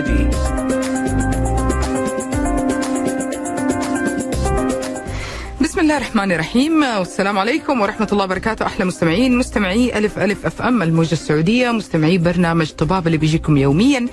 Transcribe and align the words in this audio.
سعدي 0.00 0.28
بسم 5.60 5.80
الله 5.80 5.96
الرحمن 5.96 6.32
الرحيم. 6.32 6.82
والسلام 6.82 7.38
عليكم 7.38 7.80
ورحمة 7.80 8.08
الله 8.12 8.24
وبركاته. 8.24 8.66
أحلى 8.66 8.84
مستمعين 8.84 9.38
مستمعي 9.38 9.98
ألف 9.98 10.18
ألف 10.18 10.46
أف 10.46 10.62
أم 10.62 10.82
الموجة 10.82 11.12
السعودية 11.12 11.70
مستمعي 11.70 12.18
برنامج 12.18 12.70
طباب 12.70 13.06
اللي 13.06 13.18
بيجيكم 13.18 13.56
يوميا. 13.56 14.06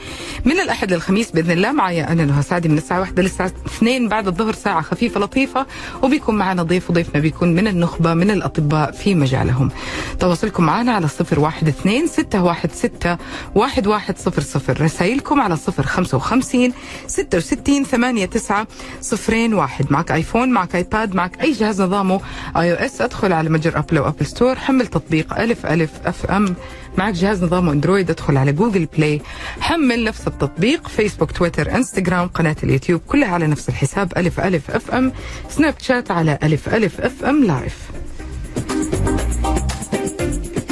من 0.45 0.59
الأحد 0.59 0.93
للخميس 0.93 1.31
بإذن 1.31 1.51
الله. 1.51 1.71
معي 1.71 2.03
أنا 2.03 2.25
نهى 2.25 2.41
سعدي 2.41 2.70
من 2.70 2.77
الساعة 2.77 2.99
واحدة 2.99 3.23
للساعة 3.23 3.52
اثنين 3.66 4.09
بعد 4.09 4.27
الظهر 4.27 4.53
ساعة 4.53 4.81
خفيفة 4.81 5.20
لطيفة. 5.20 5.66
وبيكون 6.02 6.35
معنا 6.35 6.63
ضيف 6.63 6.89
وضيفنا 6.89 7.21
بيكون 7.21 7.55
من 7.55 7.67
النخبة 7.67 8.13
من 8.13 8.31
الأطباء 8.31 8.91
في 8.91 9.15
مجالهم. 9.15 9.71
تواصلكم 10.20 10.63
معنا 10.63 10.91
على 10.91 11.07
صفر 11.07 11.39
واحد 11.39 11.67
اثنين 11.67 12.07
ستة 12.07 12.43
واحد 12.43 12.71
ستة 12.71 13.17
واحد 13.55 13.88
واحد 13.88 14.17
صفر 14.17 14.41
صفر. 14.41 14.81
رسائلكم 14.81 15.41
على 15.41 15.57
صفر 15.57 15.84
خمسة 15.84 16.17
وخمسين 16.17 16.73
ستة 17.07 17.38
وستين 17.38 17.84
ثمانية 17.84 18.26
تسعة 18.26 18.67
صفرين 19.01 19.54
واحد. 19.54 19.85
معك 19.90 20.12
آيفون 20.12 20.49
معك 20.49 20.76
آيباد 20.76 21.15
معك 21.15 21.41
أي 21.41 21.51
جهاز 21.51 21.81
نظامه. 21.81 22.21
iOS 22.57 23.02
أدخل 23.01 23.34
على 23.34 23.49
متجر 23.49 23.79
Apple 23.80 23.98
أو 23.98 24.07
Apple 24.07 24.26
Store 24.26 24.55
حمل 24.55 24.88
تطبيق 24.88 25.40
ألف 25.40 25.65
ألف 25.65 25.91
أف 26.05 26.26
أم. 26.26 26.55
معك 26.97 27.13
جهاز 27.13 27.43
نظامه 27.43 27.71
أندرويد 27.71 28.09
ادخل 28.09 28.37
على 28.37 28.51
Google 28.52 28.85
Play 28.85 29.21
حمل 29.59 30.03
نفس 30.03 30.27
التطبيق 30.27 30.87
فيسبوك 30.87 31.31
تويتر 31.31 31.75
إنستغرام 31.75 32.27
قناة 32.27 32.55
اليوتيوب 32.63 33.01
كلها 33.07 33.27
على 33.29 33.47
نفس 33.47 33.70
الحساب 33.70 34.13
ألف 34.17 34.39
ألف 34.39 34.71
أف 34.71 34.91
أم. 34.91 35.13
سناب 35.49 35.76
شات 35.81 36.12
على 36.12 36.39
ألف 36.43 36.76
ألف 36.76 37.01
أف 37.01 37.23
أم 37.23 37.43
live 37.43 37.77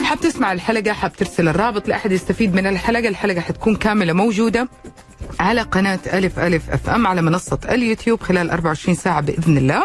حاب 0.04 0.20
تسمع 0.20 0.52
الحلقة؟ 0.52 0.94
حاب 0.94 1.14
ترسل 1.14 1.48
الرابط؟ 1.48 1.88
لاحد 1.88 2.12
يستفيد 2.12 2.56
من 2.56 2.68
الحلقة. 2.68 3.08
الحلقة 3.08 3.42
حتكون 3.42 3.76
كاملة 3.76 4.14
موجودة. 4.14 4.68
على 5.40 5.62
قناة 5.62 6.00
ألف 6.14 6.40
ألف 6.40 6.70
أف 6.70 6.90
أم 6.90 7.08
على 7.08 7.22
منصة 7.22 7.60
اليوتيوب 7.70 8.22
خلال 8.24 8.52
24 8.52 8.96
ساعة 8.96 9.22
بإذن 9.22 9.58
الله. 9.58 9.84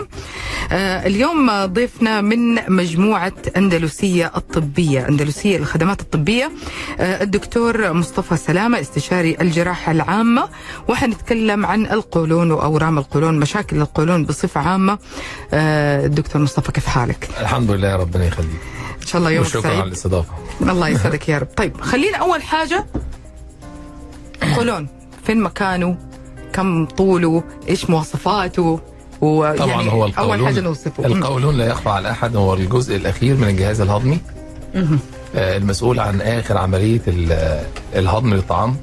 آه 0.72 1.06
اليوم 1.06 1.64
ضيفنا 1.64 2.20
من 2.20 2.72
مجموعة 2.72 3.32
أندلسية 3.56 4.32
الطبية 4.36 5.08
أندلسية 5.08 5.56
الخدمات 5.56 6.00
الطبية. 6.00 6.52
آه 7.00 7.22
الدكتور 7.22 7.92
مصطفى 7.92 8.36
سلامة 8.36 8.80
استشاري 8.80 9.36
الجراحة 9.40 9.92
العامة. 9.92 10.48
وحنتكلم 10.88 11.66
عن 11.66 11.86
القولون 11.86 12.50
وأورام 12.50 12.98
القولون 12.98 13.38
مشاكل 13.38 13.76
القولون 13.76 14.24
بصفة 14.24 14.60
عامة. 14.60 14.98
آه 15.52 16.06
الدكتور 16.06 16.42
مصطفى 16.42 16.72
كيف 16.72 16.86
حالك؟ 16.86 17.28
الحمد 17.40 17.70
لله 17.70 17.96
ربنا 17.96 18.24
يخليك. 18.26 18.60
إن 19.02 19.06
شاء 19.06 19.18
الله 19.18 19.30
يومك 19.30 19.46
وشكرا 19.46 19.62
سعيد. 19.62 19.80
على 19.80 19.88
الاستضافة. 19.88 20.32
الله 20.60 20.88
يسعدك 20.88 21.28
يا 21.28 21.38
رب. 21.38 21.48
طيب 21.56 21.80
خلينا 21.80 22.18
أول 22.18 22.42
حاجة 22.42 22.86
قولون. 24.56 24.99
فين 25.30 25.40
مكانه 25.42 25.96
كم 26.52 26.86
طوله 26.86 27.42
إيش 27.68 27.90
مواصفاته 27.90 28.80
ويعني 29.20 29.58
طبعا 29.58 29.82
هو 29.88 30.04
القولون 30.04 30.32
أول 30.38 30.46
حاجة 30.46 30.60
نوصفه. 30.60 31.06
القولون 31.06 31.56
لا 31.56 31.66
يخفى 31.66 31.88
على 31.88 32.10
أحد 32.10 32.36
هو 32.36 32.54
الجزء 32.54 32.96
الأخير 32.96 33.36
من 33.36 33.48
الجهاز 33.48 33.80
الهضمي. 33.80 34.18
آه، 35.34 35.56
المسؤول 35.56 36.00
عن 36.00 36.20
آخر 36.20 36.58
عملية 36.58 37.00
ال- 37.08 37.64
الهضم 37.96 38.34
للطعام. 38.34 38.76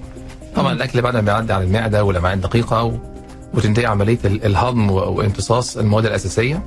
طبعا 0.56 0.74
الأكل 0.74 1.02
بعد 1.02 1.14
ما 1.14 1.22
بيعدي 1.22 1.54
على 1.54 1.64
المعدة 1.64 2.04
والامعاء 2.04 2.34
الدقيقه. 2.34 3.00
وتنتهي 3.54 3.86
عملية 3.86 4.20
ال- 4.26 4.46
الهضم 4.46 4.92
وامتصاص 4.92 5.78
المواد 5.78 6.06
الأساسية. 6.06 6.64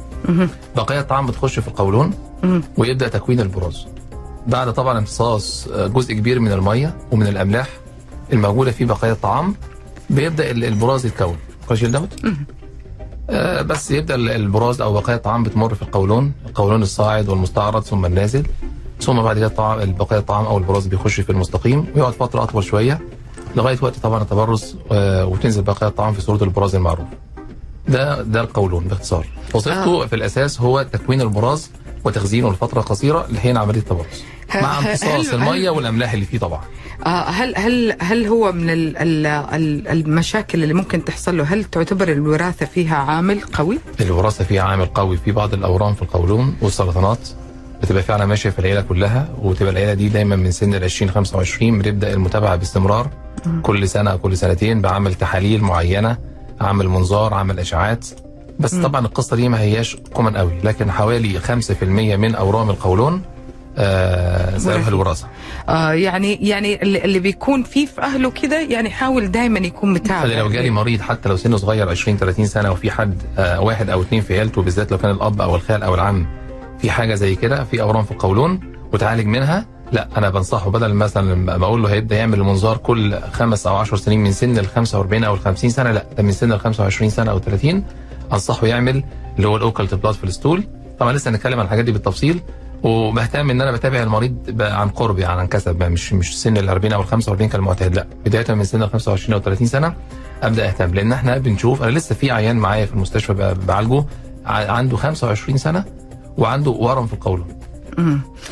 بقايا 0.76 1.00
الطعام 1.00 1.26
بتخش 1.26 1.58
في 1.58 1.68
القولون 1.68 2.12
ويبدأ 2.76 3.08
تكوين 3.08 3.40
البراز. 3.40 3.86
بعد 4.46 4.72
طبعا 4.72 4.98
امتصاص 4.98 5.68
آه، 5.68 5.86
جزء 5.86 6.14
كبير 6.14 6.40
من 6.40 6.52
المية 6.52 6.94
ومن 7.12 7.26
الأملاح 7.26 7.68
الموجودة 8.32 8.70
في 8.70 8.84
بقايا 8.84 9.12
الطعام. 9.12 9.54
بيبدأ 10.10 10.50
ال- 10.50 10.64
البراز 10.64 11.06
يتكون. 11.06 11.36
كويس 11.68 11.84
دوت 11.84 12.08
آه، 13.30 13.62
بس 13.62 13.90
يبدأ 13.90 14.14
ال- 14.14 14.28
البراز 14.30 14.80
أو 14.80 14.92
بقايا 14.92 15.16
الطعام 15.16 15.42
بتمر 15.42 15.74
في 15.74 15.82
القولون 15.82 16.32
القولون 16.46 16.82
الصاعد 16.82 17.28
والمستعرض 17.28 17.82
ثم 17.82 18.06
النازل. 18.06 18.46
ثم 19.00 19.22
بعد 19.22 19.36
كده 19.36 19.46
الطعام 19.46 19.92
بقايا 19.92 20.20
الطعام 20.20 20.44
أو 20.46 20.58
البراز 20.58 20.86
بيخش 20.86 21.20
في 21.20 21.30
المستقيم 21.30 21.86
ويقعد 21.94 22.12
فترة 22.12 22.42
أطول 22.42 22.64
شوية 22.64 23.00
لغاية 23.56 23.78
وقت 23.82 23.96
طبعا 23.98 24.22
التبرز 24.22 24.76
آه، 24.92 25.26
وتنزل 25.26 25.62
بقايا 25.62 25.88
الطعام 25.90 26.12
في 26.14 26.20
صورة 26.20 26.44
البراز 26.44 26.74
المعروف. 26.74 27.06
ده 27.88 28.22
ده 28.22 28.40
القولون 28.40 28.84
باختصار. 28.84 29.26
وظيفته 29.54 30.06
في 30.06 30.16
الأساس 30.16 30.60
هو 30.60 30.82
تكوين 30.92 31.20
البراز 31.20 31.70
وتخزينه 32.04 32.50
لفترة 32.52 32.80
قصيرة 32.80 33.26
لحين 33.30 33.56
عملية 33.56 33.80
التبرز. 33.80 34.22
مع 34.56 34.78
امتصاص 34.78 35.32
المية 35.32 35.70
والأملاح 35.70 36.12
اللي 36.12 36.24
فيه 36.24 36.38
طبعا. 36.38 36.60
آه 37.06 37.24
هل 37.24 37.56
هل 37.56 37.96
هل 38.00 38.26
هو 38.26 38.52
من 38.52 38.70
ال 38.70 38.96
ال 38.96 39.26
ال 39.26 39.88
المشاكل 39.88 40.62
اللي 40.62 40.74
ممكن 40.74 41.04
تحصل 41.04 41.36
له؟ 41.38 41.44
هل 41.44 41.64
تعتبر 41.64 42.08
الوراثة 42.12 42.66
فيها 42.66 42.96
عامل 42.96 43.40
قوي؟ 43.40 43.78
الوراثة 44.00 44.44
فيها 44.44 44.62
عامل 44.62 44.86
قوي 44.86 45.16
في 45.16 45.32
بعض 45.32 45.54
الأورام 45.54 45.94
في 45.94 46.02
القولون 46.02 46.56
والسرطانات. 46.62 47.28
بتبقى 47.82 48.02
فعلا 48.02 48.26
ماشية 48.26 48.50
في 48.50 48.58
العيلة 48.58 48.80
كلها 48.80 49.28
وتبقى 49.42 49.72
العيلة 49.72 49.94
دي 49.94 50.08
دايما 50.08 50.36
من 50.36 50.50
سن 50.50 50.74
ال 50.74 50.84
20 50.84 51.10
25 51.10 51.78
بنبدأ 51.78 52.12
المتابعة 52.12 52.56
باستمرار. 52.56 53.10
كل 53.62 53.88
سنة 53.88 54.16
كل 54.16 54.36
سنتين 54.36 54.80
بعمل 54.80 55.14
تحاليل 55.14 55.60
معينة 55.60 56.16
عمل 56.60 56.88
منظار 56.88 57.34
عمل 57.34 57.58
إشعاعات. 57.60 58.06
بس 58.58 58.74
طبعا 58.74 59.06
القصة 59.06 59.36
دي 59.36 59.48
ما 59.48 59.60
هياش 59.60 59.96
كومن 60.12 60.36
قوي 60.36 60.52
لكن 60.64 60.90
حوالي 60.90 61.40
5% 61.40 61.82
من 62.16 62.34
أورام 62.34 62.70
القولون 62.70 63.22
آه 63.78 64.58
سببها 64.58 64.74
وراثي. 64.76 64.88
الوراثة. 64.88 65.26
آه 65.68 65.92
يعني 65.92 66.34
يعني 66.48 66.82
اللي 66.82 67.18
بيكون 67.18 67.62
فيه 67.62 67.86
في 67.86 68.02
أهله 68.02 68.30
كده 68.30 68.60
يعني 68.60 68.90
حاول 68.90 69.30
دايما 69.30 69.58
يكون 69.58 69.92
متابع. 69.92 70.24
لو 70.38 70.48
جالي 70.48 70.70
مريض 70.70 71.00
حتى 71.00 71.28
لو 71.28 71.36
سنه 71.36 71.56
صغير 71.56 71.88
20 71.88 72.16
30 72.18 72.46
سنة 72.46 72.72
وفي 72.72 72.90
حد 72.90 73.22
آه 73.38 73.60
واحد 73.60 73.90
أو 73.90 74.02
اثنين 74.02 74.22
في 74.22 74.38
عيلته 74.38 74.62
بالذات 74.62 74.92
لو 74.92 74.98
كان 74.98 75.10
الأب 75.10 75.40
أو 75.40 75.54
الخال 75.56 75.82
أو 75.82 75.94
العم 75.94 76.26
في 76.78 76.90
حاجة 76.90 77.14
زي 77.14 77.34
كده 77.34 77.64
في 77.64 77.82
أورام 77.82 78.04
في 78.04 78.10
القولون 78.12 78.60
وتعالج 78.92 79.26
منها 79.26 79.66
لا 79.92 80.08
أنا 80.16 80.30
بنصحه. 80.30 80.70
بدل 80.70 80.94
مثلا 80.94 81.34
ما 81.34 81.64
أقول 81.64 81.82
له 81.82 81.88
هيبدأ 81.88 82.16
يعمل 82.16 82.38
المنظار 82.38 82.76
كل 82.76 83.18
خمس 83.32 83.66
أو 83.66 83.76
10 83.76 83.96
سنين 83.96 84.20
من 84.24 84.32
سن 84.32 84.58
ال 84.58 84.66
45 84.66 85.24
أو 85.24 85.34
ال 85.34 85.40
50 85.40 85.70
سنة 85.70 85.90
لا 85.92 86.06
ده 86.16 86.22
من 86.22 86.32
سن 86.32 86.52
ال 86.52 86.60
25 86.60 87.10
سنة 87.10 87.30
أو 87.30 87.38
30 87.38 87.84
أنصحه 88.32 88.66
يعمل 88.66 89.04
اللي 89.36 89.48
هو 89.48 89.56
الاوكلت 89.56 89.94
بلاد 89.94 90.14
في 90.14 90.24
الستول. 90.24 90.64
طبعا 90.98 91.12
لسه 91.12 91.30
هنتكلم 91.30 91.58
عن 91.58 91.64
الحاجات 91.64 91.84
دي 91.84 91.92
بالتفصيل 91.92 92.40
وبهتم 92.82 93.50
إن 93.50 93.60
أنا 93.60 93.72
بتابع 93.72 94.02
المريض 94.02 94.62
عن 94.62 94.88
قرب 94.88 95.18
يعني 95.18 95.40
عن 95.40 95.46
كسب 95.46 95.74
بقى 95.76 95.90
مش 95.90 96.12
مش 96.12 96.40
سن 96.42 96.56
ال 96.56 96.68
40 96.68 96.92
أو 96.92 97.00
ال 97.00 97.06
45 97.06 97.48
كالمعتاد 97.50 97.94
لا. 97.94 98.06
بداية 98.26 98.54
من 98.54 98.64
سن 98.64 98.82
ال 98.82 98.90
25 98.90 99.34
أو 99.34 99.40
30 99.40 99.66
سنة 99.66 99.94
أبدأ 100.42 100.68
أهتم 100.68 100.94
لأن 100.94 101.12
إحنا 101.12 101.38
بنشوف 101.38 101.82
أنا 101.82 101.90
لسه 101.90 102.14
في 102.14 102.30
عيان 102.30 102.56
معايا 102.56 102.86
في 102.86 102.92
المستشفى 102.92 103.54
بعالجه 103.66 104.04
عنده 104.46 104.96
25 104.96 105.58
سنة 105.58 105.84
وعنده 106.38 106.70
ورم 106.70 107.06
في 107.06 107.12
القولون 107.12 107.46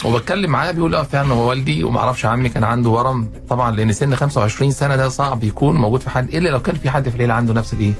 وبتكلم 0.04 0.50
معاه 0.50 0.70
بيقول 0.72 0.94
آه 0.94 1.02
فعلا 1.02 1.34
هو 1.34 1.48
والدي 1.48 1.84
وما 1.84 1.98
أعرفش 2.00 2.26
عمي 2.26 2.48
كان 2.48 2.64
عنده 2.64 2.90
ورم. 2.90 3.28
طبعا 3.48 3.70
لأن 3.76 3.92
سن 3.92 4.14
25 4.14 4.70
سنة 4.70 4.96
ده 4.96 5.08
صعب 5.08 5.44
يكون 5.44 5.76
موجود 5.76 6.00
في 6.00 6.10
حد 6.10 6.34
إلا 6.34 6.48
لو 6.48 6.60
كان 6.62 6.74
في 6.76 6.90
حد 6.90 7.08
في 7.08 7.14
العيلة 7.16 7.34
عنده 7.34 7.54
نفس 7.54 7.72
الإيه؟ 7.72 7.88
ال- 7.88 7.94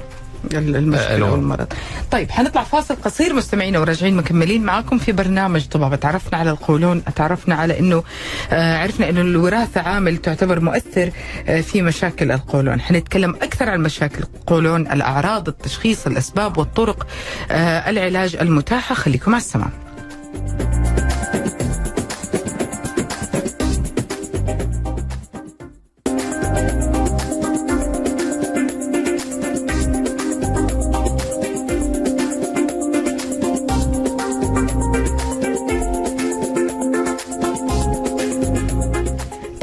المشكلة. 0.53 1.31
والمرض 1.31 1.73
طيب 2.11 2.31
حنطلع 2.31 2.63
فاصل 2.63 2.95
قصير 2.95 3.33
مستمعينا 3.33 3.79
وراجعين 3.79 4.15
مكملين 4.15 4.63
معاكم 4.63 4.97
في 4.97 5.11
برنامج 5.11 5.67
طبابة 5.67 5.95
تعرفنا 5.95 6.37
على 6.39 6.51
القولون 6.51 7.03
تعرفنا 7.15 7.55
على 7.55 7.79
إنه 7.79 8.03
آه 8.51 8.77
عرفنا 8.77 9.09
إنه 9.09 9.21
الوراثة 9.21 9.81
عامل 9.81 10.17
تعتبر 10.17 10.59
مؤثر 10.59 11.11
آه 11.47 11.61
في 11.61 11.81
مشاكل 11.81 12.31
القولون. 12.31 12.81
حنتكلم 12.81 13.35
أكثر 13.35 13.69
عن 13.69 13.81
مشاكل 13.81 14.23
القولون 14.39 14.81
الأعراض 14.81 15.47
التشخيص 15.47 16.07
الأسباب 16.07 16.57
والطرق 16.57 17.07
آه 17.51 17.89
العلاج 17.89 18.35
المتاحة. 18.35 18.95
خليكم 18.95 19.31
على 19.35 19.41
السماع. 19.41 19.69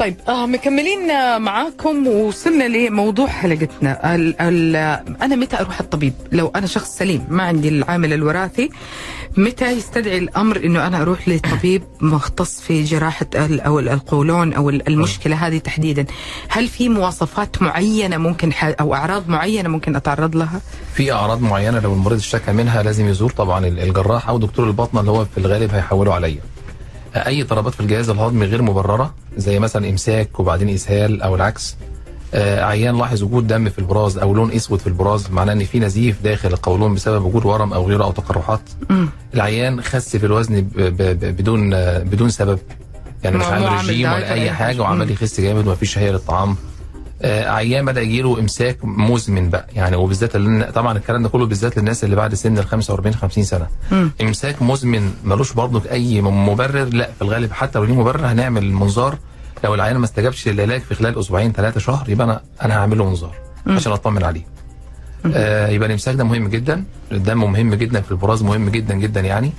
طيب 0.07 0.15
آه 0.27 0.45
مكملين 0.45 1.11
آه، 1.11 1.37
معاكم 1.37 2.07
ووصلنا 2.07 2.63
لموضوع 2.63 3.27
حلقتنا. 3.27 4.15
ال 4.15 4.41
ال 4.41 4.75
أنا 5.21 5.35
متى 5.35 5.59
أروح 5.59 5.79
الطبيب؟ 5.79 6.13
لو 6.31 6.51
أنا 6.55 6.67
شخص 6.67 6.97
سليم 6.97 7.25
ما 7.29 7.43
عندي 7.43 7.69
العامل 7.69 8.13
الوراثي 8.13 8.69
متى 9.37 9.71
يستدعي 9.71 10.17
الأمر 10.17 10.57
إنه 10.57 10.87
أنا 10.87 11.01
أروح 11.01 11.27
لطبيب 11.29 11.83
مختص 12.01 12.61
في 12.61 12.83
جراحة 12.83 13.25
أو 13.35 13.79
القولون 13.79 14.53
أو 14.53 14.69
ال- 14.69 14.87
المشكلة 14.87 15.35
هذه 15.47 15.57
تحديدا؟ 15.57 16.05
هل 16.49 16.67
في 16.67 16.89
مواصفات 16.89 17.61
معينة 17.61 18.17
ممكن 18.17 18.51
أو 18.63 18.93
أعراض 18.93 19.29
معينة 19.29 19.69
ممكن 19.69 19.95
أتعرض 19.95 20.35
لها؟ 20.35 20.61
في 20.93 21.11
أعراض 21.11 21.41
معينة 21.41 21.79
لو 21.79 21.93
المريض 21.93 22.17
اشتكى 22.19 22.51
منها 22.51 22.83
لازم 22.83 23.07
يزور 23.09 23.31
طبعا 23.31 23.67
الجراح 23.67 24.29
أو 24.29 24.37
دكتور 24.37 24.67
الباطنه 24.67 24.99
اللي 24.99 25.11
هو 25.11 25.25
في 25.25 25.37
الغالب 25.37 25.73
هيحوله 25.73 26.13
عليا. 26.13 26.41
أي 27.27 27.41
اضطرابات 27.41 27.73
في 27.73 27.79
الجهاز 27.79 28.09
الهضمي 28.09 28.45
غير 28.45 28.61
مبررة 28.61 29.13
زي 29.37 29.59
مثلا 29.59 29.89
إمساك 29.89 30.39
وبعدين 30.39 30.69
إسهال 30.69 31.21
أو 31.21 31.35
العكس 31.35 31.75
آه، 32.33 32.63
عيان 32.63 32.97
لاحظ 32.97 33.23
وجود 33.23 33.47
دم 33.47 33.69
في 33.69 33.79
البراز 33.79 34.17
أو 34.17 34.33
لون 34.33 34.51
أسود 34.51 34.79
في 34.79 34.87
البراز 34.87 35.29
معناه 35.31 35.53
إن 35.53 35.63
في 35.63 35.79
نزيف 35.79 36.21
داخل 36.21 36.49
القولون 36.53 36.93
بسبب 36.95 37.25
وجود 37.25 37.45
ورم 37.45 37.73
أو 37.73 37.87
غيره 37.87 38.03
أو 38.03 38.11
تقرحات. 38.11 38.61
العيان 39.33 39.81
خس 39.81 40.17
في 40.17 40.25
الوزن 40.25 40.67
بدون 40.75 41.69
بدون 42.03 42.29
سبب 42.29 42.59
يعني 43.23 43.37
مش 43.37 43.45
عامل 43.45 43.71
رجيم 43.71 44.11
ولا 44.11 44.33
أي 44.33 44.51
حاجة. 44.51 44.67
حاجة 44.67 44.81
وعمال. 44.81 45.11
يخس 45.11 45.41
جامد 45.41 45.67
ومفيش 45.67 45.93
شهيه 45.93 46.11
للطعام 46.11 46.55
عيان 47.23 47.85
بدأ 47.85 48.01
يجيله 48.01 48.39
إمساك 48.39 48.77
مزمن 48.83 49.49
بقى. 49.49 49.67
يعني 49.75 49.95
وبالذات 49.95 50.37
طبعا 50.75 50.97
الكلام 50.97 51.23
ده 51.23 51.29
كله 51.29 51.45
بالذات 51.45 51.77
للناس 51.77 52.03
اللي 52.03 52.15
بعد 52.15 52.35
سن 52.35 52.57
ال 52.57 52.65
45 52.65 53.13
50 53.15 53.43
سنة. 53.43 53.67
مم. 53.91 54.11
إمساك 54.21 54.61
مزمن 54.61 55.13
ملوش 55.23 55.53
برضه 55.53 55.81
أي 55.91 56.21
مبرر 56.21 56.83
لا 56.85 57.09
في 57.11 57.21
الغالب 57.21 57.51
حتى 57.51 57.79
لو 57.79 57.85
ليه 57.85 57.93
مبرر 57.95 58.25
هنعمل 58.25 58.71
منظار. 58.73 59.17
لو 59.63 59.75
العيان 59.75 59.97
ما 59.97 60.05
استجابش 60.05 60.47
للعلاج 60.47 60.81
في 60.81 60.95
خلال 60.95 61.19
أسبوعين 61.19 61.51
ثلاثة 61.51 61.79
شهر 61.79 62.09
يبقى 62.09 62.25
أنا 62.25 62.41
أنا 62.61 62.75
هعمل 62.77 62.97
له 62.97 63.05
منظار 63.09 63.35
عشان 63.67 63.91
أطمن 63.91 64.23
عليه. 64.23 64.41
آه 65.35 65.67
يبقى 65.67 65.87
الإمساك 65.87 66.15
ده 66.15 66.23
مهم 66.23 66.47
جدا. 66.47 66.83
الدم 67.11 67.51
مهم 67.51 67.73
جدا 67.75 68.01
في 68.01 68.11
البراز 68.11 68.43
مهم 68.43 68.69
جدا 68.69 68.95
جدا 68.95 69.21
يعني. 69.21 69.51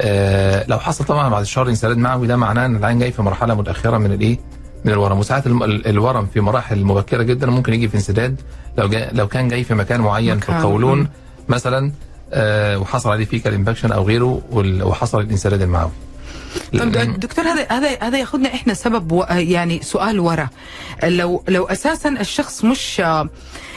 آه 0.00 0.64
لو 0.68 0.78
حصل 0.78 1.04
طبعا 1.04 1.28
بعد 1.28 1.40
الشهر 1.42 1.68
انسداد 1.68 1.96
معوي 1.96 2.26
ده 2.26 2.36
معناه 2.36 2.66
إن 2.66 2.76
العيان 2.76 2.98
جاي 2.98 3.12
في 3.12 3.22
مرحلة 3.22 3.54
متأخرة 3.54 3.98
من 3.98 4.12
الإيه؟ 4.12 4.38
من 4.84 4.92
الورم 4.92 5.18
وساعات 5.18 5.46
الورم 5.86 6.26
في 6.26 6.40
مراحل 6.40 6.84
مبكرة 6.84 7.22
جدا 7.22 7.46
ممكن 7.46 7.74
يجي 7.74 7.88
في 7.88 7.94
انسداد 7.94 8.40
لو 8.78 8.88
جا 8.88 9.08
لو 9.12 9.28
كان 9.28 9.48
جاي 9.48 9.64
في 9.64 9.74
مكان 9.74 10.00
معين 10.00 10.38
في 10.38 10.50
مكان. 10.52 10.56
القولون 10.62 10.98
مم. 10.98 11.08
مثلا 11.48 11.92
آه 12.32 12.78
وحصل 12.78 13.10
عليه 13.10 13.24
fecal 13.24 13.54
impaction 13.54 13.92
أو 13.92 14.04
غيره 14.04 14.42
وحصل 14.82 15.20
الانسداد 15.20 15.62
المعوي 15.62 15.90
طب 16.78 16.92
دكتور 17.20 17.44
هذا 17.44 17.66
هذا 17.70 17.98
هذا 18.02 18.18
ياخذنا 18.18 18.48
إحنا 18.54 18.74
سبب. 18.74 19.24
يعني 19.30 19.82
سؤال 19.82 20.20
ورا. 20.20 20.48
لو 21.04 21.44
لو 21.48 21.64
أساسا 21.64 22.08
الشخص 22.08 22.64
مش 22.64 23.00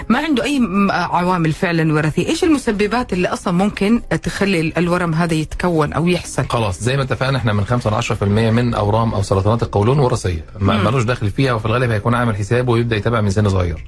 ما 0.10 0.19
عنده 0.19 0.44
أي 0.44 0.60
عوامل 0.89 1.54
فعلا 1.54 1.94
وراثية 1.94 2.27
إيش 2.27 2.44
المسببات 2.44 3.13
اللي 3.13 3.27
أصلا 3.27 3.54
ممكن 3.54 4.01
تخلي 4.24 4.74
الورم 4.77 5.13
هذا 5.13 5.33
يتكون 5.33 5.94
أو 5.94 6.07
يحصل؟ 6.07 6.45
خلاص 6.50 6.80
زي 6.80 6.98
ما 6.98 7.04
اتفقنا 7.04 7.38
إحنا 7.38 7.54
من 7.54 7.66
5 7.66 7.89
ل 7.89 7.94
10% 8.04 8.24
من 8.51 8.74
أورام 8.74 9.13
أو 9.13 9.22
سرطانات 9.22 9.63
القولون 9.63 10.00
وراثيه 10.00 10.45
ما- 10.60 10.83
ملوش 10.83 11.04
دخل 11.04 11.30
فيها 11.31 11.54
وفي 11.54 11.66
الغالب 11.66 11.92
هيكون 11.92 12.13
عامل 12.16 12.36
حسابه 12.36 12.72
ويبدأ 12.72 12.95
يتابع 12.95 13.22
من 13.22 13.30
سن 13.30 13.50
صغير. 13.50 13.86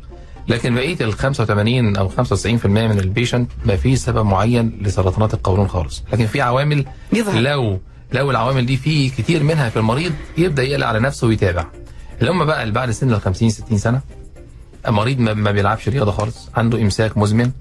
لكن 0.48 0.76
بقية 0.76 0.98
ال 1.02 1.14
85 1.14 1.96
أو 1.98 2.10
95% 2.10 2.66
من 2.66 3.00
ال 3.00 3.06
patient 3.06 3.52
ما 3.66 3.76
فيش 3.76 4.00
سبب 4.00 4.26
معين 4.26 4.78
لسرطانات 4.82 5.34
القولون 5.34 5.68
خالص. 5.68 6.04
لكن 6.14 6.26
في 6.28 6.42
عوامل 6.42 6.86
يظهر. 7.14 7.40
لو 7.42 7.80
لو 8.12 8.32
العوامل 8.32 8.66
دي 8.66 8.78
في 8.78 9.10
كتير 9.10 9.44
منها 9.44 9.70
في 9.70 9.78
المريض 9.78 10.14
يبدأ 10.38 10.64
يقلق 10.64 10.88
على 10.88 11.00
نفسه 11.00 11.28
ويتابع 11.28 11.66
اللي 12.22 12.32
هم 12.32 12.46
بقى 12.46 12.62
اللي 12.64 12.74
بعد 12.74 12.92
سن 12.92 13.14
ال 13.14 13.22
50 13.22 13.50
60 13.50 13.78
سنة 13.78 14.02
مريض 14.88 15.20
ما, 15.20 15.52
بيلعبش 15.52 15.90
رياضة 15.90 16.12
خالص 16.12 16.50
عنده 16.56 16.82
إمساك 16.82 17.18
مزمن 17.18 17.52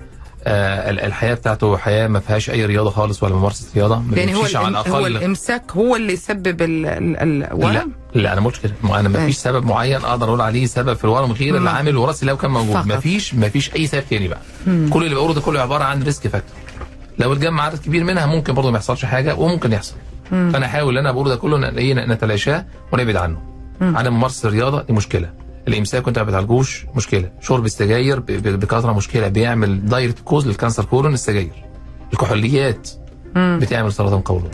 آه 0.44 0.90
ال- 0.90 1.00
الحياة 1.00 1.34
بتاعته 1.34 1.76
حياة 1.76 2.08
ما 2.08 2.20
فيهاش 2.20 2.50
أي 2.50 2.66
رياضة 2.66 2.90
خالص 2.90 3.22
ولا 3.22 3.34
ممارسة 3.34 3.66
رياضة 3.76 3.98
ما 3.98 4.16
يعني 4.16 4.34
هو 4.34 4.42
على. 4.54 4.68
الاقل 4.68 4.90
هو 4.90 5.06
الإمساك 5.06 5.72
هو 5.72 5.96
اللي 5.96 6.12
يسبب 6.12 6.62
ال... 6.62 6.86
ال... 6.86 7.38
لا 7.38 7.52
الورم 7.52 7.92
لا 8.14 8.32
أنا 8.32 8.40
مش 8.40 8.60
كده 8.60 8.72
ما 8.82 9.00
أنا 9.00 9.08
ما. 9.08 9.26
فيش 9.26 9.36
سبب 9.36 9.64
معين 9.64 9.96
أقدر 9.96 10.28
أقول 10.28 10.40
عليه 10.40 10.66
سبب 10.66 10.94
في 10.94 11.04
الورم 11.04 11.32
غير 11.32 11.52
مم. 11.58 11.62
العامل 11.62 11.88
الوراثي 11.88 12.26
لو 12.26 12.36
كان 12.36 12.50
موجود. 12.50 12.86
ما 12.86 12.98
فيش 13.00 13.34
ما 13.34 13.48
فيش 13.48 13.74
أي 13.74 13.86
سبب 13.86 14.02
تاني 14.10 14.28
بقى 14.28 14.40
كل 14.66 15.04
اللي 15.04 15.14
بقوله 15.14 15.34
ده 15.34 15.40
كله 15.40 15.60
عبارة 15.60 15.84
عن 15.84 16.02
risk 16.02 16.28
factor 16.28 16.56
لو 17.18 17.32
اتجمع 17.32 17.62
عدد 17.64 17.78
كبير 17.78 18.04
منها 18.04 18.26
ممكن 18.26 18.54
برضه 18.54 18.70
ما 18.70 18.76
يحصلش 18.78 19.04
حاجة 19.04 19.34
وممكن 19.34 19.72
يحصل 19.72 19.94
فأنا 20.30 20.66
أحاول 20.66 20.88
اللي 20.88 21.00
أنا 21.00 21.12
بقوله 21.12 21.28
ده 21.28 21.36
كله 21.36 21.68
إيه 21.68 21.94
نتلاشاه 21.94 22.64
ونبعد 22.92 23.16
عنه. 23.16 23.38
عدم 23.80 24.14
ممارسة 24.14 24.48
الرياضة 24.48 24.82
دي 24.82 24.92
مشكلة. 24.92 25.30
الإمساك 25.68 26.06
وأنت 26.06 26.18
ما 26.18 26.24
بتعالجوش 26.24 26.86
مشكلة. 26.94 27.30
شرب 27.40 27.64
السجاير 27.64 28.20
بكثرة 28.20 28.92
مشكلة. 28.92 29.28
بيعمل 29.28 29.86
direct 29.86 30.18
cause 30.20 30.46
لل 30.48 30.57
cancer 30.57 30.84
colon 30.84 31.14
السجاير. 31.14 31.64
الكحوليات 32.12 32.88
بتعمل 33.36 33.92
سرطان 33.92 34.20
قولون. 34.20 34.50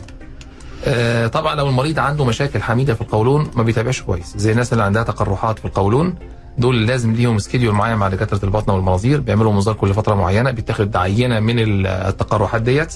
آه، 0.84 1.26
طبعا 1.26 1.54
لو 1.54 1.68
المريض 1.68 1.98
عنده 1.98 2.24
مشاكل 2.24 2.62
حميدة 2.62 2.94
في 2.94 3.00
القولون 3.00 3.50
ما 3.54 3.62
بيتابعش 3.62 4.02
كويس. 4.02 4.36
زي 4.36 4.52
الناس 4.52 4.72
اللي 4.72 4.84
عندها 4.84 5.02
تقرحات 5.02 5.58
في 5.58 5.64
القولون. 5.64 6.14
دول 6.58 6.86
لازم 6.86 7.12
ليهم 7.12 7.38
schedule 7.38 7.74
معين 7.74 7.96
مع 7.96 8.08
دكاترة 8.08 8.44
البطنة 8.44 8.74
والمناظير. 8.74 9.20
بيعملوا 9.20 9.52
منظار 9.52 9.74
كل 9.74 9.94
فترة 9.94 10.14
معينة. 10.14 10.50
بيتاخد 10.50 10.96
عينة 10.96 11.40
من 11.40 11.58
ال- 11.58 11.86
التقرحات 11.86 12.62
ديت. 12.62 12.94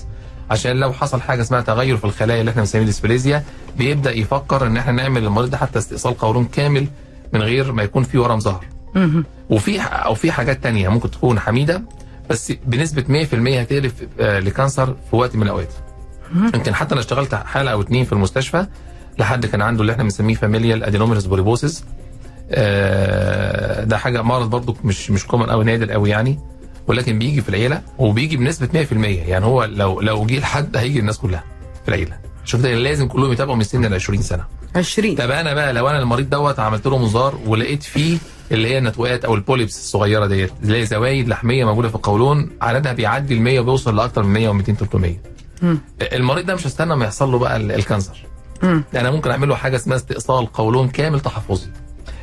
عشان 0.50 0.76
لو 0.76 0.92
حصل 0.92 1.20
حاجة 1.20 1.42
اسمها 1.42 1.60
تغير 1.60 1.96
في 1.96 2.04
الخلايا 2.04 2.40
اللي 2.40 2.50
إحنا 2.50 2.62
بنسميه 2.62 2.84
dysplasia 2.84 3.44
بيبدأ 3.78 4.12
يفكر 4.12 4.66
إن 4.66 4.76
إحنا 4.76 4.92
نعمل 4.92 5.22
للمريض 5.22 5.50
ده 5.50 5.56
حتى 5.56 5.78
استئصال 5.78 6.18
قولون 6.18 6.44
كامل 6.44 6.86
من 7.32 7.42
غير 7.42 7.72
ما 7.72 7.82
يكون 7.82 8.02
في 8.02 8.18
ورم 8.18 8.40
ظهر. 8.40 8.64
وفي 9.50 9.80
أو 9.80 10.14
في 10.14 10.32
حاجات 10.32 10.62
تانية 10.62 10.88
ممكن 10.88 11.10
تكون 11.10 11.38
حميدة 11.40 11.82
بس 12.30 12.52
بنسبة 12.66 13.24
100% 13.24 13.34
هتقلب 13.60 13.92
آه، 14.20 14.38
ل 14.40 14.48
cancer 14.48 14.96
في 15.10 15.16
وقت 15.16 15.36
من 15.36 15.42
الأوقات. 15.42 15.72
يمكن 16.54 16.74
حتى 16.74 16.92
أنا 16.92 17.00
اشتغلت 17.00 17.34
حالة 17.34 17.70
أو 17.70 17.80
اتنين 17.80 18.04
في 18.04 18.12
المستشفى 18.12 18.66
لحد 19.18 19.46
كان 19.46 19.62
عنده 19.62 19.80
اللي 19.80 19.92
إحنا 19.92 20.02
بنسميه 20.02 20.34
familial 20.34 20.84
adenomatous 20.84 21.26
polyposis 21.26 21.84
ده 23.84 23.96
حاجة 23.98 24.22
مرض 24.22 24.50
برضو 24.50 24.76
مش 24.84 25.10
مش 25.10 25.26
common 25.26 25.46
قوي 25.46 25.64
نادر 25.64 25.90
قوي 25.92 26.10
يعني. 26.10 26.38
ولكن 26.88 27.18
بيجي 27.18 27.40
في 27.42 27.48
العيلة 27.48 27.82
وبيجي 27.98 28.36
بنسبة 28.36 28.84
100% 28.84 28.92
يعني 29.28 29.44
هو 29.44 29.64
لو 29.64 30.00
لو 30.00 30.26
جه 30.26 30.38
لحد 30.38 30.76
هيجي 30.76 30.98
الناس 30.98 31.18
كلها 31.18 31.44
في 31.82 31.88
العيلة. 31.88 32.18
شفت 32.44 32.64
لازم 32.66 33.08
كلهم 33.08 33.32
يتابعوا 33.32 33.56
من 33.56 33.62
سن 33.64 33.84
ال 33.84 33.94
20 33.94 34.22
سنة. 34.22 34.44
20 34.76 35.14
طب 35.14 35.30
أنا 35.30 35.54
بقى 35.54 35.72
لو 35.72 35.88
أنا 35.88 35.98
المريض 35.98 36.30
دوت 36.30 36.58
عملت 36.60 36.86
له 36.86 36.98
منظار 36.98 37.38
ولقيت 37.46 37.82
فيه 37.82 38.18
اللي 38.52 38.68
هي 38.68 38.78
النتوءات 38.78 39.24
أو 39.24 39.34
ال 39.34 39.40
polyps 39.40 39.76
الصغيرة 39.78 40.26
ديت 40.26 40.52
اللي 40.62 40.80
هي 40.80 40.86
زوايد 40.86 41.28
لحمية 41.28 41.64
موجودة 41.64 41.88
في 41.88 41.94
القولون 41.94 42.50
عددها 42.62 42.92
بيعدي 42.92 43.34
ال 43.34 43.42
100 43.42 43.60
وبيوصل 43.60 43.96
لاكثر 43.96 44.22
من 44.22 44.32
100 44.32 44.48
و200 44.62 44.62
300 44.72 45.16
مم. 45.62 45.78
المريض 46.12 46.46
ده 46.46 46.54
مش 46.54 46.66
هستنى 46.66 46.96
ما 46.96 47.04
يحصل 47.04 47.32
له 47.32 47.38
بقى 47.38 47.56
ال- 47.56 47.72
ال 47.72 47.79
cancer. 47.79 48.26
مم. 48.62 48.84
أنا 48.94 49.10
ممكن 49.10 49.30
أعمل 49.30 49.48
له 49.48 49.54
حاجة 49.54 49.76
اسمها 49.76 49.96
استئصال 49.96 50.46
قولون 50.52 50.88
كامل 50.88 51.20
تحفظي. 51.20 51.66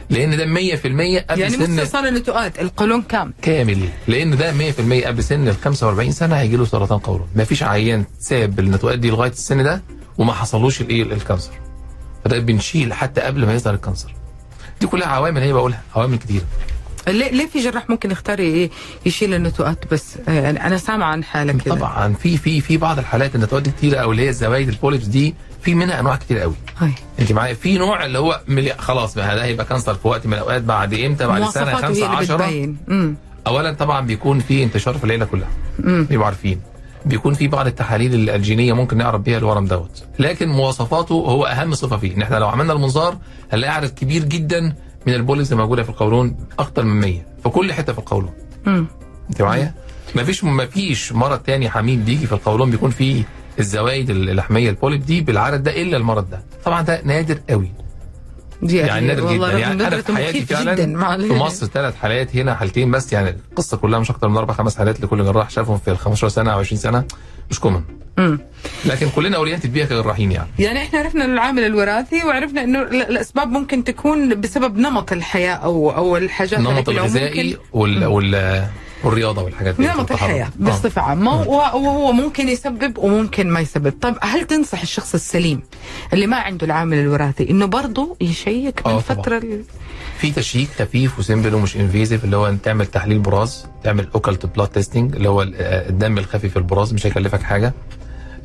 لأن 0.10 0.38
ده 0.38 0.46
100% 0.46 1.22
قبل 1.30 1.42
يعني 1.42 1.50
سن 1.50 1.72
استئصال 1.72 2.08
النتوءات 2.08 2.60
القولون 2.62 3.02
كام؟ 3.02 3.34
كامل. 3.42 3.90
لأن 4.08 4.38
ده 4.38 4.52
100% 4.52 5.06
قبل 5.06 5.24
سن 5.24 5.48
ال 5.48 5.56
45 5.56 6.12
سنة 6.12 6.36
هيجي 6.36 6.58
له 6.58 6.66
سرطان 6.66 7.00
قولون. 7.00 7.28
ما 7.36 7.44
فيش 7.44 7.64
عيان 7.64 8.06
ساب 8.20 8.60
النتوءات 8.60 9.00
دي 9.00 9.10
لغاية 9.10 9.32
السن 9.32 9.64
ده 9.64 9.82
وما 10.18 10.34
حصلوش 10.34 10.82
الايه 10.82 11.04
ال 11.04 11.10
cancer. 11.10 11.52
فده 12.24 12.40
بنشيل 12.40 12.94
حتى 12.94 13.22
قبل 13.22 13.46
ما 13.46 13.54
يظهر 13.54 13.74
ال 13.74 13.79
cancer. 13.79 14.14
دي 14.82 14.88
كلها 14.88 15.08
عوامل 15.08 15.42
هي 15.42 15.54
بقولها 15.54 15.82
عوامل 15.96 16.18
كتيرة. 16.18 16.46
ليه 17.08 17.32
ليه 17.32 17.48
في 17.48 17.60
جراح 17.60 17.90
ممكن 17.90 18.12
يختار 18.12 18.40
يشيل 19.06 19.34
النتوءات 19.34 19.78
بس 19.92 20.18
آه، 20.28 20.32
يعني 20.32 20.68
أنا 20.68 20.78
سامعة 20.78 21.12
عن 21.12 21.24
حاله 21.24 21.54
كده. 21.54 21.76
طبعا 21.76 22.14
في 22.14 22.38
في 22.38 22.62
في 22.62 22.78
بعض 22.78 23.00
الحالات 23.00 23.36
النتوءات 23.36 23.64
دي 23.64 23.72
كتيره 23.72 23.98
أو 23.98 24.12
اللي 24.12 24.22
هي 24.26 24.30
الزوايد 24.30 24.70
ال 24.70 24.75
polyps 24.75 25.06
دي 25.06 25.36
في 25.62 25.76
منها 25.76 26.00
أنواع 26.00 26.16
كتير 26.16 26.40
قوي 26.40 26.54
يعني. 26.78 26.92
أنت 27.20 27.32
معايا؟ 27.32 27.54
في 27.54 27.78
نوع 27.78 28.06
اللي 28.06 28.20
هو 28.20 28.42
ملي... 28.48 28.74
خلاص 28.78 29.16
بقى 29.16 29.36
ده 29.36 29.44
هيبقى 29.44 29.66
cancer 29.66 29.94
في 29.96 30.08
وقت 30.08 30.28
من 30.28 30.34
الأوقات 30.34 30.62
بعد 30.62 30.94
إمتى؟ 30.94 31.28
بعد 31.28 31.44
سنة 31.50 31.64
مواصفاته 31.72 31.78
هي 31.78 31.82
5 31.88 32.06
اللي 32.06 32.18
10 32.18 32.36
بتبين. 32.38 32.78
مم. 32.88 33.16
اولا 33.48 33.74
طبعا 33.74 34.02
بيكون 34.06 34.40
في 34.40 34.64
انتشار 34.64 34.94
في 34.98 35.04
العيلة 35.04 35.26
كلها. 35.26 35.50
بيبقوا 35.80 36.26
عارفين. 36.26 36.62
بيكون 37.06 37.34
في 37.34 37.48
بعض 37.48 37.68
التحاليل 37.68 38.14
ال- 38.14 38.30
الجينية 38.30 38.74
ممكن 38.74 38.98
نعرف 38.98 39.22
بيها 39.22 39.38
الورم 39.38 39.66
دوت. 39.66 40.04
لكن 40.20 40.50
مواصفاته 40.50 41.14
هو 41.14 41.46
أهم 41.46 41.74
صفة 41.74 41.98
فيه. 41.98 42.16
ان 42.16 42.22
إحنا 42.22 42.36
لو 42.36 42.48
عملنا 42.48 42.74
المنظار 42.74 43.18
هنلاقي 43.54 43.74
عدد 43.76 43.90
كبير 43.90 44.24
جدا 44.24 44.76
من 45.08 45.14
ال 45.14 45.19
polyps 45.19 45.52
الموجوده 45.54 45.84
في 45.84 45.90
القولون 45.90 46.36
أكتر 46.60 46.84
من 46.84 47.00
100 47.02 47.22
في 47.44 47.50
كل 47.50 47.74
حتة 47.74 47.94
في 47.94 48.00
القولون. 48.00 48.32
أنت 49.30 49.42
معايا؟ 49.42 49.74
مفيش 50.16 50.44
مفيش 50.44 51.14
مرض 51.14 51.40
تاني 51.40 51.70
حميد 51.70 52.06
بيجي 52.06 52.26
في 52.28 52.34
القولون 52.34 52.72
بيكون 52.72 52.90
فيه 52.90 53.24
الزوايد 53.60 54.10
اللحمية 54.10 54.70
ال 54.70 54.76
polyp 54.76 55.06
دي 55.06 55.22
بالعدد 55.22 55.64
ده 55.64 55.82
إلا 55.82 55.98
المرض 55.98 56.30
ده. 56.30 56.44
طبعا 56.66 56.82
ده 56.82 57.02
نادر 57.04 57.40
قوي. 57.50 57.72
دي 58.64 58.78
يعني 58.78 59.08
نادر 59.08 59.34
جدا. 59.34 59.58
يعني 59.60 59.88
أنا 59.88 60.02
في 60.02 60.16
حياتي 60.16 60.46
فعلا 60.46 60.76
في 61.28 61.34
مصر 61.34 61.66
ثلاث 61.66 61.96
حالات 61.96 62.36
هنا 62.36 62.56
حالتين 62.56 62.92
بس 62.92 63.14
يعني 63.14 63.30
القصة 63.52 63.78
كلها 63.78 64.00
مش 64.00 64.10
أكتر 64.12 64.28
من 64.28 64.38
أربع 64.38 64.54
خمس 64.54 64.78
حالات 64.78 65.02
لكل 65.02 65.24
جراح. 65.24 65.50
شافهم 65.50 65.78
في 65.78 65.92
ال 65.92 65.98
15 65.98 66.28
سنة 66.30 66.54
أو 66.54 66.60
20 66.60 66.80
سنة 66.82 67.04
مش 67.52 67.60
common. 67.60 67.82
لكن 68.86 69.10
كلنا 69.16 69.38
oriented 69.38 69.74
بيها 69.74 69.86
كجراحين 69.86 70.32
يعني. 70.32 70.48
يعني 70.60 70.80
إحنا 70.80 71.00
عرفنا 71.00 71.26
العامل 71.26 71.64
الوراثي 71.64 72.24
وعرفنا 72.24 72.64
إنه 72.64 72.82
ال- 72.82 73.02
الأسباب 73.10 73.48
ممكن 73.52 73.84
تكون 73.84 74.42
بسبب 74.42 74.78
نمط 74.78 75.12
الحياة 75.12 75.54
أو 75.54 75.92
أو 75.92 76.18
الحاجات 76.18 76.60
النمط 76.60 76.90
الغذائي 76.90 77.58
وال 77.74 78.06
وال 78.06 78.66
والرياضة 79.04 79.44
والحاجات 79.44 79.76
دي 79.76 79.88
نمط. 79.88 80.12
الحياة. 80.12 80.50
بصفة 80.60 81.02
عامة. 81.02 81.42
وهو 81.42 82.12
ممكن 82.12 82.50
يسبب 82.50 82.98
وممكن 82.98 83.50
ما 83.50 83.60
يسبب. 83.60 83.94
طيب 84.02 84.16
هل 84.22 84.44
تنصح 84.48 84.82
الشخص 84.82 85.14
السليم 85.14 85.62
اللي 86.14 86.28
ما 86.28 86.38
عنده 86.38 86.66
العامل 86.66 86.98
الوراثي 86.98 87.50
إنه 87.50 87.66
برضه 87.66 88.18
يشيك 88.22 88.88
من 88.88 88.94
آه. 88.94 89.00
فترة 89.00 89.38
ال- 89.38 89.64
في 90.18 90.32
check 90.32 90.70
خفيف 90.80 91.20
و 91.20 91.25
simple 91.25 91.54
ومش 91.56 91.76
invasive 91.78 92.24
اللي 92.26 92.36
هو 92.38 92.54
تعمل 92.64 92.86
تحليل 92.86 93.20
براز 93.20 93.66
تعمل 93.84 94.08
occult 94.16 94.46
blood 94.46 94.68
testing 94.68 95.16
اللي 95.16 95.30
هو 95.30 95.42
آه، 95.42 95.90
الدم 95.90 96.18
الخفي 96.18 96.50
في 96.50 96.58
البراز 96.58 96.94
مش 96.94 97.06
هيكلفك 97.08 97.42
حاجة. 97.44 97.74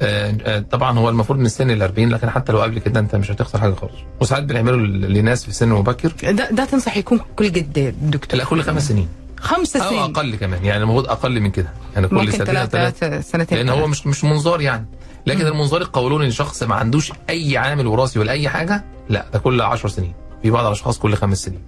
آه، 0.02 0.58
طبعا 0.70 0.98
هو 0.98 1.08
المفروض 1.08 1.38
من 1.38 1.48
سن 1.48 1.70
ال 1.70 1.82
40 1.82 2.08
لكن 2.08 2.30
حتى 2.30 2.52
لو 2.52 2.60
قبل 2.60 2.78
كده 2.78 3.00
أنت 3.00 3.16
مش 3.16 3.30
هتخسر 3.30 3.60
حاجة 3.60 3.74
خالص. 3.74 3.92
وساعات 4.20 4.42
بنعمله 4.44 4.76
لناس 5.08 5.44
في 5.44 5.52
سن 5.52 5.68
مبكر. 5.68 6.12
ده, 6.32 6.50
ده 6.50 6.64
تنصح 6.64 6.96
يكون 6.96 7.20
كل 7.36 7.48
قد 7.48 7.78
إيه 7.78 7.94
دكتور؟ 8.02 8.38
لا 8.38 8.44
كل 8.44 8.62
خمس 8.62 8.88
سنين. 8.88 9.08
خمس 9.40 9.76
أو 9.76 9.88
سنين. 9.90 10.00
أقل 10.02 10.36
كمان. 10.36 10.64
يعني 10.64 10.82
المفروض 10.82 11.08
أقل 11.08 11.40
من 11.40 11.50
كده. 11.50 11.72
يعني 11.94 12.08
كل 12.08 12.32
سنتين 12.32 12.66
ثلاثة 12.66 13.20
سنتين 13.20 13.58
لأن 13.58 13.68
هو. 13.68 13.86
مش 13.86 14.06
مش 14.06 14.24
منظار 14.24 14.60
يعني. 14.60 14.86
لكن 15.26 15.46
المنظار 15.46 15.80
القولوني 15.80 16.28
لشخص 16.28 16.62
ما 16.62 16.74
عندوش 16.74 17.12
أي 17.30 17.56
عامل 17.56 17.86
وراثي 17.86 18.18
ولا 18.18 18.32
أي 18.32 18.48
حاجة 18.48 18.84
لا 19.08 19.26
ده 19.32 19.38
كل 19.38 19.60
10 19.60 19.88
سنين. 19.88 20.12
في 20.42 20.50
بعض 20.50 20.66
الأشخاص 20.66 20.98
كل 20.98 21.14
خمس 21.14 21.44
سنين. 21.44 21.62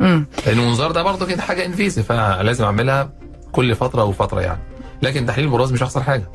مم. 0.00 0.26
لأن 0.46 0.58
المنظار 0.58 0.90
ده 0.92 1.02
برضه 1.02 1.26
كده 1.26 1.42
حاجة 1.42 1.66
انفيسيف 1.66 2.06
فلازم 2.12 2.64
أعملها 2.64 3.12
كل 3.52 3.74
فترة 3.74 4.04
وفترة 4.04 4.40
يعني. 4.40 4.60
لكن 5.02 5.26
تحليل 5.26 5.46
البراز 5.46 5.72
مش 5.72 5.82
هيخسر 5.82 6.02
حاجة. 6.02 6.30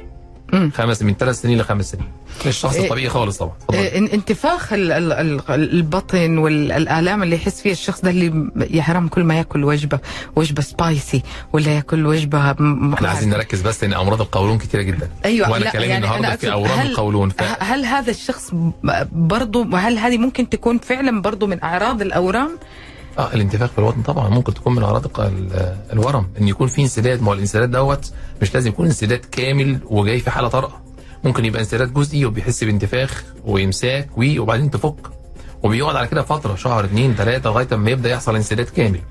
خمس 0.74 1.01
من 1.01 1.13
ثلاث 1.13 1.41
سنين 1.41 1.60
لخمس 1.62 1.91
سنين 1.91 2.08
الشخص 2.46 2.75
إيه. 2.75 2.84
الطبيعي 2.84 3.10
خالص 3.10 3.38
طبعا. 3.38 3.51
إيه، 3.74 3.91
إن- 4.08 4.13
انتفاخ 4.13 4.74
ال- 4.74 4.91
ال- 4.91 5.12
ال- 5.13 5.41
البطن 5.50 6.38
والآلام 6.38 7.24
اللي 7.24 7.36
يحس 7.36 7.62
فيها 7.62 7.72
الشخص 7.72 8.01
ده 8.01 8.10
اللي 8.10 8.50
يا 8.72 8.81
حرام 8.81 9.08
كل 9.08 9.24
ما 9.24 9.38
يأكل 9.38 9.63
وجبة 9.63 10.00
وجبة 10.36 10.62
سبايسي 10.62 11.22
ولا 11.53 11.72
يأكل 11.75 12.05
وجبة 12.05 12.55
م- 12.60 12.93
إحنا 12.93 13.10
عايزين 13.10 13.29
نركز 13.29 13.62
بس 13.62 13.84
إن 13.84 13.93
أمراض 13.93 14.22
القولون 14.22 14.58
كتيرة 14.58 14.81
جدا 14.81 15.10
أيوه 15.25 15.51
وأنا 15.51 15.63
لا، 15.63 15.72
كلامي 15.72 15.88
يعني 15.88 16.05
النهارده 16.05 16.36
في 16.36 16.51
اورام 16.51 16.79
هل- 16.79 16.91
القولون 16.91 17.29
ف... 17.29 17.41
هل 17.63 17.86
هذا 17.86 18.12
الشخص 18.12 18.51
برضه 19.12 19.77
هل 19.77 19.98
هذه 19.98 20.17
ممكن 20.17 20.50
تكون 20.50 20.77
فعلا 20.77 21.22
برضه 21.22 21.48
من 21.48 21.63
أعراض 21.63 22.01
الأورام؟ 22.01 22.50
آه 23.20 23.34
الانتفاخ 23.34 23.70
في 23.70 23.80
البطن 23.80 24.01
طبعا 24.01 24.30
ممكن 24.30 24.53
تكون 24.53 24.75
من 24.75 24.84
أعراض 24.84 25.22
الورم. 25.94 26.27
إن 26.41 26.48
يكون 26.48 26.68
في 26.68 26.82
انسداد 26.82 27.22
ما 27.22 27.27
هو 27.30 27.34
الانسداد 27.34 27.72
دوت 27.72 28.12
مش 28.41 28.53
لازم 28.53 28.70
يكون 28.70 28.86
انسداد 28.86 29.25
كامل 29.32 29.80
وجاي 29.86 30.20
في 30.20 30.32
حالة 30.32 30.48
طارئة. 30.48 30.82
ممكن 31.24 31.46
يبقى 31.46 31.60
انسداد 31.62 31.94
جزئي 31.94 32.25
وبيحس 32.25 32.63
بانتفاخ 32.63 33.24
وامساك 33.46 34.10
وبعدين 34.18 34.72
تفك. 34.72 34.96
وبيقعد 35.63 35.96
على 35.96 36.08
كده 36.08 36.22
فترة 36.22 36.56
شهر 36.56 36.86
اثنين 36.86 37.15
ثلاثة 37.15 37.50
لغاية 37.50 37.75
ما 37.75 37.89
يبدأ 37.91 38.10
يحصل 38.10 38.36
انسداد 38.36 38.65
كامل. 38.65 39.01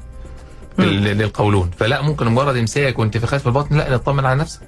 للقولون. 0.84 1.70
فلا 1.78 2.02
ممكن 2.02 2.26
مجرد 2.26 2.56
إمساك 2.56 2.99
وانتفاخات 2.99 3.40
في 3.40 3.46
البطن 3.46 3.76
لا 3.76 3.94
نطمن 3.94 4.26
على 4.26 4.40
نفسك. 4.40 4.60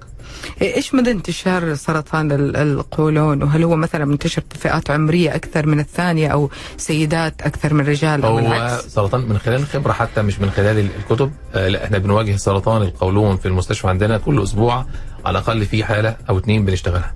إيه، 0.63 0.77
إيش 0.77 0.95
مدى 0.95 1.11
انتشار 1.11 1.75
سرطان 1.75 2.33
ال- 2.33 2.57
القولون؟ 2.57 3.43
وهل 3.43 3.63
هو 3.65 3.77
مثلا 3.77 4.05
منتشر 4.05 4.43
في 4.51 4.59
فئات 4.59 4.91
عمرية 4.91 5.35
أكثر 5.35 5.67
من 5.67 5.81
الثانية 5.81 6.29
أو 6.29 6.51
سيدات 6.77 7.43
أكثر 7.43 7.75
من 7.75 7.87
رجال 7.87 8.25
أو 8.25 8.39
هو 8.39 8.53
العكس؟ 8.53 8.87
سرطان 8.87 9.21
من 9.29 9.39
خلال 9.39 9.61
الخبرة 9.61 9.93
حتى 9.93 10.23
مش 10.23 10.41
من 10.41 10.51
خلال 10.51 10.79
ال- 10.79 10.89
الكتب. 10.99 11.33
آه 11.55 11.69
لا 11.69 11.85
إحنا 11.85 11.99
بنواجه 11.99 12.37
سرطان 12.37 12.83
القولون 12.83 13.37
في 13.37 13.47
المستشفى 13.49 13.89
عندنا 13.89 14.19
كل 14.19 14.43
أسبوع 14.43 14.87
على 15.25 15.39
الأقل 15.39 15.65
في 15.67 15.85
حالة 15.85 16.17
أو 16.31 16.39
اتنين 16.39 16.65
بنشتغلها. 16.65 17.15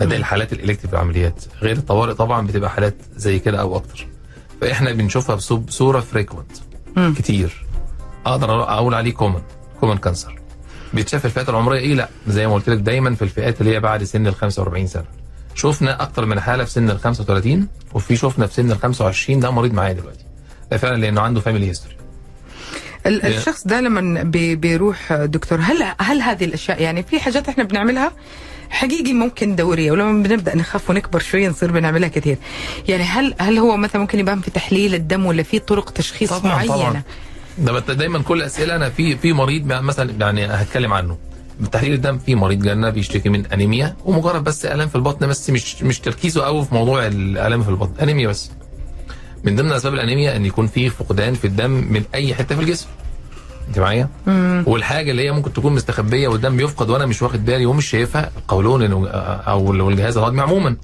ده 0.00 0.16
الحالات 0.16 0.52
ال 0.52 0.56
elective 0.56 0.92
العمليات. 0.92 1.44
غير 1.62 1.76
الطوارئ 1.76 2.14
طبعا 2.14 2.46
بتبقى 2.46 2.70
حالات 2.70 2.94
زي 3.16 3.38
كده 3.38 3.60
أو 3.60 3.76
أكتر. 3.76 4.06
فإحنا 4.60 4.92
بنشوفها 4.92 5.36
بصو- 5.36 5.52
بصورة 5.52 6.00
frequent 6.00 6.50
مم. 6.96 7.14
كتير. 7.18 7.61
أقدر 8.26 8.62
أقول 8.62 8.94
عليه 8.94 9.12
common 9.12 9.42
common 9.80 9.96
cancer 9.96 10.38
بيتشاف 10.94 11.20
في 11.20 11.26
الفئات 11.26 11.48
العمرية؟ 11.48 11.78
إيه 11.80 11.94
لا. 11.94 12.08
زي 12.28 12.46
ما 12.46 12.54
قلت 12.54 12.68
لك 12.70 12.78
دايما 12.78 13.14
في 13.14 13.22
الفئات 13.22 13.60
اللي 13.60 13.74
هي 13.74 13.80
بعد 13.80 14.04
سن 14.04 14.26
ال 14.26 14.34
45 14.34 14.86
سنة. 14.86 15.04
شفنا 15.54 16.02
أكتر 16.02 16.26
من 16.26 16.40
حالة 16.40 16.64
في 16.64 16.70
سن 16.70 16.90
ال 16.90 16.98
35 17.00 17.68
وفي 17.94 18.16
شفنا 18.16 18.46
في 18.46 18.54
سن 18.54 18.70
ال 18.72 18.78
25 18.78 19.40
ده 19.40 19.50
مريض 19.50 19.72
معايا 19.74 19.92
دلوقتي. 19.92 20.24
ده 20.70 20.76
فعلا 20.76 20.96
لأنه 20.96 21.20
عنده 21.20 21.40
family 21.40 21.68
history 21.68 21.96
ال- 23.06 23.22
الشخص 23.26 23.66
ده 23.66 23.80
لما 23.80 24.22
بي- 24.22 24.56
بيروح 24.56 25.12
دكتور 25.12 25.58
هل 25.60 25.84
هل 25.98 26.22
هذه 26.22 26.44
الأشياء 26.44 26.82
يعني 26.82 27.02
في 27.02 27.20
حاجات 27.20 27.48
إحنا 27.48 27.64
بنعملها 27.64 28.12
حقيقي 28.70 29.12
ممكن 29.12 29.56
دورية 29.56 29.92
ولما 29.92 30.22
بنبدأ 30.28 30.56
نخاف 30.56 30.90
ونكبر 30.90 31.18
شوية 31.20 31.48
نصير 31.48 31.72
بنعملها 31.72 32.08
كثير 32.08 32.38
يعني 32.88 33.02
هل 33.02 33.34
هل 33.38 33.58
هو 33.58 33.76
مثلا 33.76 34.00
ممكن 34.00 34.18
يبان 34.18 34.40
في 34.40 34.50
تحليل 34.50 34.94
الدم 34.94 35.26
ولا 35.26 35.42
في 35.42 35.58
طرق 35.58 35.90
تشخيص 35.90 36.32
طبعاً، 36.32 36.52
معينة؟ 36.54 36.74
طبعاً. 36.74 37.02
ده 37.58 37.78
دايما 37.78 38.18
كل 38.22 38.42
أسئلة 38.42 38.76
أنا 38.76 38.90
في 38.90 39.16
في 39.16 39.32
مريض 39.32 39.66
مثلا 39.66 40.12
يعني 40.20 40.46
هتكلم 40.46 40.92
عنه. 40.92 41.18
بتحليل 41.60 41.92
الدم 41.92 42.18
في 42.18 42.34
مريض 42.34 42.62
جالنا 42.62 42.90
بيشتكي 42.90 43.28
من 43.28 43.46
أنيميا 43.46 43.96
ومجرد 44.04 44.44
بس 44.44 44.66
الام 44.66 44.88
في 44.88 44.96
البطن 44.96 45.26
بس 45.26 45.50
مش 45.50 45.82
مش 45.82 46.00
تركيزه 46.00 46.42
قوي 46.44 46.64
في 46.64 46.74
موضوع 46.74 47.06
الالام 47.06 47.62
في 47.62 47.68
البطن 47.68 48.00
أنيميا 48.02 48.28
بس. 48.28 48.50
من 49.44 49.56
ضمن 49.56 49.72
أسباب 49.72 49.94
الأنيميا 49.94 50.36
إن 50.36 50.46
يكون 50.46 50.66
في 50.66 50.90
فقدان 50.90 51.34
في 51.34 51.46
الدم 51.46 51.70
من 51.70 52.02
أي 52.14 52.34
حتة 52.34 52.54
في 52.54 52.60
الجسم. 52.60 52.86
أنت 53.68 53.78
معايا؟ 53.78 54.08
والحاجة 54.66 55.10
اللي 55.10 55.24
هي 55.26 55.32
ممكن 55.32 55.52
تكون 55.52 55.72
مستخبية 55.74 56.28
والدم 56.28 56.56
بيفقد 56.56 56.90
وأنا 56.90 57.06
مش 57.06 57.22
واخد 57.22 57.44
بالي 57.44 57.66
ومش 57.66 57.86
شايفها 57.90 58.30
القولون 58.36 59.04
أو 59.46 59.88
الجهاز 59.88 60.16
الهضمي 60.16 60.40
عموما 60.40 60.76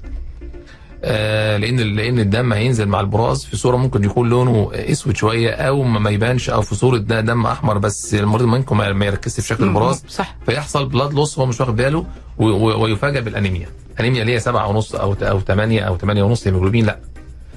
لأن 1.03 1.77
لأن 1.77 2.19
الدم 2.19 2.53
هينزل 2.53 2.85
مع 2.85 2.99
البراز 2.99 3.45
في 3.45 3.57
صورة 3.57 3.77
ممكن 3.77 4.03
يكون 4.03 4.29
لونه 4.29 4.71
أسود 4.73 5.17
شوية 5.17 5.51
أو 5.51 5.83
ما 5.83 6.09
يبانش 6.09 6.49
أو 6.49 6.61
في 6.61 6.75
صورة 6.75 6.97
ده 6.97 7.21
دم 7.21 7.45
أحمر 7.45 7.77
بس 7.77 8.13
المريض 8.15 8.45
ممكن 8.45 8.77
ما 8.77 9.05
يركزش 9.05 9.39
في 9.39 9.47
شكل 9.47 9.63
البراز. 9.63 10.03
صح. 10.07 10.35
فيحصل 10.45 10.89
blood 10.89 11.13
loss 11.13 11.39
هو 11.39 11.45
مش 11.45 11.61
واخد 11.61 11.75
باله 11.75 12.05
ويفاجئ 12.37 13.21
بالأنيميا. 13.21 13.67
أنيميا 13.99 14.21
اللي 14.21 14.33
هي 14.33 14.39
7 14.39 14.67
ونص 14.67 14.95
أو 14.95 15.13
أو 15.21 15.39
8 15.39 15.81
أو 15.81 15.97
8 15.97 16.23
ونص 16.23 16.47
هيموجلوبين 16.47 16.85
لا. 16.85 16.99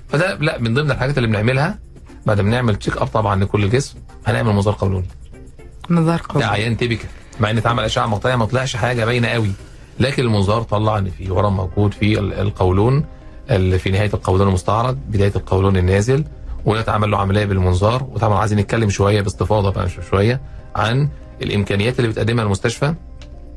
فده 0.08 0.34
لا 0.34 0.58
من 0.60 0.74
ضمن 0.74 0.90
الحاجات 0.90 1.16
اللي 1.18 1.28
بنعملها 1.28 1.78
بعد 2.26 2.40
ما 2.40 2.50
نعمل 2.50 2.76
check 2.76 2.96
up 2.96 3.06
طبعا 3.06 3.44
لكل 3.44 3.64
الجسم 3.64 3.94
هنعمل 4.26 4.52
منظار 4.52 4.74
قولوني 4.78 5.06
منظار 5.88 6.16
ده 6.18 6.24
قوي 6.28 6.44
عيان 6.44 6.76
typical 6.76 7.08
مع 7.40 7.50
إن 7.50 7.58
اتعمل 7.58 7.84
أشعة 7.84 8.06
مقطعيه 8.06 8.36
ما 8.36 8.44
طلعش 8.44 8.76
حاجة 8.76 9.04
باينة 9.04 9.28
قوي 9.28 9.50
لكن 10.00 10.22
المنظار 10.22 10.62
طلع 10.62 10.98
ان 10.98 11.10
في 11.10 11.30
ورم 11.30 11.56
موجود 11.56 11.94
في 11.94 12.18
ال- 12.18 12.32
القولون. 12.34 13.04
في 13.48 13.90
نهاية 13.90 14.10
القولون 14.14 14.48
المستعرض 14.48 14.98
بداية 15.08 15.32
القولون 15.36 15.76
النازل 15.76 16.24
ونتعمل 16.64 17.10
له 17.10 17.18
عملية 17.18 17.44
بالمنظار. 17.44 18.02
وطبعا 18.02 18.38
عايزين 18.38 18.58
نتكلم 18.58 18.90
شوية 18.90 19.20
باستفاضة 19.20 19.70
بقى 19.70 19.88
شو- 19.88 20.02
شوية 20.02 20.40
عن 20.76 21.08
الإمكانيات 21.42 21.98
اللي 21.98 22.10
بتقدمها 22.10 22.44
المستشفى 22.44 22.94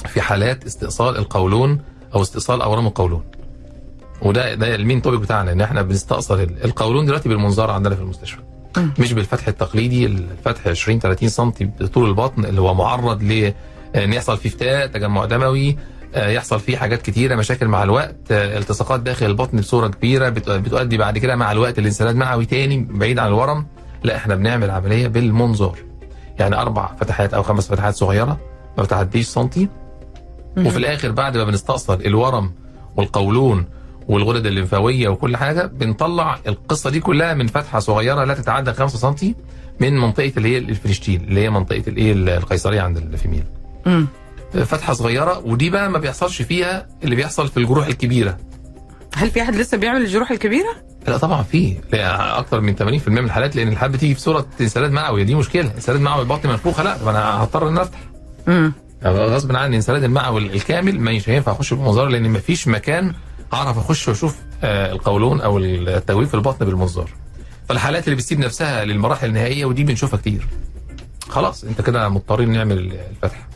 في 0.08 0.22
حالات 0.22 0.66
استئصال 0.66 1.18
القولون 1.18 1.80
أو 2.16 2.22
استئصال 2.22 2.62
أورام 2.62 2.88
القولون. 2.88 3.24
وده 4.22 4.54
ده 4.54 4.76
المين 4.76 5.02
توبيك 5.02 5.20
بتاعنا 5.20 5.52
إن 5.52 5.62
إحنا 5.62 5.82
بنستأصل 5.82 6.40
ال- 6.42 6.66
القولون 6.66 7.06
دلوقتي 7.06 7.30
بالمنظار 7.30 7.72
عندنا 7.72 7.96
في 7.96 8.02
المستشفى. 8.02 8.40
مش 9.00 9.14
بالفتح 9.14 9.48
التقليدي 9.48 10.06
الفتح 10.06 10.68
20 10.68 11.00
30 11.00 11.30
سم 11.30 11.52
بطول 11.80 12.10
البطن 12.10 12.46
اللي 12.46 12.62
هو 12.62 12.74
معرض 12.74 13.24
ل 13.24 13.54
إن 13.96 14.14
يحصل 14.14 14.38
فيه 14.38 14.50
فتاء 14.50 14.88
تجمع 14.88 15.26
دموي 15.26 15.70
آه، 15.70 15.76
يحصل 16.16 16.60
فيه 16.60 16.78
حاجات 16.78 17.02
كتيرة 17.02 17.36
مشاكل 17.36 17.68
مع 17.68 17.84
الوقت 17.84 18.16
آه، 18.32 18.58
التصاقات 18.58 19.00
داخل 19.00 19.26
البطن 19.26 19.58
بصورة 19.58 19.88
كبيرة 19.88 20.30
بت- 20.30 20.50
بتؤدي 20.50 20.98
بعد 20.98 21.18
كده 21.18 21.36
مع 21.36 21.52
الوقت 21.52 21.80
لانسداد 21.80 22.16
معوي 22.16 22.46
تاني 22.46 22.88
بعيد 22.90 23.20
عن 23.20 23.28
الورم. 23.28 23.66
لا 24.04 24.16
إحنا 24.16 24.36
بنعمل 24.36 24.72
عملية 24.72 25.08
بالمنظار 25.08 25.78
يعني 26.40 26.56
أربع 26.56 26.90
فتحات 27.00 27.34
أو 27.34 27.44
خمس 27.44 27.68
فتحات 27.68 27.96
صغيرة 27.96 28.40
ما 28.78 28.84
بتعديش 28.84 29.28
سنتي. 29.28 29.68
وفي 30.58 30.78
الآخر 30.78 31.12
بعد 31.12 31.38
ما 31.38 31.44
بنستأصل 31.44 32.02
الورم 32.06 32.52
والقولون 32.96 33.66
والغدد 34.08 34.46
الليمفاوية 34.46 35.08
وكل 35.10 35.38
حاجة 35.38 35.66
بنطلع 35.66 36.40
القصة 36.48 36.90
دي 36.90 37.00
كلها 37.00 37.34
من 37.34 37.48
فتحة 37.48 37.80
صغيرة 37.80 38.24
لا 38.24 38.34
تتعدى 38.34 38.74
5 38.74 38.98
سم 38.98 39.34
من 39.80 39.98
منطقة 39.98 40.32
اللي 40.38 40.50
هي 40.54 40.58
الفلشتين 40.58 41.22
اللي 41.22 41.40
هي 41.40 41.50
منطقة 41.50 41.84
الايه 41.88 42.14
القيصرية 42.14 42.82
عند 42.82 42.98
الفيميل. 42.98 43.44
فتحة 44.64 44.94
صغيرة 44.94 45.40
ودي 45.46 45.70
بقى 45.70 45.90
ما 45.90 46.00
بيحصلش 46.00 46.42
فيها 46.42 46.88
اللي 47.04 47.16
بيحصل 47.16 47.48
في 47.48 47.58
الجروح 47.58 47.88
الكبيرة. 47.88 48.38
هل 49.16 49.32
في 49.32 49.42
أحد 49.42 49.56
لسه 49.56 49.78
بيعمل 49.78 50.02
الجروح 50.02 50.32
الكبيرة؟ 50.32 50.76
لا 51.08 51.18
طبعا 51.18 51.44
في 51.44 51.76
أكتر 51.94 52.62
من 52.62 52.76
80% 52.76 52.82
من 53.10 53.18
الحالات 53.18 53.56
لأن 53.56 53.68
الحالات 53.68 53.96
بتيجي 53.96 54.14
في 54.16 54.22
صورة 54.22 54.46
انسداد 54.62 54.92
معوي 54.92 55.24
دي 55.24 55.36
مشكلة. 55.36 55.72
انسداد 55.76 56.00
معوي 56.02 56.22
البطن 56.22 56.50
منفوخه 56.50 56.84
لا 56.84 56.98
طب 56.98 57.08
أنا 57.08 57.44
هضطر 57.44 57.70
إن 57.70 57.78
أفتح. 57.78 58.00
مم. 58.48 58.74
غصب 59.06 59.56
عني 59.56 59.76
انسداد 59.76 60.04
المعوي 60.04 60.42
الكامل 60.42 61.00
مش 61.00 61.30
هينفع 61.30 61.52
أخش 61.52 61.74
بالمنظار 61.74 62.08
لأن 62.08 62.30
مفيش 62.30 62.68
مكان 62.68 63.14
أعرف 63.54 63.78
أخش 63.78 64.08
وأشوف 64.08 64.38
آه، 64.64 64.92
القولون 64.92 65.42
أو 65.42 65.58
التجويف 65.58 66.30
في 66.30 66.34
البطن 66.36 66.66
بالمنظار. 66.66 67.10
فالحالات 67.70 68.04
اللي 68.04 68.16
بتسيب 68.16 68.40
نفسها 68.40 68.86
للمراحل 68.86 69.28
النهائية 69.28 69.66
ودي 69.66 69.84
بنشوفها 69.84 70.20
كتير. 70.20 70.48
خلاص 71.30 71.64
أنت 71.64 71.82
كده 71.82 72.10
مضطرين 72.10 72.50
نعمل 72.50 72.78
الفتح 73.12 73.48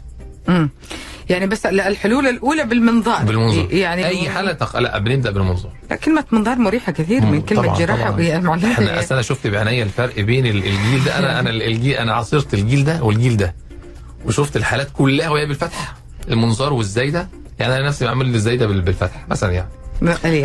يعني 1.29 1.47
بس 1.47 1.65
الحلول 1.65 2.27
الأولى 2.27 2.63
بالمنظار. 2.63 3.23
بالمنظار 3.23 3.73
يعني 3.73 4.05
أي 4.07 4.29
حالة. 4.29 4.57
لا 4.75 4.97
بنبدأ 4.97 5.31
بالمنظار 5.31 5.71
كلمه 6.03 6.23
منظار 6.31 6.57
مريحة 6.57 6.91
كثير 6.91 7.25
من 7.25 7.41
كلمة 7.41 7.61
طبعاً، 7.63 7.77
جراحة 7.79 8.11
طبعاً. 8.11 8.21
إحنا 8.71 9.05
أنا 9.11 9.21
شفت 9.21 9.47
بعينيا 9.47 9.83
الفرق 9.83 10.19
بين 10.19 10.45
ال- 10.45 10.65
الجيل 10.65 11.03
ده. 11.05 11.19
أنا 11.19 11.39
أنا 11.39 11.49
الجيل 11.49 11.93
أنا 11.93 12.13
عاصرت 12.13 12.53
الجيل 12.53 12.83
ده 12.85 13.03
والجيل 13.03 13.37
ده. 13.37 13.55
وشفت 14.25 14.55
الحالات 14.55 14.87
كلها 14.93 15.29
وهي 15.29 15.45
بالفتح 15.45 15.95
المنظار 16.29 16.73
والزايدة. 16.73 17.27
يعني 17.59 17.75
أنا 17.77 17.87
نفسي 17.87 18.05
بعمل 18.05 18.35
الزايدة 18.35 18.67
بال- 18.67 18.81
بالفتح 18.81 19.25
مثلا 19.29 19.51
يعني. 19.53 19.69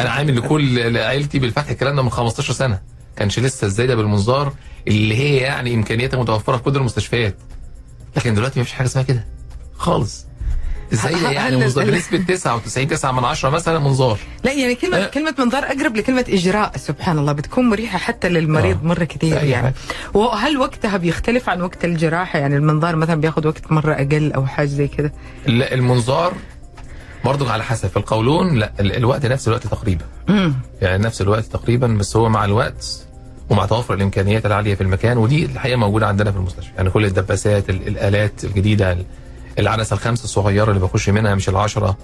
أنا 0.01 0.11
عامل 0.11 0.37
لكل 0.37 0.97
عيلتي 0.97 1.39
بالفتح. 1.39 1.71
الكلام 1.71 1.97
ده 1.97 2.03
من 2.03 2.11
15 2.11 2.53
سنة. 2.53 2.81
كانش 3.17 3.39
لسه 3.39 3.65
الزايدة 3.67 3.95
بالمنظار 3.95 4.53
اللي 4.89 5.17
هي 5.17 5.37
يعني 5.37 5.75
إمكانياتها 5.75 6.21
متوفرة 6.21 6.57
في 6.57 6.63
كل 6.63 6.77
المستشفيات. 6.77 7.35
لكن 8.17 8.35
دلوقتي 8.35 8.61
مفيش 8.61 8.73
حاجة 8.73 8.87
اسمها 8.87 9.05
كده. 9.05 9.25
خالص. 9.85 10.27
إزاي 10.93 11.35
يعني 11.35 11.57
منظار 11.57 11.85
بنسبة 11.91 12.19
99 12.19 12.89
9 12.89 13.13
من 13.13 13.25
10 13.25 13.51
مثلا 13.51 13.79
منظار 13.79 14.19
لا 14.45 14.53
يعني 14.53 14.75
كلمة 14.75 14.97
أه. 14.97 15.07
كلمة 15.07 15.35
منظار 15.39 15.65
أقرب 15.65 15.97
لكلمة 15.97 16.25
إجراء 16.29 16.77
سبحان 16.77 17.19
الله 17.19 17.33
بتكون 17.33 17.71
مريحة 17.71 17.99
حتى 17.99 18.29
للمريض 18.29 18.79
آه. 18.83 18.87
مرة 18.87 19.05
كثير 19.05 19.33
يعني. 19.33 19.55
حاجة. 19.57 19.75
وهل 20.15 20.57
وقتها 20.59 20.97
بيختلف 20.97 21.49
عن 21.49 21.63
وقت 21.63 21.85
الجراحة؟ 21.85 22.39
يعني 22.39 22.57
المنظار 22.57 22.97
مثلا 22.97 23.21
بياخذ 23.21 23.47
وقت 23.47 23.73
مرة 23.73 23.93
أقل 23.95 24.33
أو 24.33 24.47
حاجة 24.47 24.67
زي 24.67 24.89
كده؟ 24.89 25.13
لا 25.47 25.75
المنظار 25.75 26.33
برضو 27.25 27.47
على 27.49 27.65
حسب. 27.65 27.89
في 27.89 27.97
القولون 27.97 28.55
لا 28.59 28.73
ال- 28.81 28.97
الوقت 28.97 29.27
نفس 29.27 29.49
الوقت 29.49 29.67
تقريبا. 29.67 30.05
يعني 30.83 31.03
نفس 31.03 31.21
الوقت 31.21 31.45
تقريبا 31.45 31.87
بس 31.87 32.17
هو 32.17 32.29
مع 32.29 32.45
الوقت 32.45 33.07
ومع 33.51 33.67
توفر 33.67 33.95
الإمكانيات 33.95 34.47
العالية 34.47 34.75
في 34.75 34.81
المكان 34.81 35.19
ودي 35.19 35.45
الحقيقة 35.45 35.77
موجودة 35.77 36.07
عندنا 36.07 36.31
في 36.33 36.37
المستشفى. 36.37 36.71
يعني 36.77 36.91
كل 36.91 37.05
الدباسات 37.05 37.71
ال- 37.71 37.89
الآلات 37.89 38.45
الجديدة 38.45 38.99
ال- 39.59 39.61
العدسة 39.69 39.95
الخمسة 39.95 40.25
الصغيرة 40.25 40.69
اللي 40.71 40.81
بخش 40.81 41.09
منها 41.09 41.35
مش 41.35 41.49
العشرة. 41.49 41.97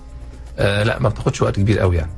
آه 0.59 0.83
لا 0.83 0.99
ما 0.99 1.09
بتاخدش 1.09 1.42
وقت 1.42 1.57
كبير 1.57 1.78
قوي 1.78 1.97
يعني. 1.97 2.11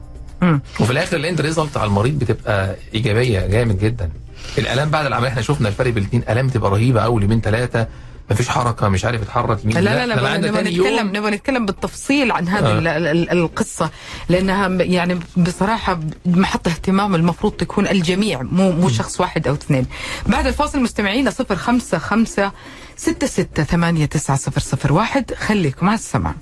وفي 0.80 0.90
الآخر 0.92 1.16
ال 1.16 1.22
end 1.22 1.40
result 1.40 1.76
على 1.76 1.86
المريض 1.86 2.18
بتبقى 2.18 2.76
إيجابية 2.94 3.46
جامد 3.46 3.78
جدا. 3.78 4.10
الألام 4.58 4.90
بعد 4.90 5.06
العملية 5.06 5.28
إحنا 5.28 5.42
شفنا 5.42 5.68
الفرق 5.68 5.90
بين 5.90 6.02
الاثنين 6.02 6.22
ألام 6.28 6.46
بتبقى 6.46 6.70
رهيبة 6.70 7.00
اول 7.00 7.22
يومين 7.22 7.40
ثلاثة 7.40 7.86
مفيش 8.30 8.48
حركة 8.48 8.88
مش 8.88 9.04
عارف 9.04 9.22
يتحرك 9.22 9.64
يمين 9.64 9.78
لا 9.78 10.06
لا. 10.06 10.14
لا 10.16 10.36
نبغى 10.38 10.62
نتكلم 10.62 11.16
نبغى 11.16 11.30
نتكلم 11.30 11.66
بالتفصيل 11.66 12.32
عن 12.32 12.48
هذه 12.48 12.66
آه. 12.66 12.78
ال- 12.78 12.88
ال- 12.88 13.30
القصة. 13.30 13.90
لأنها 14.28 14.68
م- 14.68 14.80
يعني 14.80 15.18
بصراحة 15.36 16.00
محط 16.26 16.68
اهتمام 16.68 17.14
المفروض 17.14 17.52
تكون 17.52 17.86
الجميع 17.88 18.42
مو 18.42 18.72
مو 18.72 18.88
شخص 18.88 19.20
واحد 19.20 19.48
أو 19.48 19.54
اثنين. 19.54 19.86
بعد 20.26 20.46
الفاصل 20.46 20.80
مستمعينا 20.82 21.30
صفر 21.30 21.56
خمسة 21.56 21.98
خمسة 21.98 22.52
ستة 23.02 23.26
ستة 23.26 23.62
ثمانية 23.64 24.06
تسعة 24.06 24.36
صفر 24.36 24.60
صفر 24.60 24.92
واحد 24.92 25.34
خليكم 25.34 25.86
مع 25.86 25.94
السماع 25.94 26.34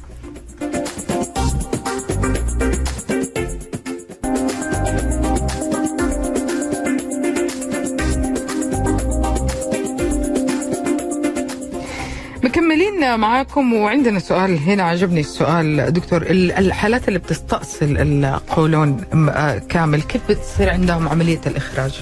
مكملين 12.44 13.18
معاكم 13.18 13.72
وعندنا 13.74 14.18
سؤال 14.18 14.58
هنا 14.58 14.82
عجبني 14.82 15.20
السؤال 15.20 15.92
دكتور 15.92 16.22
ال- 16.22 16.52
الحالات 16.52 17.08
اللي 17.08 17.18
بتستأصل 17.18 17.96
القولون 17.98 19.04
آه، 19.28 19.58
كامل 19.58 20.02
كيف 20.02 20.22
بتصير 20.28 20.70
عندهم 20.70 21.08
عملية 21.08 21.40
الإخراج؟ 21.46 22.00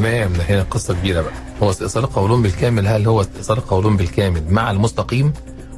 تمام 0.00 0.32
هنا 0.48 0.62
قصة 0.62 0.94
كبيرة 0.94 1.20
بقى. 1.20 1.32
هو 1.62 1.70
استئصال 1.70 2.04
القولون 2.04 2.42
بالكامل 2.42 2.86
هل 2.86 3.06
هو 3.06 3.20
استئصال 3.20 3.58
القولون 3.58 3.96
بالكامل 3.96 4.42
مع 4.50 4.70
المستقيم 4.70 5.32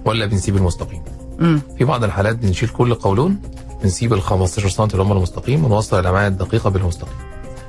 ولا 0.04 0.26
بنسيب 0.26 0.56
المستقيم؟ 0.56 1.02
مم. 1.38 1.60
في 1.78 1.84
بعض 1.84 2.04
الحالات 2.04 2.36
بنشيل 2.36 2.68
كل 2.68 2.94
قولون 2.94 3.36
بنسيب 3.82 4.12
ال 4.12 4.22
15 4.22 4.68
سم 4.68 4.84
اللي 4.84 5.02
هم 5.02 5.12
المستقيم 5.12 5.64
ونوصل 5.64 6.00
الامعاء 6.00 6.28
الدقيقه 6.28 6.70
بالمستقيم. 6.70 7.14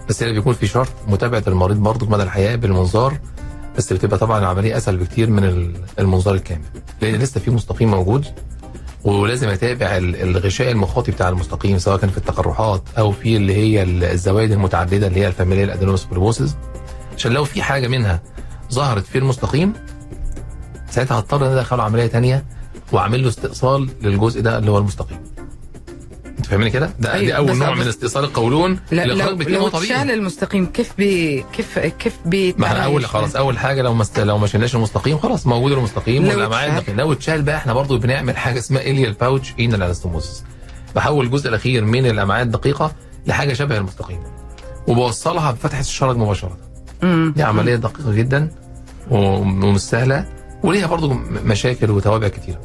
بس 0.09 0.23
هنا 0.23 0.31
بيكون 0.31 0.53
في 0.53 0.67
شرط 0.67 0.89
متابعة 1.07 1.43
المريض 1.47 1.77
برضه 1.77 2.05
مدى 2.09 2.23
الحياة 2.23 2.55
بالمنظار 2.55 3.17
بس 3.77 3.93
بتبقى 3.93 4.17
طبعا 4.17 4.39
العملية 4.39 4.77
أسهل 4.77 4.97
بكتير 4.97 5.29
من 5.29 5.43
ال- 5.43 5.73
المنظار 5.99 6.33
الكامل. 6.35 6.61
لأن 7.01 7.15
لسه 7.15 7.39
في 7.39 7.51
مستقيم 7.51 7.91
موجود 7.91 8.25
ولازم 9.03 9.49
أتابع 9.49 9.97
ال- 9.97 10.21
الغشاء 10.21 10.71
المخاطي 10.71 11.11
بتاع 11.11 11.29
المستقيم 11.29 11.77
سواء 11.77 11.97
كان 11.97 12.09
في 12.09 12.17
التقرحات 12.17 12.83
أو 12.97 13.11
في 13.11 13.37
اللي 13.37 13.55
هي 13.55 13.83
ال- 13.83 14.03
الزوايد 14.03 14.51
المتعددة 14.51 15.07
اللي 15.07 15.19
هي 15.19 15.27
ال 15.27 15.32
familial 15.32 15.69
adenomatous 15.71 16.03
polyposis 16.05 16.55
عشان 17.17 17.31
لو 17.31 17.43
في 17.45 17.61
حاجة 17.61 17.87
منها 17.87 18.21
ظهرت 18.73 19.05
في 19.05 19.17
المستقيم 19.17 19.73
ساعتها 20.89 21.19
هضطر 21.19 21.37
إن 21.45 21.51
أنا 21.51 21.59
أدخله 21.59 21.83
عملية 21.83 22.07
تانية 22.07 22.45
وأعمل 22.91 23.21
له 23.23 23.29
استئصال 23.29 23.89
للجزء 24.01 24.41
ده 24.41 24.57
اللي 24.57 24.71
هو 24.71 24.77
المستقيم. 24.77 25.17
فاهمني 26.49 26.69
كده؟ 26.69 26.89
ده 26.99 27.13
أيوة، 27.13 27.25
دي 27.25 27.37
أول 27.37 27.57
نوع 27.57 27.73
من 27.75 27.87
استئصال 27.87 28.23
القولون 28.23 28.79
لا 28.91 29.03
الاخراج 29.03 29.41
اتشال 29.41 29.71
طبيعي. 29.71 30.13
المستقيم 30.13 30.65
كيف 30.65 30.93
بي 30.97 31.45
كيف 31.53 31.79
كيف 31.79 32.17
بي 32.25 32.55
ما 32.57 32.67
إحنا 32.67 32.85
اول 32.85 33.05
خلاص 33.05 33.35
أول 33.35 33.57
حاجة 33.57 33.81
لو 33.81 33.93
مست... 33.93 34.19
لو 34.19 34.37
ما 34.37 34.47
شلناش 34.47 34.75
المستقيم 34.75 35.17
خلاص 35.17 35.47
موجود 35.47 35.71
المستقيم 35.71 36.25
اتشال. 36.25 36.41
الدقيقة. 36.41 36.93
لو 36.93 37.13
اتشال 37.13 37.41
بقى 37.41 37.55
إحنا 37.57 37.73
برضو 37.73 37.97
بنعمل 37.97 38.37
حاجة 38.37 38.59
اسمها 38.59 38.81
ileal 38.81 39.13
pouch 39.13 39.53
anal 39.59 39.83
anastomosis 39.83 40.43
بحول 40.95 41.25
الجزء 41.25 41.49
الأخير 41.49 41.85
من 41.85 42.05
الأمعاء 42.05 42.43
الدقيقة 42.43 42.91
لحاجة 43.27 43.53
شبه 43.53 43.77
المستقيم. 43.77 44.19
وبوصلها 44.87 45.51
بفتحه 45.51 45.79
الشرج 45.79 46.17
مباشرة. 46.17 46.57
مم. 47.03 47.33
دي 47.35 47.43
عملية 47.43 47.75
دقيقة 47.75 48.13
جدا 48.13 48.51
ومش 49.11 49.79
سهلة. 49.81 50.25
وليها 50.63 50.87
برضو 50.87 51.13
م- 51.13 51.23
مشاكل 51.45 51.91
وتوابع 51.91 52.27
كتيرة. 52.27 52.59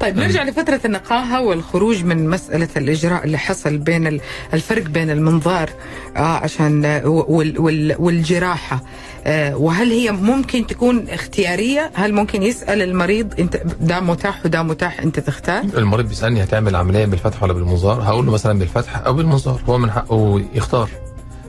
طيب 0.00 0.16
نرجع 0.16 0.42
لفترة 0.44 0.80
النقاهة 0.84 1.42
والخروج 1.42 2.04
من 2.04 2.28
مسألة 2.30 2.68
الإجراء 2.76 3.24
اللي 3.24 3.38
حصل 3.38 3.78
بين 3.78 4.06
ال- 4.06 4.20
الفرق 4.54 4.82
بين 4.82 5.10
المنظار 5.10 5.70
آه 6.16 6.20
عشان 6.20 6.84
آه، 6.84 7.06
وال 7.06 7.60
وال 7.60 7.96
والجراحة. 7.98 8.80
آه 9.26 9.56
وهل 9.56 9.90
هي 9.90 10.12
ممكن 10.12 10.66
تكون 10.66 11.08
اختيارية؟ 11.08 11.90
هل 11.94 12.14
ممكن 12.14 12.42
يسأل 12.42 12.82
المريض 12.82 13.40
أنت 13.40 13.60
ده 13.80 14.00
متاح 14.00 14.40
وده 14.46 14.62
متاح 14.62 15.00
أنت 15.00 15.20
تختار؟ 15.20 15.62
المريض 15.76 16.08
بيسألني 16.08 16.42
هتعمل 16.44 16.76
عملية 16.76 17.04
بالفتح 17.04 17.42
ولا 17.42 17.52
بالمنظار؟ 17.52 18.02
هقول 18.02 18.26
له 18.26 18.32
مثلا 18.32 18.58
بالفتح 18.58 18.96
أو 19.06 19.12
بالمنظار 19.12 19.60
هو 19.68 19.78
من 19.78 19.90
حقه 19.90 20.42
يختار. 20.54 20.88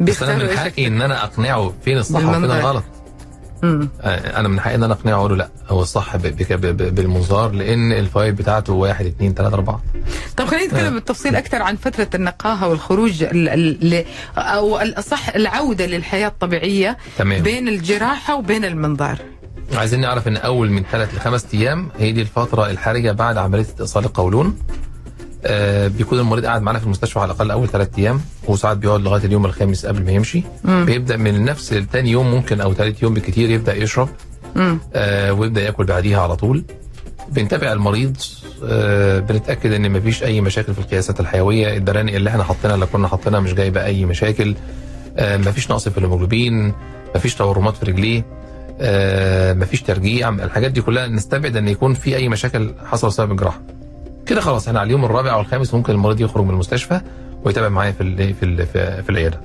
بس 0.02 0.06
بيختاروا 0.06 0.36
من 0.52 0.58
حقي 0.58 0.88
إن 0.88 1.02
أنا 1.02 1.24
أقنعه 1.24 1.74
فين 1.86 1.98
الصح 1.98 2.20
وفين. 2.26 2.44
الغلط. 2.46 2.84
أنا 4.04 4.48
من 4.48 4.60
حقي 4.60 4.76
إن 4.76 4.84
أنا 4.84 4.94
أقنعه 4.94 5.16
أقول 5.16 5.32
له 5.32 5.36
لا 5.38 5.50
هو 5.68 5.82
الصح 5.82 6.16
بالمنظار 6.18 7.52
لأن 7.52 7.92
الفايب 7.92 8.36
بتاعته 8.36 8.74
واحد 8.74 9.06
اثنين 9.06 9.34
ثلاثة 9.34 9.56
أربعة. 9.56 9.82
طب 10.38 10.46
خلينا 10.46 10.66
نتكلم 10.66 10.86
آه. 10.86 10.90
بالتفصيل 10.90 11.36
أكثر 11.36 11.62
عن 11.62 11.76
فترة 11.76 12.08
النقاهة 12.16 12.68
والخروج 12.68 13.24
ال 13.24 13.50
ال 13.50 14.06
أو 14.38 14.82
الأصح 14.82 15.30
العودة 15.36 15.86
للحياة 15.86 16.28
الطبيعية 16.28 16.98
تمام. 17.18 17.44
بين 17.44 17.68
الجراحة 17.68 18.36
وبين 18.36 18.66
المنظار. 18.66 19.18
عايزين 19.76 20.02
نعرف 20.02 20.28
إن 20.28 20.38
أول 20.38 20.70
من 20.72 20.84
ثلاث 20.92 21.16
لخمس 21.16 21.46
أيام 21.54 21.90
هي 22.00 22.12
دي 22.12 22.22
الفترة 22.22 22.70
الحرجة 22.70 23.12
بعد 23.12 23.38
عملية 23.38 23.62
استئصال 23.62 24.06
القولون. 24.06 24.48
آه 24.48 24.91
بيكون 25.98 26.20
المريض 26.20 26.46
قاعد 26.46 26.62
معانا 26.62 26.80
في 26.80 26.86
المستشفى 26.86 27.20
على 27.20 27.32
الأقل 27.32 27.52
أول 27.52 27.68
ثلاث 27.68 27.90
أيام 27.98 28.22
وساعات 28.48 28.78
بيقعد 28.78 29.02
لغاية 29.02 29.24
اليوم 29.26 29.46
الخامس 29.46 29.86
قبل 29.86 30.04
ما 30.06 30.12
يمشي. 30.12 30.44
مم. 30.64 30.86
بيبدأ 30.86 31.18
من 31.18 31.46
نفس 31.46 31.70
تاني 31.92 32.12
يوم 32.12 32.32
ممكن 32.32 32.62
أو 32.62 32.74
ثالث 32.74 33.04
يوم 33.04 33.14
بالكتير 33.14 33.50
يبدأ 33.50 33.76
يشرب. 33.76 34.10
مم. 34.56 34.80
آه 34.94 35.34
ويبدأ 35.34 35.62
ياكل 35.62 35.86
بعديها 35.86 36.22
على 36.22 36.36
طول. 36.36 36.64
بنتابع 37.32 37.74
المريض 37.74 38.18
آه 38.66 39.20
بنتأكد 39.20 39.72
إن 39.74 39.92
مفيش 39.92 40.24
أي 40.24 40.42
مشاكل 40.42 40.74
في 40.74 40.80
القياسات 40.80 41.20
الحيوية. 41.20 41.78
الدرانق 41.78 42.14
اللي 42.14 42.30
إحنا 42.30 42.44
حاطينها 42.44 42.76
اللي 42.76 42.86
كنا 42.86 43.08
حاطينها 43.08 43.40
مش 43.40 43.54
جايبة 43.54 43.86
أي 43.86 44.06
مشاكل. 44.06 44.56
آه 45.18 45.38
مفيش 45.38 45.72
نقص 45.72 45.90
في 45.90 45.98
الهيموجلوبين 45.98 46.74
مفيش 47.16 47.36
تورمات 47.36 47.78
في 47.78 47.86
رجليه 47.86 48.26
آه 48.82 49.54
مفيش 49.54 49.82
ترجيع. 49.82 50.30
الحاجات 50.30 50.72
دي 50.72 50.82
كلها 50.82 51.08
نستبعد 51.08 51.58
إن 51.58 51.68
يكون 51.68 51.94
في 51.94 52.16
أي 52.16 52.30
مشاكل 52.30 52.74
حصل 52.86 53.08
بسبب 53.08 53.32
الجراحة. 53.32 53.62
كده 54.26 54.42
خلاص 54.42 54.68
إحنا 54.68 54.80
على 54.80 54.88
اليوم 54.88 55.06
الرابع 55.06 55.32
أو 55.34 55.42
الخامس 55.42 55.74
ممكن 55.74 55.94
المريض 55.94 56.22
يخرج 56.22 56.44
من 56.44 56.50
المستشفى 56.50 57.02
ويتابع 57.46 57.70
معايا 57.70 57.92
في 57.92 58.02
ال 58.04 58.34
في 58.34 58.44
ال 58.46 58.66
في, 59.04 59.10
العيادة. 59.10 59.42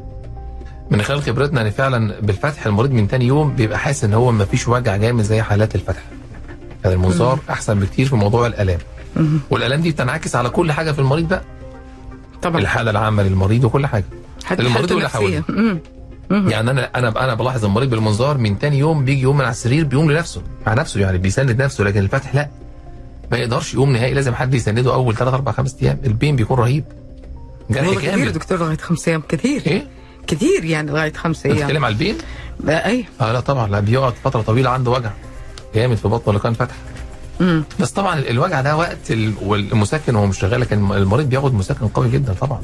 من 0.90 1.02
خلال 1.02 1.22
خبرتنا 1.22 1.62
إن 1.62 1.70
فعلا 1.70 2.20
بالفتح 2.20 2.66
المريض 2.66 2.90
من 2.92 3.08
تاني 3.08 3.24
يوم 3.26 3.54
بيبقى 3.56 3.78
حاسس 3.78 4.04
إن 4.04 4.14
هو 4.14 4.32
مفيش 4.32 4.68
وجع 4.68 4.96
جامد 4.96 5.22
زي 5.24 5.42
حالات 5.42 5.74
الفتح. 5.74 6.02
يعني 6.84 6.96
المنظار 6.96 7.38
أحسن 7.50 7.80
بكتير 7.80 8.06
في 8.06 8.16
موضوع 8.16 8.46
الألام. 8.46 8.78
والألام 9.50 9.80
دي 9.80 9.90
بتنعكس 9.90 10.36
على 10.36 10.48
كل 10.50 10.72
حاجة 10.72 10.92
في 10.92 10.98
المريض 10.98 11.28
بقى. 11.28 11.42
طبعا. 12.42 12.60
الحالة 12.60 12.90
العامة 12.90 13.22
للمريض 13.22 13.64
وكل 13.64 13.86
حاجة. 13.86 14.04
حتى 14.44 14.62
المريض. 14.62 15.42
مم. 15.48 15.78
مم. 16.30 16.48
يعني 16.48 16.70
أنا 16.70 16.90
أنا 16.94 17.24
أنا 17.24 17.34
بلاحظ 17.34 17.64
المريض 17.64 17.90
بالمنظار 17.90 18.38
من 18.38 18.58
تاني 18.58 18.78
يوم 18.78 19.04
بيجي 19.04 19.22
يقوم 19.22 19.36
من 19.36 19.42
على 19.44 19.50
السرير 19.50 19.84
بيقوم 19.84 20.10
لنفسه 20.10 20.42
مع 20.66 20.74
نفسه 20.74 21.00
يعني 21.00 21.18
بيسند 21.18 21.62
نفسه 21.62 21.84
لكن 21.84 22.00
الفتح 22.00 22.34
لا. 22.34 22.48
ما 23.32 23.38
يقدرش 23.38 23.74
يقوم 23.74 23.92
نهائي 23.92 24.14
لازم 24.14 24.34
حد 24.34 24.54
يسنده 24.54 24.94
أول 24.94 25.16
3 25.16 25.34
4 25.34 25.54
5 25.54 25.76
أيام. 25.82 25.98
البين 26.04 26.36
بيكون 26.36 26.58
رهيب. 26.58 26.84
جرح 27.70 27.98
كامل. 28.04 28.32
دكتور 28.32 28.58
لغاية 28.58 28.76
خمس 28.76 29.08
أيام. 29.08 29.22
كثير 29.28 29.62
إيه؟ 29.66 29.86
كثير 30.26 30.64
يعني 30.64 30.90
لغاية 30.90 31.12
خمس 31.12 31.46
أيام. 31.46 31.56
بتتكلم 31.56 31.84
على 31.84 31.92
البين؟ 31.92 32.16
آه، 32.68 32.70
اي 32.86 33.04
آه 33.20 33.32
لا 33.32 33.40
طبعا. 33.40 33.68
لا 33.68 33.80
بيقعد 33.80 34.12
فترة 34.24 34.42
طويلة 34.42 34.70
عنده 34.70 34.90
وجع. 34.90 35.10
جامد 35.74 35.96
في 35.96 36.08
بطنه 36.08 36.28
اللي 36.28 36.40
كان 36.40 36.52
فتح 36.52 36.74
مم. 37.40 37.64
بس 37.80 37.90
طبعا 37.90 38.18
الوجع 38.18 38.60
ده 38.60 38.76
وقت 38.76 39.10
ال- 39.10 39.34
والمسكن 39.42 40.16
وهو 40.16 40.26
مش 40.26 40.38
شغال 40.38 40.60
لكن 40.60 40.92
المريض 40.92 41.28
بياخد 41.28 41.54
مسكن 41.54 41.88
قوي 41.88 42.10
جدا 42.10 42.32
طبعا. 42.40 42.60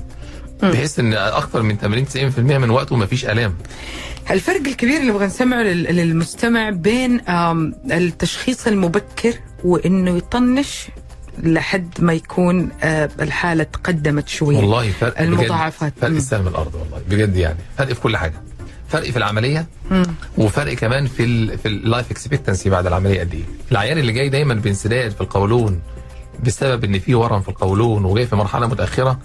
بحيث 0.63 0.99
إن 0.99 1.13
أكثر 1.15 1.63
من 1.63 1.77
80 1.79 2.07
90% 2.09 2.39
من 2.59 2.71
وقته 2.71 2.97
مفيش 2.97 3.25
آلام. 3.25 3.55
الفرق 4.33 4.61
الكبير 4.67 5.01
اللي 5.01 5.11
نبغى 5.13 5.27
نسمعه 5.27 5.63
لل- 5.63 5.97
للمستمع 5.97 6.71
بين 6.71 7.21
التشخيص 7.93 8.67
المبكر 8.67 9.35
وإنه 9.65 10.17
يطنش 10.17 10.87
لحد 11.43 11.89
ما 11.99 12.13
يكون 12.13 12.69
آه، 12.83 13.11
الحالة 13.21 13.65
تقدمت 13.65 14.29
شوية 14.29 14.57
والله 14.57 14.91
فرق. 14.91 15.21
المضاعفات. 15.21 15.93
فرق. 16.01 16.11
السهم 16.11 16.49
الأرض 16.49 16.75
والله 16.75 16.99
بجد 17.11 17.37
يعني 17.37 17.59
فرق 17.79 17.93
في 17.93 18.01
كل 18.01 18.17
حاجة 18.17 18.35
فرق 18.89 19.11
في 19.11 19.17
العملية 19.17 19.67
مم. 19.91 20.03
وفرق 20.39 20.75
كمان 20.75 21.07
في 21.07 21.25
ال 21.25 21.59
في 21.59 21.69
ال 21.69 21.77
life 21.77 22.11
expectancy 22.11 22.71
بعد 22.71 22.87
العملية 22.87 23.21
قد 23.21 23.35
إيه 23.35 23.43
العيان 23.73 23.99
اللي 23.99 24.13
جاي 24.13 24.29
دايما 24.29 24.55
بانسداد 24.55 25.11
في 25.11 25.21
القولون 25.21 25.81
بسبب 26.47 26.85
إن 26.85 26.99
في 26.99 27.15
ورم 27.15 27.41
في 27.41 27.49
القولون 27.49 28.05
وجاي 28.05 28.27
في 28.27 28.37
مرحلة 28.37 28.67
متأخرة 28.67 29.19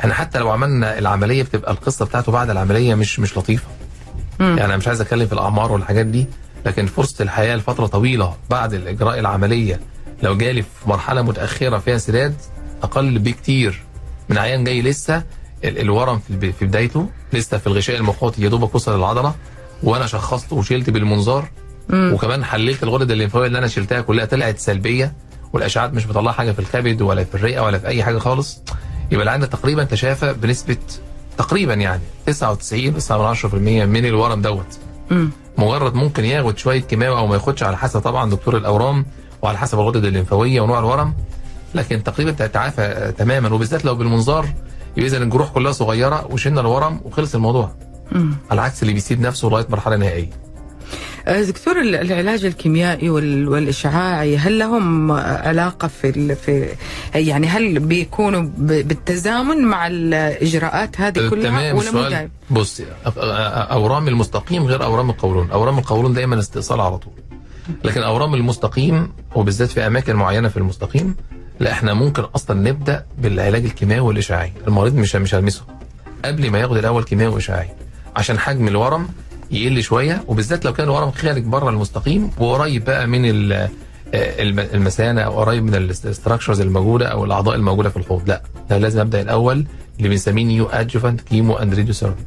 إحنا 0.00 0.14
حتى 0.14 0.38
لو 0.38 0.50
عملنا 0.50 0.98
العملية 0.98 1.42
بتبقى 1.42 1.72
القصة 1.72 2.04
بتاعته 2.04 2.32
بعد 2.32 2.50
العملية 2.50 2.94
مش 2.94 3.20
مش 3.20 3.38
لطيفة 3.38 3.66
يعني 4.40 4.64
أنا 4.64 4.76
مش 4.76 4.88
عايز 4.88 5.00
أتكلم 5.00 5.26
في 5.26 5.32
الأعمار 5.32 5.72
والحاجات 5.72 6.06
دي 6.06 6.26
لكن 6.66 6.86
فرصة 6.86 7.22
الحياة 7.22 7.56
لفترة 7.56 7.86
طويلة 7.86 8.34
بعد 8.50 8.74
الإجراء 8.74 9.18
العملية 9.18 9.80
لو 10.22 10.36
جالي 10.36 10.62
في 10.62 10.68
مرحلة 10.86 11.22
متأخرة 11.22 11.78
فيها 11.78 11.94
انسداد 11.94 12.34
أقل 12.82 13.18
بكتير 13.18 13.82
من 14.28 14.38
عيان 14.38 14.64
جاي 14.64 14.82
لسه 14.82 15.22
ال- 15.64 15.78
الورم 15.78 16.18
في 16.58 16.66
بدايته 16.66 17.06
لسه 17.32 17.58
في 17.58 17.66
الغشاء 17.66 17.96
المخاطي 17.96 18.42
يا 18.42 18.48
دوبك 18.48 18.74
وصل 18.74 18.96
للعضلة 18.96 19.34
وأنا 19.82 20.06
شخصته 20.06 20.56
وشلت 20.56 20.90
بالمنظار 20.90 21.48
وكمان 22.14 22.44
حللت 22.44 22.82
الغدد 22.82 23.10
الليمفاويه 23.10 23.46
اللي 23.46 23.58
أنا 23.58 23.66
شلتها 23.68 24.00
كلها 24.00 24.24
طلعت 24.24 24.58
سلبية 24.58 25.12
والاشعاعات 25.52 25.92
مش 25.94 26.06
مطلعه 26.06 26.34
حاجة 26.34 26.52
في 26.52 26.58
الكبد 26.58 27.02
ولا 27.02 27.24
في 27.24 27.34
الرئة 27.34 27.60
ولا 27.60 27.78
في 27.78 27.86
أي 27.86 28.02
حاجة 28.04 28.18
خالص. 28.18 28.60
يبقى 29.10 29.24
العيان 29.24 29.50
تقريبا 29.50 29.84
تشافى 29.84 30.32
بنسبة 30.32 30.76
تقريبا 31.38 31.74
يعني 31.74 32.02
99 32.26 32.94
9 32.94 33.46
من 33.86 34.06
الورم 34.06 34.42
دوت. 34.42 34.78
مجرد 35.58 35.94
ممكن 35.94 36.24
ياخد 36.24 36.58
شوية 36.58 36.80
كيماوي 36.80 37.18
أو 37.18 37.26
ما 37.26 37.34
ياخدش 37.34 37.62
على 37.62 37.76
حسب 37.76 38.00
طبعا 38.00 38.30
دكتور 38.30 38.56
الأورام 38.56 39.06
وعلى 39.42 39.58
حسب 39.58 39.78
الغدد 39.80 40.04
الليمفاوية 40.04 40.60
ونوع 40.60 40.78
الورم. 40.78 41.14
لكن 41.74 42.02
تقريبا 42.02 42.30
تتعافى 42.30 42.82
آه، 42.82 43.10
تماما. 43.10 43.52
وبالذات 43.54 43.84
لو 43.84 43.94
بالمنظار 43.94 44.46
يبقى 44.96 45.06
إذا 45.08 45.16
الجروح 45.18 45.48
كلها 45.50 45.72
صغيرة 45.72 46.26
وشلنا 46.30 46.60
الورم 46.60 47.00
وخلص 47.04 47.34
الموضوع. 47.34 47.70
على 48.50 48.60
عكس 48.60 48.82
اللي 48.82 48.92
بيسيب 48.94 49.20
نفسه 49.20 49.48
لغاية 49.48 49.66
مرحلة 49.70 49.96
نهائية. 49.96 50.30
دكتور 51.28 51.80
ال- 51.80 51.94
العلاج 51.94 52.44
الكيميائي 52.44 53.10
وال- 53.10 53.48
والإشعاعي 53.48 54.36
هل 54.36 54.58
لهم 54.58 55.12
علاقة 55.12 55.88
في 55.88 56.34
في 56.34 56.68
يعني 57.14 57.46
هل 57.46 57.78
بيكونوا 57.78 58.48
بالتزامن 58.58 59.64
مع 59.64 59.86
الإجراءات 59.86 61.00
هذه 61.00 61.28
كلها 61.28 61.72
تمام 61.72 61.76
ولا 61.76 62.08
دايم؟ 62.08 62.30
بص 62.50 62.80
أورام 63.16 64.08
المستقيم 64.08 64.64
غير 64.64 64.84
أورام 64.84 65.10
القولون. 65.10 65.50
أورام 65.50 65.78
القولون 65.78 66.12
دايما 66.14 66.38
استئصال 66.38 66.80
على 66.80 66.98
طول. 66.98 67.12
لكن 67.84 68.02
أورام 68.02 68.34
المستقيم 68.34 69.12
وبالذات 69.34 69.68
في 69.70 69.86
أماكن 69.86 70.16
معينة 70.16 70.48
في 70.48 70.56
المستقيم 70.56 71.14
لا 71.60 71.72
إحنا 71.72 71.94
ممكن 71.94 72.22
أصلا 72.22 72.60
نبدأ 72.70 73.04
بالعلاج 73.18 73.64
الكيماوي 73.64 74.00
والإشعاعي. 74.08 74.52
المريض 74.66 74.94
مش 74.94 75.16
مش 75.16 75.34
هلمسه. 75.34 75.62
قبل 76.24 76.50
ما 76.50 76.58
ياخد 76.58 76.76
الأول 76.76 77.04
كيماوي 77.04 77.34
وإشعاعي. 77.34 77.68
عشان 78.16 78.38
حجم 78.38 78.68
الورم 78.68 79.08
يقل 79.50 79.82
شوية 79.82 80.24
وبالذات 80.28 80.64
لو 80.64 80.72
كان 80.72 80.86
الورم 80.86 81.10
خارج 81.10 81.42
بره 81.42 81.70
المستقيم 81.70 82.30
وقريب 82.38 82.84
بقى 82.84 83.06
من 83.06 83.52
آه، 83.52 83.68
الم- 84.14 84.58
المثانه 84.74 85.20
أو 85.20 85.32
قريب 85.40 85.62
من 85.64 85.74
ال 85.74 85.82
structures 85.82 86.60
الموجودة 86.60 87.06
أو 87.06 87.24
الأعضاء 87.24 87.54
الموجودة 87.56 87.88
في 87.90 87.96
الحوض. 87.96 88.28
لا 88.28 88.42
ده 88.70 88.78
لازم 88.78 89.00
أبدأ 89.00 89.20
الأول 89.20 89.66
اللي 89.98 90.08
بنسميه 90.08 90.44
neoadjuvant 90.44 91.20
chemo 91.20 91.54
and 91.54 91.92
therapy 91.92 92.22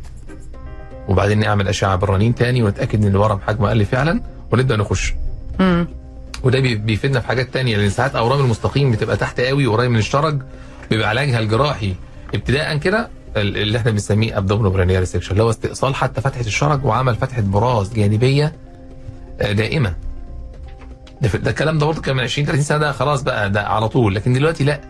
وبعدين 1.08 1.40
نعمل 1.40 1.68
أشعة 1.68 1.96
بالرنين 1.96 2.36
تاني 2.36 2.64
ونتاكد 2.64 3.02
إن 3.06 3.12
الورم 3.12 3.40
حجمه 3.48 3.70
قل 3.70 3.86
فعلا 3.86 4.22
ونبدأ 4.52 4.76
نخش. 4.76 5.14
مم. 5.60 5.88
وده 6.44 6.60
بي- 6.60 6.76
بيفيدنا 6.76 7.20
في 7.20 7.28
حاجات 7.28 7.54
تانية 7.54 7.78
لأن 7.78 7.90
ساعات 7.90 8.16
أورام 8.16 8.40
المستقيم 8.40 8.92
بتبقى 8.92 9.18
تحت 9.18 9.40
قوي 9.42 9.68
وقريب 9.68 9.92
من 9.92 9.98
الشرج 10.00 10.42
بيبقى 10.90 11.10
علاجها 11.10 11.40
الجراحي 11.40 11.94
ابتداء 12.36 12.78
كده 12.78 13.10
اللي 13.42 13.78
إحنا 13.78 13.92
بنسميه 13.92 14.38
abdominoperineal 14.38 15.08
resection 15.08 15.32
اللي 15.32 15.44
هو 15.44 15.50
استئصال 15.50 15.96
حتى 15.96 16.22
فتحة 16.22 16.42
الشرج 16.42 16.86
وعمل 16.86 17.16
فتحة 17.16 17.42
براز 17.42 17.94
جانبية 17.94 18.54
آه، 19.42 19.52
دائمة. 19.52 19.94
ده, 21.22 21.30
ده 21.40 21.50
الكلام 21.52 21.78
ده 21.78 21.86
برضه 21.86 22.02
كان 22.02 22.16
من 22.16 22.24
20 22.24 22.46
30 22.48 22.64
سنة 22.64 22.78
ده 22.78 22.92
خلاص 22.92 23.22
بقى 23.22 23.50
ده 23.50 23.62
على 23.62 23.90
طول. 23.90 24.16
لكن 24.16 24.34
دلوقتي 24.34 24.64
لا. 24.64 24.82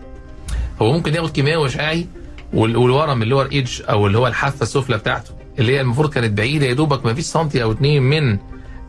هو 0.82 0.92
ممكن 0.92 1.14
ياخد 1.14 1.30
كيماوي 1.30 1.62
واشعاعي 1.62 2.06
وال- 2.54 2.76
والورم 2.76 3.22
اللي 3.22 3.34
هو 3.34 3.42
ال 3.42 3.50
edge 3.50 3.82
أو 3.90 4.06
اللي 4.06 4.18
هو 4.18 4.26
الحافة 4.26 4.62
السفلى 4.62 4.96
بتاعته 4.98 5.30
اللي 5.58 5.72
هي 5.76 5.80
المفروض 5.80 6.10
كانت 6.12 6.32
بعيدة 6.38 6.66
يا 6.66 6.72
دوبك 6.74 7.04
ما 7.06 7.14
فيش 7.14 7.24
سنتي 7.24 7.62
أو 7.62 7.72
اتنين 7.72 8.02
من 8.02 8.38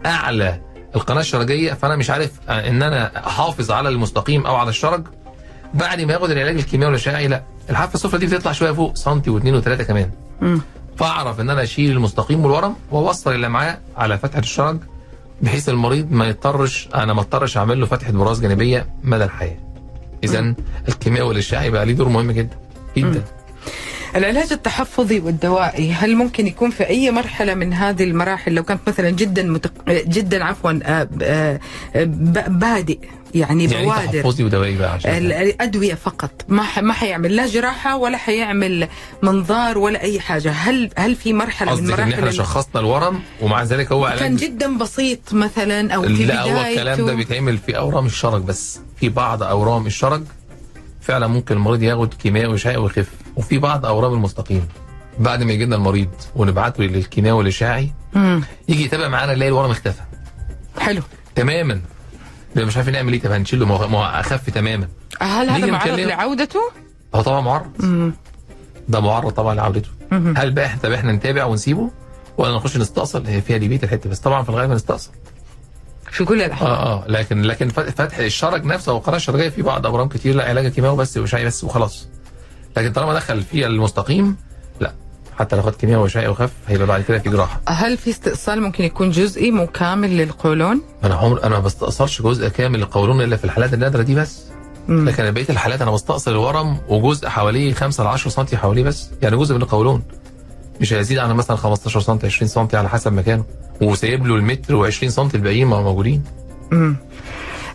أعلى 0.06 0.62
القناة 0.96 1.20
الشرجية 1.22 1.74
فأنا 1.74 1.96
مش 1.96 2.10
عارف 2.10 2.32
آه، 2.50 2.70
إن 2.70 2.84
أنا 2.84 3.28
أحافظ 3.28 3.72
على 3.72 3.90
المستقيم 3.90 4.46
أو 4.46 4.56
على 4.56 4.70
الشرج. 4.70 5.04
بعد 5.74 6.02
ما 6.02 6.14
ياخد 6.14 6.30
العلاج 6.32 6.56
الكيماوي 6.56 6.92
والاشعاعي 6.92 7.28
لا 7.28 7.44
الحافة 7.70 7.94
السفلى 7.96 8.20
دي 8.20 8.26
بتطلع 8.36 8.52
شوية 8.52 8.72
فوق 8.72 8.96
سنتي 8.98 9.30
واثنين 9.30 9.56
وثلاثه 9.56 9.84
كمان 9.84 10.10
مم. 10.42 10.62
فأعرف 10.98 11.40
إن 11.40 11.50
أنا 11.50 11.64
أشيل 11.64 11.92
المستقيم 11.92 12.46
والورم 12.46 12.76
وأوصل 12.92 13.36
اللي 13.36 13.50
معاه 13.50 13.78
على 13.98 14.18
فتحة 14.18 14.40
الشرج 14.40 14.78
بحيث 15.42 15.70
المريض 15.70 16.12
ما 16.12 16.28
يضطرش 16.28 16.90
أنا 16.96 17.14
ما 17.14 17.22
أضطرش 17.22 17.58
أعمل 17.58 17.80
له 17.80 17.86
فتحة 17.86 18.12
براز 18.12 18.42
جانبية 18.42 18.88
مدى 19.04 19.24
الحياة. 19.24 19.58
اذا 20.24 20.54
الكيماوي 20.90 21.28
والاشعاعي 21.28 21.70
بقى 21.70 21.86
ليه 21.86 21.94
دور 21.94 22.10
مهم 22.10 22.32
جدا 22.32 22.58
جدا. 22.98 23.24
العلاج 24.16 24.54
التحفظي 24.54 25.20
والدوائي 25.20 25.92
هل 25.94 26.16
ممكن 26.16 26.48
يكون 26.48 26.70
في 26.70 26.88
أي 26.88 27.12
مرحلة 27.12 27.54
من 27.54 27.74
هذه 27.74 28.04
المراحل 28.04 28.54
لو 28.54 28.64
كانت 28.64 28.82
مثلا 28.88 29.10
جدا 29.10 29.44
متق... 29.44 29.72
جدا 29.90 30.44
عفوا 30.44 30.80
آه، 30.84 31.10
آه، 31.22 31.60
ب- 31.96 32.60
بادئ 32.60 33.00
يعني 33.36 33.64
يعني 33.66 33.86
بوادر. 33.86 34.22
تحفظي 34.22 34.44
ودوائي 34.44 34.78
بقى 34.78 34.94
عشان 34.94 35.12
ال- 35.12 35.32
الأدوية 35.34 35.94
فقط. 35.94 36.32
ما 36.48 36.64
ح... 36.64 36.80
ما 36.80 36.94
حيعمل 36.94 37.36
لا 37.36 37.48
جراحة 37.48 37.98
ولا 37.98 38.18
حيعمل 38.18 38.88
منظار 39.24 39.78
ولا 39.78 40.02
أي 40.02 40.20
حاجة. 40.20 40.52
هل 40.52 40.90
هل 40.98 41.16
في 41.16 41.34
مرحلة 41.34 41.72
من 41.76 41.78
قصدك 41.78 41.92
إن 41.92 41.98
مراحل 41.98 42.14
إحنا 42.14 42.32
شخصنا 42.32 42.82
الورم 42.82 43.20
ومع 43.42 43.64
ذلك 43.64 43.92
هو 43.92 44.16
كان 44.20 44.36
جدا 44.36 44.78
بسيط 44.78 45.34
مثلا 45.34 45.94
أو 45.96 46.02
في 46.04 46.26
لا 46.26 46.42
هو 46.42 46.62
الكلام 46.62 47.06
ده 47.06 47.14
بيتعمل 47.14 47.58
في 47.58 47.78
أورام 47.78 48.06
الشرج 48.06 48.42
بس. 48.42 48.80
في 49.00 49.10
بعض 49.10 49.44
أورام 49.44 49.86
الشرج 49.88 50.24
فعلا 51.02 51.28
ممكن 51.28 51.56
المريض 51.56 51.84
ياخد 51.84 52.14
كيماوي 52.14 52.48
واشعاعي 52.48 52.78
ويخف. 52.78 53.08
وفي 53.36 53.58
بعض 53.58 53.86
أورام 53.86 54.14
المستقيم. 54.14 54.68
بعد 55.20 55.44
ما 55.44 55.54
يجي 55.54 55.66
لنا 55.66 55.76
المريض 55.76 56.10
ونبعته 56.36 56.84
للكيماوي 56.84 57.38
والاشعاعي. 57.38 57.92
يجي 58.70 58.84
يتابع 58.84 59.08
معانا 59.08 59.34
نلاقي 59.36 59.50
الورم 59.50 59.72
اختفى. 59.72 60.02
حلو. 60.80 61.02
تماما. 61.36 61.82
ده 62.56 62.66
مش 62.66 62.78
عارفين 62.78 62.94
نعمل 62.94 63.14
إيه. 63.14 63.22
طب 63.22 63.32
هنشيله؟ 63.32 63.66
ما 63.66 63.76
هو 63.76 64.04
أخف 64.06 64.50
تماما. 64.50 64.88
هل 65.22 65.50
هذا 65.50 65.66
معرض 65.66 66.00
لعودته؟ 66.00 66.60
هو 67.16 67.22
طبعا 67.22 67.42
معرض. 67.42 68.12
ده 68.90 69.00
معرض 69.00 69.32
طبعا 69.32 69.56
لعودته. 69.56 69.90
هل 70.12 70.52
بقى 70.52 70.66
إحنا 70.66 70.82
طب 70.82 70.92
إحنا 70.92 71.12
نتابع 71.12 71.46
ونسيبه؟ 71.46 71.92
ولا 72.38 72.56
نخش 72.56 72.78
نستأصل؟ 72.78 73.26
هي 73.26 73.42
فيها 73.42 73.58
ديبيت 73.58 73.84
الحتة 73.84 74.10
بس 74.10 74.20
طبعا 74.20 74.44
في 74.44 74.50
الغالب 74.50 74.72
نستأصل 74.72 75.12
في 76.12 76.26
كل 76.26 76.42
الأحوال. 76.42 76.72
آه 76.72 77.04
آه. 77.04 77.08
لكن 77.08 77.42
لكن 77.42 77.70
فت- 77.70 77.90
فتح 77.90 78.18
الشرج 78.18 78.66
نفسه 78.66 78.92
أو 78.92 78.98
القناه 78.98 79.16
الشرجيه 79.18 79.50
في 79.50 79.62
بعض 79.62 79.86
اورام 79.86 80.08
كتير 80.10 80.36
لا 80.36 80.50
علاج 80.50 80.68
كيماوي 80.68 80.98
بس 80.98 81.18
وشاي 81.18 81.46
بس 81.46 81.64
وخلاص. 81.64 82.08
لكن 82.78 82.92
طالما 82.92 83.14
دخل 83.14 83.42
في 83.42 83.66
المستقيم 83.68 84.38
حتى 85.40 85.56
لو 85.56 85.62
خد 85.62 85.76
كيماوي 85.76 86.04
وشاي 86.04 86.28
وخف 86.28 86.52
هيبقى 86.68 86.88
بعد 86.88 87.02
كده 87.02 87.20
في 87.20 87.30
جراحة 87.30 87.62
هل 87.68 87.98
في 87.98 88.10
استئصال 88.10 88.62
ممكن 88.62 88.84
يكون 88.84 89.10
جزئي 89.12 89.52
مو 89.52 89.68
كامل 89.68 90.18
للقولون؟ 90.18 90.82
أنا 91.04 91.16
عمر 91.16 91.44
أنا 91.44 91.50
ما 91.56 91.60
بستأصلش 91.60 92.22
جزء 92.22 92.48
كامل 92.48 92.80
للقولون 92.80 93.22
إلا 93.22 93.38
في 93.38 93.44
الحالات 93.44 93.74
النادرة 93.74 94.02
دي 94.02 94.16
بس 94.16 94.42
مم. 94.88 95.10
لكن 95.10 95.32
بقية 95.32 95.46
الحالات 95.50 95.82
أنا 95.82 95.92
بستأصل 95.92 96.32
الورم 96.32 96.78
وجزء 96.90 97.28
حواليه 97.30 97.74
5 97.74 98.04
ل 98.04 98.08
10 98.08 98.30
سم 98.32 98.58
حواليه 98.58 98.84
بس 98.84 99.10
يعني 99.22 99.38
جزء 99.38 99.56
من 99.56 99.62
القولون 99.62 100.04
مش 100.82 100.94
هيزيد 100.94 101.18
عن 101.18 101.32
مثلا 101.36 101.58
15 101.58 102.00
سم 102.00 102.20
20 102.24 102.48
سم 102.50 102.68
على 102.78 102.90
حسب 102.90 103.14
مكانه 103.14 103.44
وسايب 103.82 104.28
له 104.28 104.36
المتر 104.36 104.92
و20 104.92 105.08
سم 105.08 105.30
الباقيين 105.36 105.68
ما 105.68 105.82
موجودين 105.82 106.24
مم. 106.72 106.96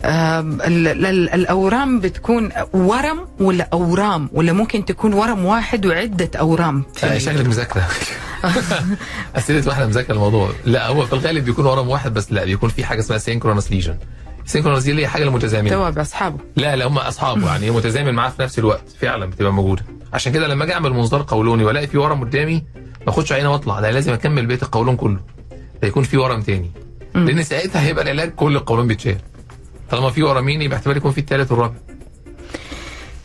الأورام 0.05 1.99
بتكون 1.99 2.49
ورم 2.73 3.27
ولا 3.39 3.67
أورام؟ 3.73 4.29
ولا 4.33 4.53
ممكن 4.53 4.85
تكون 4.85 5.13
ورم 5.13 5.45
واحد 5.45 5.85
وعدة 5.85 6.29
أورام؟ 6.39 6.83
شكلك 7.17 7.45
مذاكرة. 7.47 7.87
أسئلة 9.35 9.67
واحدة 9.67 9.87
مذاكرة 9.87 10.13
الموضوع. 10.13 10.49
لا 10.65 10.87
هو 10.87 11.05
في 11.05 11.13
الغالب 11.13 11.45
بيكون 11.45 11.65
ورم 11.65 11.87
واحد 11.89 12.13
بس. 12.13 12.31
لا 12.31 12.45
بيكون 12.45 12.69
في 12.69 12.83
حاجة 12.85 12.99
اسمها 12.99 13.17
synchronous 13.17 13.71
lesion 13.71 13.97
synchronous 14.45 14.83
دي 14.83 14.91
اللي 14.91 15.01
هي 15.01 15.07
حاجة 15.07 15.23
المتزامنه 15.23 15.69
توابع 15.69 16.01
أصحابه. 16.01 16.37
لا 16.55 16.75
لا 16.75 16.87
هم 16.87 16.97
أصحابه 16.97 17.47
يعني. 17.51 17.71
متزامن 17.71 18.13
معاه 18.13 18.29
في 18.29 18.41
نفس 18.41 18.59
الوقت. 18.59 18.83
فعلا 19.01 19.25
بتبقى 19.25 19.53
موجودة. 19.53 19.83
عشان 20.13 20.31
كده 20.31 20.47
لما 20.47 20.63
أجي 20.63 20.73
أعمل 20.73 20.93
منظار 20.93 21.25
قولوني 21.27 21.63
وألاقي 21.63 21.87
في 21.87 21.97
ورم 21.97 22.23
قدامي 22.23 22.63
ما 23.07 23.09
أخدش 23.09 23.31
عينه 23.31 23.51
وأطلع. 23.51 23.79
لا 23.79 23.91
لازم 23.91 24.13
أكمل 24.13 24.45
بقية 24.45 24.59
القولون 24.61 24.95
كله. 24.95 25.19
هيكون 25.83 26.03
في 26.03 26.17
ورم 26.17 26.41
تاني. 26.41 26.71
لأن 27.15 27.43
ساعتها 27.43 27.81
هيبقى 27.81 28.03
العلاج 28.03 28.31
كل 28.31 28.55
القولون 28.55 28.87
بيتشال. 28.87 29.17
طالما 29.91 30.09
في 30.09 30.23
ورمين 30.23 30.61
يبقى 30.61 30.77
احتمال 30.77 30.97
يكون 30.97 31.11
في 31.11 31.17
الثالث 31.17 31.51
والرابع. 31.51 31.73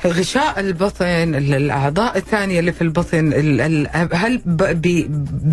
غشاء 0.06 0.60
البطن 0.60 1.04
ال- 1.34 1.54
الأعضاء 1.54 2.16
الثانية 2.18 2.60
اللي 2.60 2.72
في 2.72 2.82
البطن 2.82 3.32
ال- 3.32 3.60
ال- 3.60 4.08
هل 4.12 4.40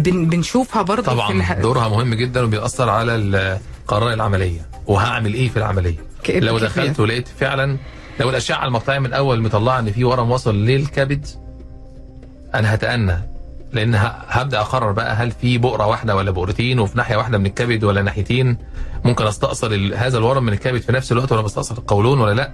بنشوفها 0.06 0.82
برضه 0.82 1.02
في 1.04 1.10
طبعا. 1.10 1.54
دورها 1.62 1.88
مهم 1.90 2.14
جدا 2.14 2.44
وبيأثر 2.44 2.90
على 2.90 3.60
قرار 3.88 4.14
العملية. 4.14 4.62
وهعمل 4.88 5.34
إيه 5.34 5.50
في 5.50 5.58
العملية؟ 5.58 5.96
كيف- 6.24 6.44
لو 6.44 6.60
دخلت 6.60 7.00
ولقيت 7.00 7.28
فعلا 7.40 7.78
لو 8.20 8.30
الأشعة 8.30 8.66
المقطعيه 8.66 9.00
من 9.00 9.06
الأول 9.06 9.42
مطلعة 9.42 9.80
إن 9.80 9.92
في 9.92 10.04
ورم 10.04 10.32
وصل 10.32 10.56
للكبد 10.66 11.28
أنا 12.56 12.74
هتأنى. 12.74 13.18
لأن 13.74 13.96
هبدأ 14.28 14.60
أقرر 14.60 14.92
بقى 14.92 15.14
هل 15.16 15.32
في 15.32 15.58
بؤرة 15.58 15.86
واحدة 15.88 16.16
ولا 16.16 16.32
بؤرتين 16.32 16.80
وفي 16.80 16.98
ناحية 16.98 17.16
واحدة 17.18 17.38
من 17.38 17.46
الكبد 17.46 17.84
ولا 17.84 18.02
ناحيتين. 18.02 18.58
ممكن 19.06 19.28
أستأصل 19.28 19.94
هذا 19.94 20.18
الورم 20.18 20.44
من 20.44 20.54
الكبد 20.54 20.82
في 20.82 20.92
نفس 20.92 21.12
الوقت 21.12 21.32
ولا 21.32 21.42
بستأصل 21.42 21.78
القولون 21.78 22.20
ولا 22.20 22.34
لأ. 22.34 22.52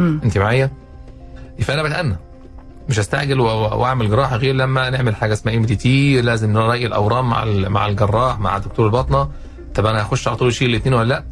أنت 0.00 0.38
معايا؟ 0.38 0.70
فانا 1.60 1.82
بتأنى. 1.82 2.16
مش 2.88 2.98
هستعجل 2.98 3.40
وأعمل 3.40 4.10
جراحة 4.10 4.36
غير 4.36 4.54
لما 4.54 4.90
نعمل 4.90 5.16
حاجة 5.16 5.32
اسمها 5.32 5.54
MDT 5.54 6.20
لازم 6.20 6.52
نراقي 6.52 6.86
الأورام 6.86 7.30
مع 7.30 7.44
مع 7.44 7.86
الجراح 7.86 8.40
مع 8.40 8.58
دكتور 8.58 8.86
الباطنه 8.86 9.28
طب 9.74 9.86
أنا 9.86 10.02
هخش 10.02 10.28
على 10.28 10.36
طول 10.36 10.48
اشيل 10.48 10.70
الاثنين 10.70 10.94
ولا 10.94 11.08
لأ؟ 11.08 11.24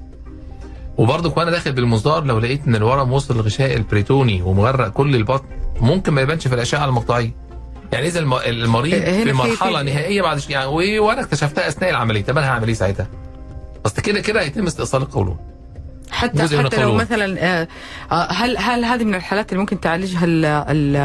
وبرضك 0.98 1.36
وأنا 1.36 1.50
داخل 1.50 1.72
بالمنظار 1.72 2.24
لو 2.24 2.38
لقيت 2.38 2.66
إن 2.66 2.74
الورم 2.76 3.12
وصل 3.12 3.34
للغشاء 3.34 3.76
البريتوني 3.76 4.42
ومغرق 4.42 4.88
كل 4.88 5.14
البطن 5.16 5.44
ممكن 5.80 6.12
ما 6.12 6.20
يبانش 6.20 6.48
في 6.48 6.54
الأشعة 6.54 6.84
المقطعية. 6.84 7.30
يعني 7.92 8.06
إذا 8.06 8.20
الم- 8.20 8.34
المريض 8.34 8.94
هنا 8.94 9.24
في 9.24 9.32
مرحلة 9.32 9.82
نهائية 9.82 10.22
بعد 10.22 10.40
يعني 10.48 10.66
وأنا 10.98 11.20
اكتشفتها 11.20 11.68
أثناء 11.68 11.90
العملية 11.90 12.22
طب 12.22 12.38
أنا 12.38 12.46
هعمل 12.48 12.68
إيه 12.68 12.74
ساعتها؟ 12.74 13.06
اصل 13.86 14.02
كده 14.02 14.20
كده 14.20 14.40
هيتم 14.42 14.66
استئصال 14.66 15.02
القولون 15.02 15.36
حتى 16.10 16.42
حتى 16.42 16.54
لو 16.56 16.60
القولون. 16.60 16.96
مثلا 16.96 17.38
آه، 17.60 17.68
آه، 18.12 18.32
هل 18.32 18.58
هل 18.58 18.84
هذه 18.84 19.04
من 19.04 19.14
الحالات 19.14 19.48
اللي 19.52 19.60
ممكن 19.60 19.80
تعالجها 19.80 20.24
ال 20.24 20.44
ال 20.44 20.96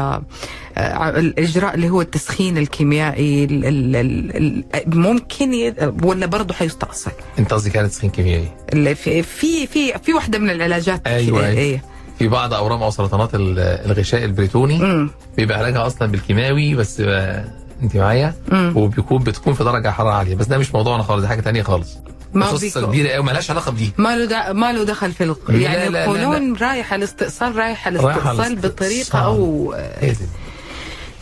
آه، 0.77 1.09
الإجراء 1.19 1.75
اللي 1.75 1.89
هو 1.89 2.01
التسخين 2.01 2.57
الكيميائي 2.57 3.43
ال 3.43 3.65
ال 3.65 3.95
ال 3.95 4.35
ال 4.75 4.99
ممكن 4.99 5.73
ولا 6.03 6.25
برضه 6.25 6.53
حيستأصل؟ 6.53 7.11
أنت 7.39 7.53
قصدي 7.53 7.69
كانت 7.69 7.91
تسخين 7.91 8.09
كيميائي 8.09 8.47
اللي 8.73 8.95
في 8.95 9.23
في 9.23 9.67
في 9.67 9.93
في 10.03 10.13
واحدة 10.13 10.39
من 10.39 10.49
العلاجات 10.49 11.01
كده، 11.01 11.15
أيوة. 11.15 11.79
في 12.19 12.27
بعض 12.27 12.53
أورام 12.53 12.83
أو 12.83 12.89
سرطانات 12.91 13.35
ال- 13.35 13.59
الغشاء 13.59 14.25
البريتوني 14.25 14.77
مم. 14.79 15.09
بيبقى 15.37 15.57
علاجها 15.57 15.87
أصلا 15.87 16.11
بالكيماوي 16.11 16.75
بس 16.75 16.99
أنت 17.83 17.95
معايا. 17.97 18.33
وبيكون 18.53 19.23
بتكون 19.23 19.53
في 19.53 19.63
درجة 19.63 19.89
حرارة 19.91 20.13
عالية. 20.13 20.35
بس 20.35 20.45
ده 20.45 20.57
مش 20.57 20.73
موضوعنا 20.75 21.03
خالص 21.03 21.21
ده 21.21 21.27
حاجة 21.27 21.41
تانية 21.41 21.61
خالص. 21.63 21.97
ما 22.33 22.45
قصه 22.45 22.85
كبيرة 22.87 23.09
قوي 23.09 23.23
مالهاش 23.23 23.51
علاقة 23.51 23.71
بدي. 23.71 23.91
ما 23.97 24.15
له 24.17 24.25
دع- 24.25 24.51
ما 24.51 24.73
له 24.73 24.83
دخل 24.83 25.11
في 25.11 25.23
الق... 25.23 25.39
يعني 25.49 25.85
لا، 25.85 25.89
لا، 25.89 26.03
القولون 26.05 26.55
رايح 26.55 26.93
على 26.93 26.99
الاستئصال 26.99 27.55
رايح 27.55 27.87
على 27.87 27.99
الاستئصال 27.99 28.55
بطريقة. 28.55 29.19
أو 29.19 29.73
لازم 30.01 30.25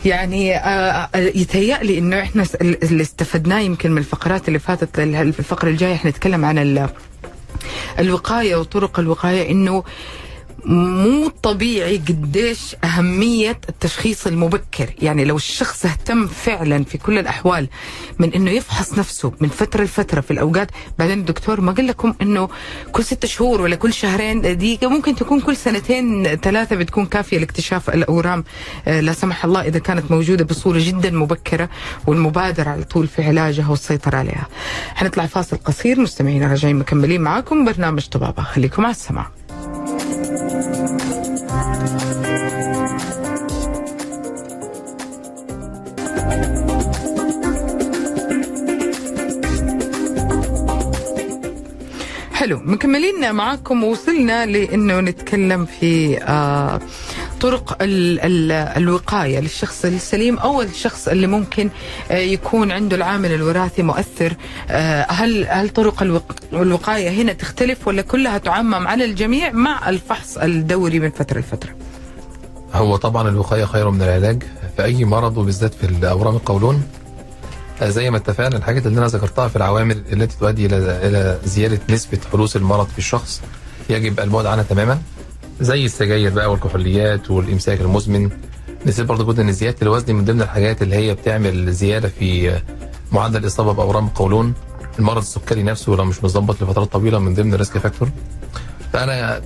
يعني 0.04 0.56
آه، 0.56 1.08
يتهيألي 1.14 1.98
إنه 1.98 2.20
إحنا 2.22 2.46
اللي 2.62 3.02
استفدناه 3.02 3.58
يمكن 3.60 3.90
من 3.92 3.98
الفقرات 3.98 4.48
اللي 4.48 4.58
فاتت 4.58 4.98
ال- 4.98 5.14
الفقرة 5.16 5.68
الجاية 5.68 5.94
حنتكلم 5.96 6.44
عن 6.44 6.58
ال- 6.58 6.88
الوقاية 7.98 8.56
وطرق 8.56 8.98
الوقاية 9.00 9.50
إنه 9.50 9.84
مو 10.66 11.28
طبيعي 11.42 11.96
قديش 11.96 12.76
أهمية 12.84 13.60
التشخيص 13.68 14.26
المبكر. 14.26 14.90
يعني 15.02 15.24
لو 15.24 15.36
الشخص 15.36 15.86
اهتم 15.86 16.26
فعلا 16.26 16.84
في 16.84 16.98
كل 16.98 17.18
الأحوال 17.18 17.68
من 18.18 18.32
أنه 18.32 18.50
يفحص 18.50 18.98
نفسه 18.98 19.32
من 19.40 19.48
فترة 19.48 19.84
لفترة 19.84 20.20
في 20.20 20.30
الأوقات 20.30 20.70
بعدين 20.98 21.18
الدكتور 21.18 21.60
ما 21.60 21.72
قال 21.72 21.86
لكم 21.86 22.14
أنه 22.22 22.48
كل 22.92 23.04
ستة 23.04 23.28
شهور 23.28 23.60
ولا 23.60 23.76
كل 23.76 23.92
شهرين 23.92 24.58
دي 24.58 24.78
ممكن 24.82 25.14
تكون 25.14 25.40
كل 25.40 25.56
سنتين 25.56 26.24
ثلاثة 26.36 26.76
بتكون 26.76 27.06
كافية 27.06 27.38
لاكتشاف 27.38 27.90
الأورام. 27.90 28.44
آه، 28.88 29.00
لا 29.00 29.12
سمح 29.12 29.44
الله 29.44 29.60
إذا 29.60 29.78
كانت 29.78 30.10
موجودة 30.10 30.44
بصورة 30.44 30.78
جدا 30.80 31.10
مبكرة 31.10 31.68
والمبادرة 32.06 32.70
على 32.70 32.84
طول 32.84 33.06
في 33.06 33.22
علاجها 33.22 33.68
والسيطرة 33.68 34.16
عليها. 34.16 34.46
حنطلع 34.94 35.26
فاصل 35.26 35.56
قصير 35.56 36.00
مستمعينا 36.00 36.46
راجعين 36.46 36.76
مكملين 36.76 37.20
معاكم 37.20 37.64
برنامج 37.64 38.08
طبابة. 38.08 38.42
خليكم 38.42 38.84
على 38.84 38.90
السماع. 38.94 39.43
حلو 52.44 52.60
مكملين 52.64 53.34
معاكم. 53.34 53.84
وصلنا 53.84 54.46
لإنه 54.46 55.00
نتكلم 55.00 55.64
في 55.64 56.22
آه 56.22 56.80
طرق 57.40 57.76
ال 57.82 58.20
ال 58.20 58.52
الوقاية 58.52 59.40
للشخص 59.40 59.84
السليم 59.84 60.38
أو 60.38 60.62
الشخص 60.62 61.08
اللي 61.08 61.26
ممكن 61.26 61.70
آه 62.10 62.18
يكون 62.18 62.72
عنده 62.72 62.96
العامل 62.96 63.32
الوراثي 63.32 63.82
مؤثر. 63.82 64.36
آه 64.70 65.06
هل 65.08 65.46
هل 65.48 65.68
طرق 65.68 66.02
الوق 66.02 66.32
الوقاية 66.52 67.10
هنا 67.10 67.32
تختلف 67.32 67.88
ولا 67.88 68.02
كلها 68.02 68.38
تعمم 68.38 68.86
على 68.86 69.04
الجميع 69.04 69.52
مع 69.52 69.88
الفحص 69.88 70.36
الدوري 70.38 71.00
من 71.00 71.10
فترة 71.10 71.38
لفترة؟ 71.40 71.70
هو 72.74 72.96
طبعا 72.96 73.28
الوقاية 73.28 73.64
خير 73.64 73.90
من 73.90 74.02
العلاج. 74.02 74.42
في 74.76 74.84
أي 74.84 75.04
مرض 75.04 75.38
وبالذات 75.38 75.74
في 75.74 75.84
الأورام 75.86 76.36
القولون 76.36 76.82
زي 77.82 78.10
ما 78.10 78.16
اتفقنا 78.16 78.56
الحاجات 78.56 78.86
اللي 78.86 78.98
أنا 78.98 79.06
ذكرتها 79.06 79.48
في 79.48 79.56
العوامل 79.56 80.02
التي 80.12 80.38
تؤدي 80.38 80.66
إلى 80.66 80.76
إلى 80.76 81.38
زيادة 81.44 81.78
نسبة 81.90 82.18
حدوث 82.32 82.56
المرض 82.56 82.86
في 82.86 82.98
الشخص 82.98 83.42
يجب 83.90 84.20
البعد 84.20 84.46
عنها 84.46 84.62
تماما 84.64 84.98
زي 85.60 85.84
السجاير 85.84 86.30
بقى 86.32 86.50
والكحوليات 86.50 87.30
والإمساك 87.30 87.80
المزمن. 87.80 88.30
نسيت 88.86 89.06
برضه 89.06 89.24
جزء 89.32 89.42
إن 89.42 89.52
زيادة 89.52 89.76
الوزن 89.82 90.14
من 90.14 90.24
ضمن 90.24 90.42
الحاجات 90.42 90.82
اللي 90.82 90.96
هي 90.96 91.14
بتعمل 91.14 91.72
زيادة 91.72 92.08
في 92.08 92.50
آه، 92.50 92.62
معدل 93.12 93.36
الإصابة 93.40 93.72
بأورام 93.72 94.06
القولون 94.06 94.54
المرض 94.98 95.16
السكري 95.16 95.62
نفسه 95.62 95.92
لو 95.92 96.04
مش 96.04 96.24
مظبط 96.24 96.62
لفترات 96.62 96.92
طويلة 96.92 97.18
من 97.18 97.34
ضمن 97.34 97.54
ال 97.54 97.59
risk 97.59 97.78
factor. 97.78 98.08
فأنا 98.92 99.40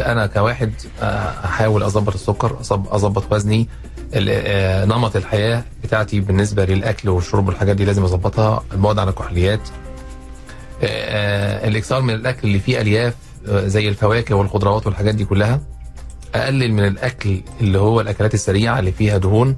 أنا 0.00 0.26
كواحد 0.26 0.72
آه، 1.00 1.04
أحاول 1.44 1.82
أظبط 1.82 2.14
السكر 2.14 2.56
أظبط 2.70 3.32
وزني. 3.32 3.60
آه، 3.60 3.87
نمط 4.86 5.16
الحياة 5.16 5.64
بتاعتي 5.84 6.20
بالنسبة 6.20 6.64
للأكل 6.64 7.08
والشرب 7.08 7.48
والحاجات 7.48 7.76
دي 7.76 7.84
لازم 7.84 8.04
أظبطها. 8.04 8.64
البعد 8.72 8.98
عن 8.98 9.08
الكحوليات 9.08 9.60
آه، 10.82 10.86
آه، 10.86 11.68
الإكثار 11.68 12.02
من 12.02 12.14
الأكل 12.14 12.48
اللي 12.48 12.58
فيه 12.58 12.80
ألياف 12.80 13.14
آه، 13.48 13.66
زي 13.66 13.88
الفواكه 13.88 14.34
والخضروات 14.34 14.86
والحاجات 14.86 15.14
دي 15.14 15.24
كلها 15.24 15.60
أقلل 16.34 16.72
من 16.72 16.86
الأكل 16.86 17.40
اللي 17.60 17.78
هو 17.78 18.00
الأكلات 18.00 18.34
السريعة 18.34 18.78
اللي 18.78 18.92
فيها 18.92 19.18
دهون 19.18 19.56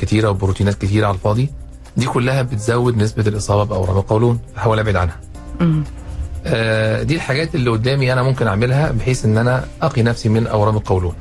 كتيرة 0.00 0.30
وبروتينات 0.30 0.74
كتيرة 0.74 1.06
على 1.06 1.14
الفاضي. 1.14 1.50
دي 1.96 2.06
كلها 2.06 2.42
بتزود 2.42 2.96
نسبة 2.96 3.28
الإصابة 3.28 3.64
بأورام 3.64 3.96
القولون. 3.98 4.40
أحاول 4.58 4.78
أبعد 4.78 4.96
عنها. 4.96 5.20
آه، 6.46 7.02
دي 7.02 7.14
الحاجات 7.14 7.54
اللي 7.54 7.70
قدامي 7.70 8.12
أنا 8.12 8.22
ممكن 8.22 8.46
أعملها 8.46 8.90
بحيث 8.90 9.24
إن 9.24 9.38
أنا 9.38 9.64
أقي 9.82 10.02
نفسي 10.02 10.28
من 10.28 10.46
أورام 10.46 10.76
القولون. 10.76 11.14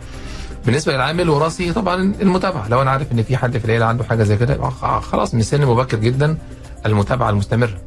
بالنسبة 0.65 0.93
للعامل 0.93 1.21
الوراثي 1.21 1.73
طبعا 1.73 2.13
المتابعة. 2.21 2.67
لو 2.69 2.81
أنا 2.81 2.91
عارف 2.91 3.11
إن 3.11 3.23
في 3.23 3.37
حد 3.37 3.57
في 3.57 3.65
العيلة 3.65 3.85
عنده 3.85 4.03
حاجة 4.03 4.23
زي 4.23 4.37
كده 4.37 4.69
خلاص 5.01 5.33
من 5.33 5.41
سن 5.41 5.65
مبكر 5.65 5.97
جدا 5.97 6.37
المتابعة 6.85 7.29
المستمرة. 7.29 7.77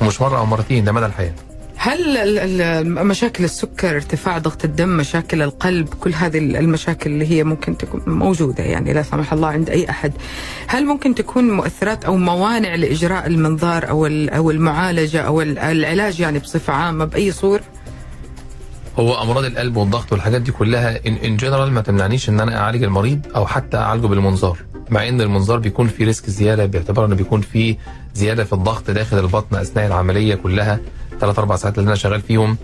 ومش 0.00 0.20
مرة 0.20 0.38
أو 0.38 0.46
مرتين 0.46 0.84
ده 0.84 0.92
مدى 0.92 1.06
الحياة. 1.06 1.32
هل 1.76 3.04
مشاكل 3.06 3.44
السكر 3.44 3.96
ارتفاع 3.96 4.38
ضغط 4.38 4.64
الدم 4.64 4.88
مشاكل 4.88 5.42
القلب 5.42 5.88
كل 5.88 6.12
هذه 6.14 6.38
ال- 6.38 6.56
المشاكل 6.56 7.10
اللي 7.10 7.30
هي 7.30 7.44
ممكن 7.44 7.76
تكون 7.76 8.02
موجودة 8.06 8.64
يعني 8.64 8.92
لا 8.92 9.02
سمح 9.02 9.32
الله 9.32 9.48
عند 9.48 9.70
أي 9.70 9.90
أحد 9.90 10.12
هل 10.66 10.86
ممكن 10.86 11.14
تكون 11.14 11.50
مؤثرات 11.50 12.04
أو 12.04 12.16
موانع 12.16 12.74
لإجراء 12.74 13.26
المنظار 13.26 13.88
أو 13.88 14.06
أو 14.06 14.50
المعالجة 14.50 15.20
أو 15.20 15.42
ال- 15.42 15.58
العلاج 15.58 16.20
يعني 16.20 16.38
بصفة 16.38 16.72
عامة 16.72 17.04
بأي 17.04 17.32
صورة؟ 17.32 17.62
هو 19.00 19.22
أمراض 19.22 19.44
القلب 19.44 19.76
والضغط 19.76 20.12
والحاجات 20.12 20.40
دي 20.40 20.52
كلها 20.52 21.00
in 21.06 21.36
general 21.36 21.72
ما 21.72 21.80
تمنعنيش 21.80 22.28
إن 22.28 22.40
أنا 22.40 22.58
أعالج 22.58 22.82
المريض 22.82 23.20
أو 23.36 23.46
حتى 23.46 23.76
أعالجه 23.76 24.06
بالمنظار 24.06 24.58
مع 24.90 25.08
إن 25.08 25.20
المنظار 25.20 25.58
بيكون 25.58 25.88
فيه 25.88 26.04
risk 26.04 26.30
زيادة 26.30 26.66
باعتبار 26.66 27.04
إنه 27.04 27.14
بيكون 27.14 27.40
فيه 27.40 27.76
زيادة 28.14 28.44
في 28.44 28.52
الضغط 28.52 28.90
داخل 28.90 29.18
البطن 29.18 29.56
أثناء 29.56 29.86
العملية 29.86 30.34
كلها 30.34 30.80
ثلاث 31.20 31.38
أربع 31.38 31.56
ساعات 31.56 31.78
اللي 31.78 31.86
أنا 31.88 31.94
شغال 31.96 32.20
فيهم. 32.20 32.56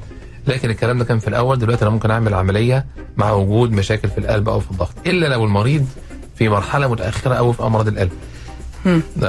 لكن 0.47 0.71
الكلام 0.71 0.99
ده 0.99 1.05
كان 1.05 1.19
في 1.19 1.29
الأول 1.29 1.59
دلوقتي 1.59 1.83
أنا 1.83 1.91
ممكن 1.91 2.11
أعمل 2.11 2.35
عملية 2.35 2.87
مع 3.17 3.33
وجود 3.33 3.73
مشاكل 3.73 4.09
في 4.09 4.19
القلب 4.19 4.49
أو 4.49 4.61
في 4.61 4.71
الضغط 4.71 4.95
إلا 5.07 5.27
لو 5.27 5.45
المريض 5.45 5.87
في 6.37 6.49
مرحلة 6.49 6.89
متأخرة 6.89 7.35
أو 7.35 7.53
في 7.53 7.63
أمراض 7.63 7.89
القلب. 7.89 8.13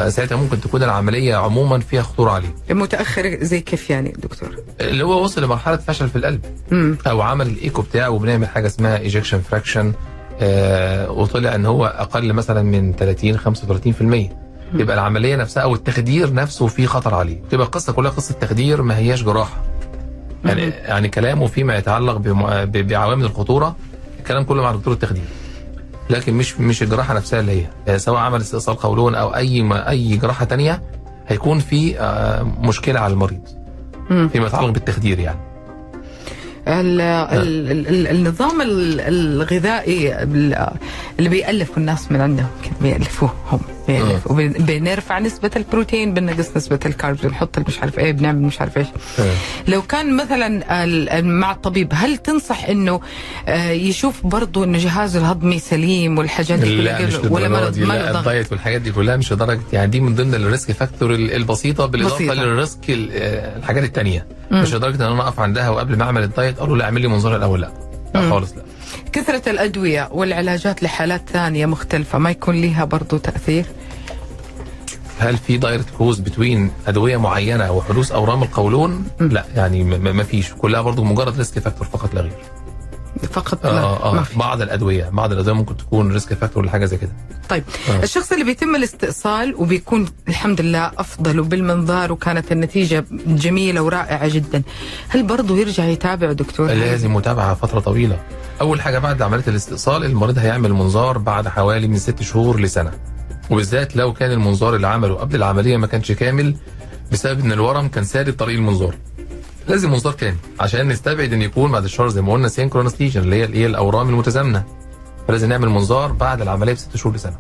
ساعتها 0.10 0.36
ممكن 0.36 0.62
تكون 0.62 0.84
العملية 0.84 1.36
عموما 1.36 1.80
فيها 1.80 2.02
خطورة 2.02 2.32
عليه. 2.32 2.56
متأخر 2.70 3.38
زي 3.42 3.62
كيف 3.62 3.90
يعني 3.90 4.14
دكتور؟ 4.18 4.56
اللي 4.82 5.04
هو 5.06 5.24
وصل 5.24 5.44
لمرحلة 5.44 5.76
فشل 5.78 6.10
في 6.10 6.16
القلب. 6.16 6.42
مم. 6.72 6.98
أو 7.08 7.22
عمل 7.22 7.48
الإيكو 7.48 7.82
بتاعه 7.82 8.10
وبنعمل 8.10 8.48
حاجة 8.48 8.68
اسمها 8.68 8.98
ejection 8.98 9.40
fraction 9.42 9.94
آه 10.42 11.12
وطلع 11.12 11.56
إن 11.56 11.66
هو 11.66 11.86
أقل 11.86 12.34
مثلا 12.34 12.62
من 12.62 12.94
30 12.94 13.38
35% 14.32 14.32
يبقى 14.74 14.96
العملية 14.96 15.36
نفسها 15.36 15.64
أو 15.64 15.74
التخدير 15.76 16.34
نفسه 16.34 16.68
فيه 16.68 16.86
خطر 16.88 17.16
عليه. 17.16 17.42
تبقى 17.52 17.66
القصة 17.66 17.94
كلها 17.94 18.12
قصة 18.12 18.34
تخدير 18.34 18.82
ما 18.82 18.98
هياش 18.98 19.24
جراحة. 19.24 19.62
يعني. 20.46 20.62
يعني 20.62 21.10
كلامه 21.10 21.48
فيما 21.48 21.78
يتعلق 21.78 22.18
بعوامل 22.66 23.26
الخطورة 23.26 23.76
الكلام 24.20 24.44
كله 24.44 24.64
مع 24.64 24.72
دكتور 24.72 24.94
التخدير. 24.94 25.24
لكن 26.10 26.34
مش 26.34 26.60
مش 26.60 26.84
الجراحة 26.84 27.14
نفسها 27.14 27.40
اللي 27.40 27.52
هي. 27.62 27.68
يعني 27.88 28.00
سواء 28.00 28.18
عمل 28.20 28.42
استئصال 28.42 28.76
قولون 28.76 29.16
أو 29.16 29.36
أي 29.36 29.62
ما 29.62 29.90
أي 29.90 30.18
جراحة 30.18 30.46
تانية 30.46 30.82
هيكون 31.28 31.60
في 31.60 32.00
آه 32.00 32.44
مشكلة 32.44 33.00
على 33.00 33.14
المريض. 33.14 33.42
مم. 34.10 34.30
فيما 34.30 34.48
يتعلق 34.48 34.70
بالتخدير 34.70 35.20
يعني. 35.20 35.40
ال 36.68 37.02
ال 37.02 37.72
ال 37.72 37.88
ال 37.88 38.08
النظام 38.08 38.62
ال- 38.62 39.02
الغذائي 39.02 40.24
ال- 40.24 40.68
اللي 41.20 41.30
بيألفوا 41.30 41.78
الناس 41.78 42.12
من 42.12 42.22
عندهم 42.22 42.48
بيألفوه 42.82 43.34
هم 43.52 43.60
بنرف- 43.88 44.32
وبن- 44.32 44.54
بنرفع 44.60 45.20
نسبة 45.20 45.52
البروتين 45.56 46.14
بنقص 46.14 46.58
نسبة 46.58 46.80
الكاربز 46.86 47.22
بنحط 47.26 47.60
مش 47.60 47.80
عارف 47.80 48.00
إيه 48.00 48.12
بنعمل 48.12 48.42
مش 48.42 48.62
عارف 48.62 48.78
إيش. 48.78 48.88
تمام. 49.18 49.30
لو 49.68 49.82
كان 49.82 50.18
مثلا 50.18 51.22
مع 51.22 51.52
الطبيب 51.52 51.92
هل 51.94 52.18
تنصح 52.18 52.64
إنه 52.70 53.00
آه، 53.48 53.70
يشوف 53.72 54.26
برضه 54.28 54.64
انه 54.64 54.78
جهازه 54.78 55.20
الهضمي 55.20 55.60
سليم 55.60 56.18
والحاجات 56.18 56.60
دي 56.60 56.76
لا 56.82 56.98
كلها 56.98 57.08
مش 57.08 57.32
ولا 57.32 57.50
مرض 57.50 57.78
لا 57.78 58.20
ال 58.20 58.26
diet 58.26 58.52
والحاجات 58.52 58.82
دي 58.82 58.92
كلها 58.92 59.18
مش 59.18 59.34
لدرجة 59.34 59.60
يعني 59.74 59.92
دي 59.92 60.00
من 60.00 60.16
ضمن 60.16 60.36
ال 60.36 60.43
risk 60.43 60.72
factor 60.72 61.12
ال- 61.14 61.32
البسيطة 61.34 61.86
بالإضافة 61.86 62.16
بسيطة. 62.16 62.34
لل 62.34 62.52
risk 62.52 62.90
ال- 62.90 63.10
آه، 63.14 63.58
الحاجات 63.58 63.84
التانية. 63.84 64.28
مش 64.52 64.74
لدرجة 64.74 64.96
إن 64.96 65.02
أنا 65.12 65.22
أقف 65.24 65.40
عندها 65.40 65.70
وقبل 65.70 65.98
ما 65.98 66.04
أعمل 66.04 66.24
ال 66.24 66.31
diet 66.31 66.58
أقول 66.58 66.70
له 66.70 66.78
لا 66.78 66.86
اعمل 66.86 67.02
لي 67.02 67.08
منظار 67.08 67.36
الأول 67.36 67.62
لا. 67.62 67.72
لا 68.16 68.30
خالص 68.30 68.54
لا. 68.54 68.62
كثرة 69.14 69.50
الأدوية 69.50 70.10
والعلاجات 70.12 70.84
لحالات 70.84 71.30
ثانية 71.30 71.66
مختلفة 71.66 72.18
ما 72.18 72.32
يكون 72.32 72.62
لها 72.62 72.86
برضو 72.86 73.18
تأثير؟ 73.18 73.66
هل 75.20 75.38
في 75.38 75.58
direct 75.58 75.90
cause 75.98 76.20
between 76.20 76.72
أدوية 76.88 77.18
معينة 77.18 77.72
وحدوث 77.72 78.12
أورام 78.12 78.44
القولون؟ 78.44 79.08
لا 79.20 79.46
يعني 79.56 79.84
ما 79.84 80.24
فيش. 80.24 80.54
كلها 80.54 80.82
برضو 80.82 81.04
مجرد 81.04 81.38
risk 81.38 81.60
factor 81.60 81.88
فقط 81.88 82.14
لا 82.14 82.22
غير. 82.22 82.34
فقط 83.26 83.66
آه 83.66 84.10
آه 84.10 84.14
ما 84.14 84.20
آه. 84.20 84.24
في. 84.24 84.38
بعض 84.40 84.62
الأدوية 84.62 85.10
بعض 85.10 85.32
الأدوية 85.32 85.56
ممكن 85.56 85.78
تكون 85.78 86.12
risk 86.12 86.34
factor 86.34 86.66
لحاجه 86.66 86.86
زي 86.86 86.98
كده. 86.98 87.12
طيب 87.50 87.64
آه. 87.90 88.04
الشخص 88.04 88.32
اللي 88.32 88.44
بيتم 88.46 88.76
الاستئصال 88.76 89.56
وبيكون 89.56 90.06
الحمد 90.28 90.62
لله 90.62 90.92
أفضل 90.98 91.40
وبالمنظار 91.40 92.12
وكانت 92.12 92.52
النتيجة 92.52 93.06
جميلة 93.28 93.82
ورائعة 93.82 94.28
جدا 94.28 94.64
هل 95.08 95.24
برضو 95.24 95.56
يرجع 95.56 95.86
يتابع 95.86 96.32
دكتور؟ 96.32 96.68
لازم 96.68 97.14
متابعة 97.14 97.54
فترة 97.56 97.80
طويلة. 97.80 98.20
أول 98.62 98.82
حاجة 98.82 99.00
بعد 99.00 99.22
عملية 99.22 99.44
الاستئصال 99.48 100.04
المريض 100.06 100.38
هيعمل 100.40 100.74
منظار 100.74 101.18
بعد 101.18 101.48
حوالي 101.48 101.88
من 101.88 101.98
ست 101.98 102.22
شهور 102.22 102.60
لسنة. 102.60 102.92
وبالذات 103.50 103.96
لو 103.96 104.14
كان 104.14 104.32
المنظار 104.32 104.76
اللي 104.76 104.88
عمله 104.88 105.16
قبل 105.16 105.36
العملية 105.36 105.78
ما 105.78 105.88
كانش 105.88 106.12
كامل 106.12 106.56
بسبب 107.12 107.40
إن 107.40 107.52
الورم 107.52 107.88
كان 107.88 108.04
سادد 108.04 108.36
طريق 108.36 108.56
المنظار. 108.58 108.96
لازم 109.68 109.92
منظار 109.92 110.14
كامل 110.14 110.38
عشان 110.60 110.88
نستبعد 110.88 111.34
إن 111.34 111.42
يكون 111.42 111.72
بعد 111.72 111.84
الشر 111.84 112.08
زي 112.08 112.22
ما 112.22 112.34
قلنا 112.34 112.48
synchronous 112.48 113.02
lesion 113.02 113.22
اللي 113.22 113.36
هي 113.36 113.44
الايه 113.44 113.66
الأورام 113.68 114.10
المتزامنة. 114.10 114.64
فلازم 115.28 115.50
نعمل 115.50 115.70
منظار 115.70 116.12
بعد 116.12 116.42
العملية 116.42 116.74
بست 116.74 116.98
شهور 116.98 117.16
لسنة. 117.16 117.36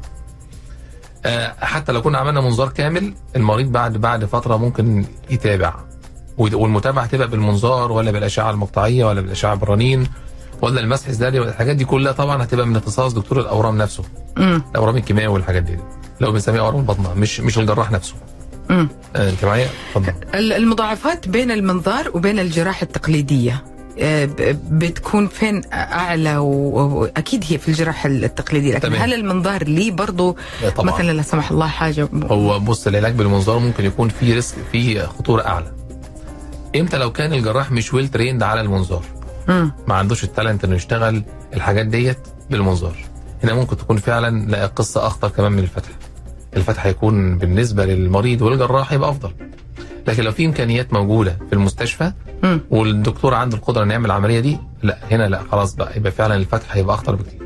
آه، 1.26 1.56
حتى 1.60 1.92
لو 1.92 2.02
كنا 2.02 2.18
عملنا 2.18 2.42
منظار 2.42 2.70
كامل 2.70 3.14
المريض 3.36 3.72
بعد 3.72 3.98
بعد 3.98 4.26
فترة 4.26 4.58
ممكن 4.58 5.06
يتابع. 5.30 5.74
والمتابعة 6.38 7.06
تبقى 7.06 7.28
بالمنظار 7.28 7.92
ولا 7.92 8.12
بالأشعة 8.12 8.52
المقطعية 8.52 9.06
ولا 9.06 9.22
بالأشعة 9.22 9.56
بالرنين 9.56 10.08
ولا 10.62 10.80
المسح 10.82 11.08
الذري 11.08 11.40
الحاجات 11.40 11.76
دي 11.76 11.86
كلها 11.86 12.12
طبعا 12.12 12.44
هتبقى 12.44 12.66
من 12.68 12.76
اختصاص 12.76 13.14
دكتور 13.14 13.40
الأورام 13.40 13.78
نفسه. 13.78 14.04
الأورام 14.72 14.98
الكيماوي 14.98 15.28
والحاجات 15.34 15.64
دي. 15.64 15.80
لو 16.22 16.32
بنسميها 16.32 16.62
أورام 16.62 16.80
البطنه 16.80 17.14
مش 17.14 17.40
مش 17.40 17.60
الجراح 17.60 17.92
نفسه. 17.92 18.16
مم. 18.70 18.90
آه، 19.16 19.30
انت 19.30 19.46
معايا؟ 19.46 19.68
اتفضل 19.90 20.14
ال- 20.36 20.54
المضاعفات 20.54 21.28
بين 21.28 21.52
المنظار 21.52 22.12
وبين 22.14 22.40
الجراحة 22.40 22.84
التقليدية 22.84 23.64
آه، 24.00 24.30
بتكون 24.72 25.28
فين 25.28 25.62
أعلى؟ 25.74 26.38
وأكيد 26.38 27.44
هي 27.50 27.58
في 27.58 27.68
الجراحة 27.68 28.08
التقليدية 28.10 28.74
لكن 28.76 28.88
تمام. 28.88 29.02
هل 29.02 29.14
المنظار 29.14 29.64
ليه 29.64 29.92
برضه 29.92 30.36
مثلا 30.80 31.12
لا 31.12 31.22
سمح 31.22 31.52
الله 31.52 31.68
حاجة؟ 31.68 32.10
هو 32.24 32.60
بص 32.60 32.88
العلاج 32.88 33.14
بالمنظار 33.14 33.60
ممكن 33.60 33.86
يكون 33.86 34.10
فيه 34.10 34.34
risk 34.36 34.56
فيه 34.72 35.02
خطورة 35.02 35.46
أعلى. 35.46 35.72
إمتى؟ 36.76 36.98
لو 36.98 37.12
كان 37.12 37.34
الجراح 37.34 37.72
مش 37.72 37.94
well 37.94 38.08
trained 38.08 38.44
على 38.44 38.62
المنظار. 38.62 39.04
مم. 39.48 39.72
ما 39.88 39.96
عندوش 39.96 40.24
ال 40.24 40.29
talent 40.29 40.64
إنه 40.64 40.76
يشتغل 40.76 41.24
الحاجات 41.54 41.86
ديت 41.86 42.18
بالمنظار. 42.50 42.96
هنا 43.44 43.54
ممكن 43.54 43.78
تكون 43.78 43.98
فعلا 43.98 44.46
لا 44.48 44.66
قصة 44.66 45.08
أخطر 45.08 45.30
كمان 45.30 45.52
من 45.52 45.60
الفتح. 45.60 45.90
الفتح 46.56 46.86
هيكون 46.86 47.38
بالنسبة 47.38 47.86
للمريض 47.86 48.42
والجراح 48.42 48.92
يبقى 48.94 49.10
أفضل. 49.10 49.32
لكن 50.08 50.24
لو 50.24 50.32
في 50.32 50.46
إمكانيات 50.46 50.94
موجودة 50.94 51.38
في 51.50 51.54
المستشفى. 51.54 52.12
والدكتور 52.70 53.34
عنده 53.34 53.58
القدرة 53.58 53.84
إنه 53.84 53.94
يعمل 53.94 54.06
العملية 54.06 54.40
دي 54.40 54.58
لا 54.84 54.98
هنا 55.12 55.28
لا 55.30 55.42
خلاص 55.52 55.76
بقى 55.76 55.98
يبقى 55.98 56.12
فعلا 56.12 56.36
الفتح 56.36 56.66
هيبقى 56.72 56.96
أخطر 56.96 57.16
بكتير. 57.16 57.40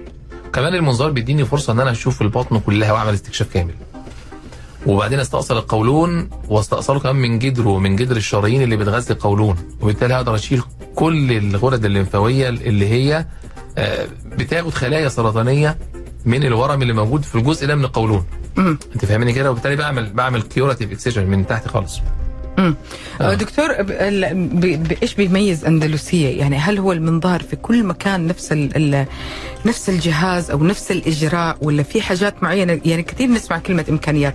كمان 0.53 0.75
المنظار 0.75 1.11
بيديني 1.11 1.45
فرصة 1.45 1.73
إن 1.73 1.79
أنا 1.79 1.91
أشوف 1.91 2.21
البطن 2.21 2.59
كلها 2.59 2.91
وأعمل 2.91 3.13
استكشاف 3.13 3.53
كامل. 3.53 3.73
وبعدين 4.85 5.19
أستأصل 5.19 5.57
القولون 5.57 6.29
وأستأصله 6.49 6.99
كمان 6.99 7.15
من 7.15 7.39
جدره 7.39 7.79
من 7.79 7.95
جدر 7.95 8.15
الشرايين 8.17 8.61
اللي 8.61 8.77
بتغذي 8.77 9.13
القولون. 9.13 9.55
وبالتالي 9.81 10.13
هقدر 10.13 10.35
أشيل 10.35 10.61
كل 10.95 11.31
الغدد 11.31 11.85
الليمفاوية 11.85 12.49
اللي 12.49 12.87
هي 12.87 13.25
آه، 13.77 14.07
بتاخد 14.25 14.69
خلايا 14.73 15.09
سرطانية 15.09 15.77
من 16.25 16.43
الورم 16.43 16.81
اللي 16.81 16.93
موجود 16.93 17.23
في 17.23 17.35
الجزء 17.35 17.67
ده 17.67 17.75
من 17.75 17.85
القولون. 17.85 18.25
انت 18.95 19.05
فاهمني 19.05 19.33
كده؟ 19.33 19.51
وبالتالي 19.51 19.75
بعمل 19.75 20.13
بعمل 20.13 20.41
curative 20.41 20.91
excision 20.91 21.25
من 21.27 21.47
تحت 21.47 21.67
خالص. 21.67 21.99
مم. 22.59 22.75
آه. 23.21 23.33
دكتور 23.33 23.69
إيش 25.03 25.15
بيميز 25.15 25.65
أندلسية؟ 25.65 26.39
يعني 26.39 26.57
هل 26.57 26.77
هو 26.79 26.91
المنظار 26.91 27.41
في 27.43 27.55
كل 27.55 27.83
مكان 27.83 28.27
نفس 28.27 28.51
ال 28.51 28.95
ال 28.95 29.05
نفس 29.65 29.89
الجهاز 29.89 30.51
أو 30.51 30.63
نفس 30.63 30.91
الإجراء 30.91 31.57
ولا 31.61 31.83
في 31.83 32.01
حاجات 32.01 32.43
معينة 32.43 32.81
يعني 32.85 33.03
كثير 33.03 33.27
نسمع 33.29 33.57
كلمة 33.59 33.85
إمكانيات 33.89 34.33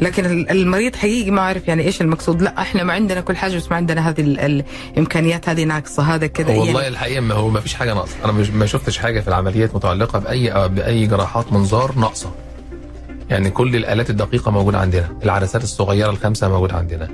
لكن 0.00 0.24
ال- 0.26 0.50
المريض 0.50 0.96
حقيقي 0.96 1.30
ما 1.30 1.40
عارف 1.40 1.68
يعني 1.68 1.82
إيش 1.82 2.00
المقصود 2.00 2.42
لا 2.42 2.60
إحنا 2.62 2.82
ما 2.84 2.92
عندنا 2.92 3.20
كل 3.20 3.36
حاجة 3.36 3.56
بس 3.56 3.70
ما 3.70 3.76
عندنا 3.76 4.08
هذه 4.08 4.20
ال- 4.20 4.64
الإمكانيات 4.96 5.48
هذه 5.48 5.64
ناقصة 5.64 6.02
هذا 6.14 6.26
كذا 6.26 6.48
والله 6.56 6.80
يعني 6.82 6.88
الحقيقة 6.94 7.20
ما 7.20 7.34
هو 7.34 7.48
ما 7.48 7.60
فيش 7.60 7.74
حاجة 7.74 7.94
ناقصة 7.94 8.16
أنا 8.24 8.32
ما 8.54 8.66
شفتش 8.66 8.98
حاجة 8.98 9.20
في 9.20 9.28
العمليات 9.28 9.74
متعلقة 9.74 10.18
بأي 10.18 10.68
بأي 10.68 11.06
جراحات 11.06 11.52
منظار 11.52 11.92
ناقصة 11.98 12.30
يعني 13.30 13.50
كل 13.50 13.76
الآلات 13.76 14.10
الدقيقة 14.10 14.50
موجودة 14.50 14.78
عندنا 14.78 15.08
العدسات 15.24 15.62
الصغيرة 15.62 16.10
الخمسه 16.10 16.48
موجودة 16.48 16.74
عندنا 16.74 17.04
آه 17.04 17.08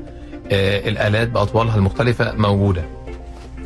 الآلات 0.52 1.28
باطوالها 1.28 1.76
المختلفة 1.76 2.32
موجودة. 2.36 2.84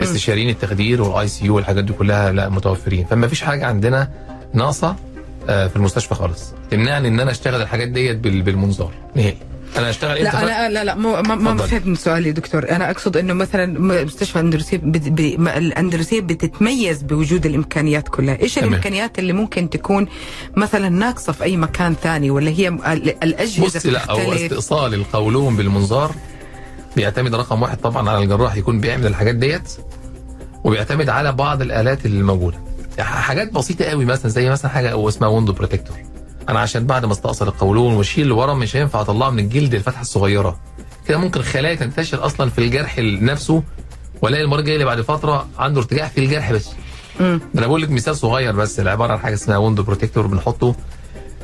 استشاريين 0.02 0.48
التخدير 0.48 1.02
وال 1.02 1.28
ICU 1.28 1.56
والحاجات 1.56 1.84
دي 1.84 1.92
كلها 1.92 2.32
لا 2.32 2.48
متوفرين. 2.48 3.04
فما 3.06 3.28
فيش 3.28 3.42
حاجة 3.42 3.66
عندنا 3.66 4.10
ناقصة 4.54 4.96
آه 5.48 5.66
في 5.66 5.76
المستشفى 5.76 6.14
خالص. 6.14 6.52
تمنعني 6.70 7.08
إن 7.08 7.20
أنا 7.20 7.30
أشتغل 7.30 7.62
الحاجات 7.62 7.88
ديت 7.88 8.16
بال- 8.16 8.42
بالمنظار. 8.42 8.90
نهائي. 9.14 9.36
أنا 9.76 9.90
اشتغل 9.90 10.22
لا 10.24 10.30
ف- 10.30 10.44
لا 10.44 10.84
لا 10.84 10.94
مو 10.94 11.22
ما, 11.22 11.34
ما. 11.34 11.56
فهمت 11.56 11.98
سؤالي 11.98 12.32
دكتور. 12.32 12.70
أنا 12.70 12.90
أقصد 12.90 13.16
إنه 13.16 13.32
مثلا 13.32 13.80
مستشفى 14.04 14.36
الاندلسيه 14.36 14.76
الأندلسية 15.56 16.20
بتتميز 16.20 17.02
بوجود 17.02 17.46
الإمكانيات 17.46 18.08
كلها. 18.08 18.40
إيش 18.42 18.54
تمام. 18.54 18.68
الإمكانيات 18.68 19.18
اللي 19.18 19.32
ممكن 19.32 19.70
تكون 19.70 20.06
مثلا 20.56 20.88
ناقصة 20.88 21.32
في 21.32 21.44
أي 21.44 21.56
مكان 21.56 21.94
ثاني 22.02 22.30
ولا 22.30 22.50
هي 22.50 22.68
الأجهزة 23.22 23.64
بص 23.64 23.86
لا 23.86 24.04
بتختلف؟ 24.04 24.42
استئصال 24.42 24.94
القولون 24.94 25.56
بالمنظار 25.56 26.14
بيعتمد 26.96 27.34
رقم 27.34 27.62
واحد 27.62 27.78
طبعا 27.78 28.10
على 28.10 28.24
الجراح 28.24 28.56
يكون 28.56 28.80
بيعمل 28.80 29.06
الحاجات 29.06 29.34
ديت 29.34 29.72
وبيعتمد 30.64 31.08
على 31.08 31.32
بعض 31.32 31.62
الآلات 31.62 32.06
اللي 32.06 32.22
موجودة. 32.22 32.58
يعني 32.98 33.10
حاجات 33.10 33.52
بسيطة 33.52 33.84
قوي 33.84 34.04
مثلا 34.04 34.30
زي 34.30 34.50
مثلا 34.50 34.70
حاجة 34.70 35.08
اسمها 35.08 35.28
wound 35.28 35.52
protector 35.52 35.96
أنا 36.48 36.60
عشان 36.60 36.86
بعد 36.86 37.04
ما 37.04 37.12
استأصل 37.12 37.48
القولون 37.48 37.94
وأشيل 37.94 38.26
الورم 38.26 38.58
مش 38.58 38.76
هينفع 38.76 39.00
أطلعه 39.00 39.30
من 39.30 39.38
الجلد 39.38 39.74
الفتحة 39.74 40.00
الصغيرة. 40.00 40.60
كده 41.08 41.18
ممكن 41.18 41.42
خلايا 41.42 41.74
تنتشر 41.74 42.26
أصلا 42.26 42.50
في 42.50 42.58
الجرح 42.58 42.98
نفسه 42.98 43.62
وألاقي 44.22 44.44
المريض 44.44 44.64
جاي 44.64 44.78
لي 44.78 44.84
بعد 44.84 45.00
فترة 45.00 45.46
عنده 45.58 45.80
ارتجاع 45.80 46.08
في 46.08 46.18
الجرح 46.24 46.52
بس. 46.52 46.70
أنا 47.20 47.66
بقول 47.66 47.82
لك 47.82 47.90
مثال 47.90 48.16
صغير 48.16 48.52
بس 48.52 48.80
العبارة 48.80 49.12
عن 49.12 49.18
حاجة 49.18 49.34
اسمها 49.34 49.56
ويندو 49.56 49.82
بروتكتور 49.82 50.26
بنحطه. 50.26 50.74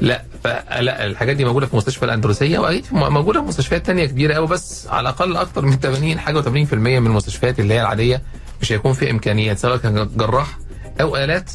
لا 0.01 0.23
فلا 0.45 1.07
الحاجات 1.07 1.37
دي 1.37 1.45
موجودة 1.45 1.67
في 1.67 1.77
مستشفى 1.77 2.05
الأندلسية 2.05 2.59
واكيد 2.59 2.87
موجودة 2.93 3.41
في 3.41 3.47
مستشفيات 3.47 3.87
تانية 3.87 4.07
كبيرة 4.07 4.35
قوي 4.35 4.47
بس 4.47 4.87
على 4.89 5.01
الأقل 5.01 5.37
أكتر 5.37 5.65
من 5.65 5.73
80 5.77 6.19
حاجة 6.19 6.43
و80% 6.43 6.73
من 6.75 7.07
المستشفيات 7.07 7.61
اللي 7.61 7.75
هي 7.75 7.81
العادية 7.81 8.23
مش 8.63 8.73
هيكون 8.73 8.93
في 8.93 9.11
إمكانيات 9.11 9.59
سواء 9.59 9.77
كان 9.77 10.11
جراح 10.17 10.59
أو 11.01 11.17
آلات 11.17 11.51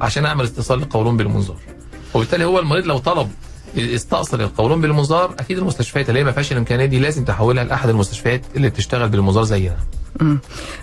عشان 0.00 0.26
أعمل 0.26 0.44
استئصال 0.44 0.78
للقولون 0.78 1.16
بالمنظار. 1.16 1.56
وبالتالي 2.14 2.44
هو 2.44 2.58
المريض 2.58 2.86
لو 2.86 2.98
طلب 2.98 3.30
استأصل 3.78 4.40
القولون 4.40 4.80
بالمنظار 4.80 5.34
أكيد 5.38 5.58
المستشفيات 5.58 6.08
اللي 6.08 6.20
هي 6.20 6.24
ما 6.24 6.32
فيهاش 6.32 6.52
الإمكانية 6.52 6.84
دي 6.86 6.98
لازم 6.98 7.24
تحولها 7.24 7.64
لأحد 7.64 7.88
المستشفيات 7.88 8.40
اللي 8.56 8.68
بتشتغل 8.70 9.08
بالمنظار 9.08 9.44
زينا. 9.44 9.76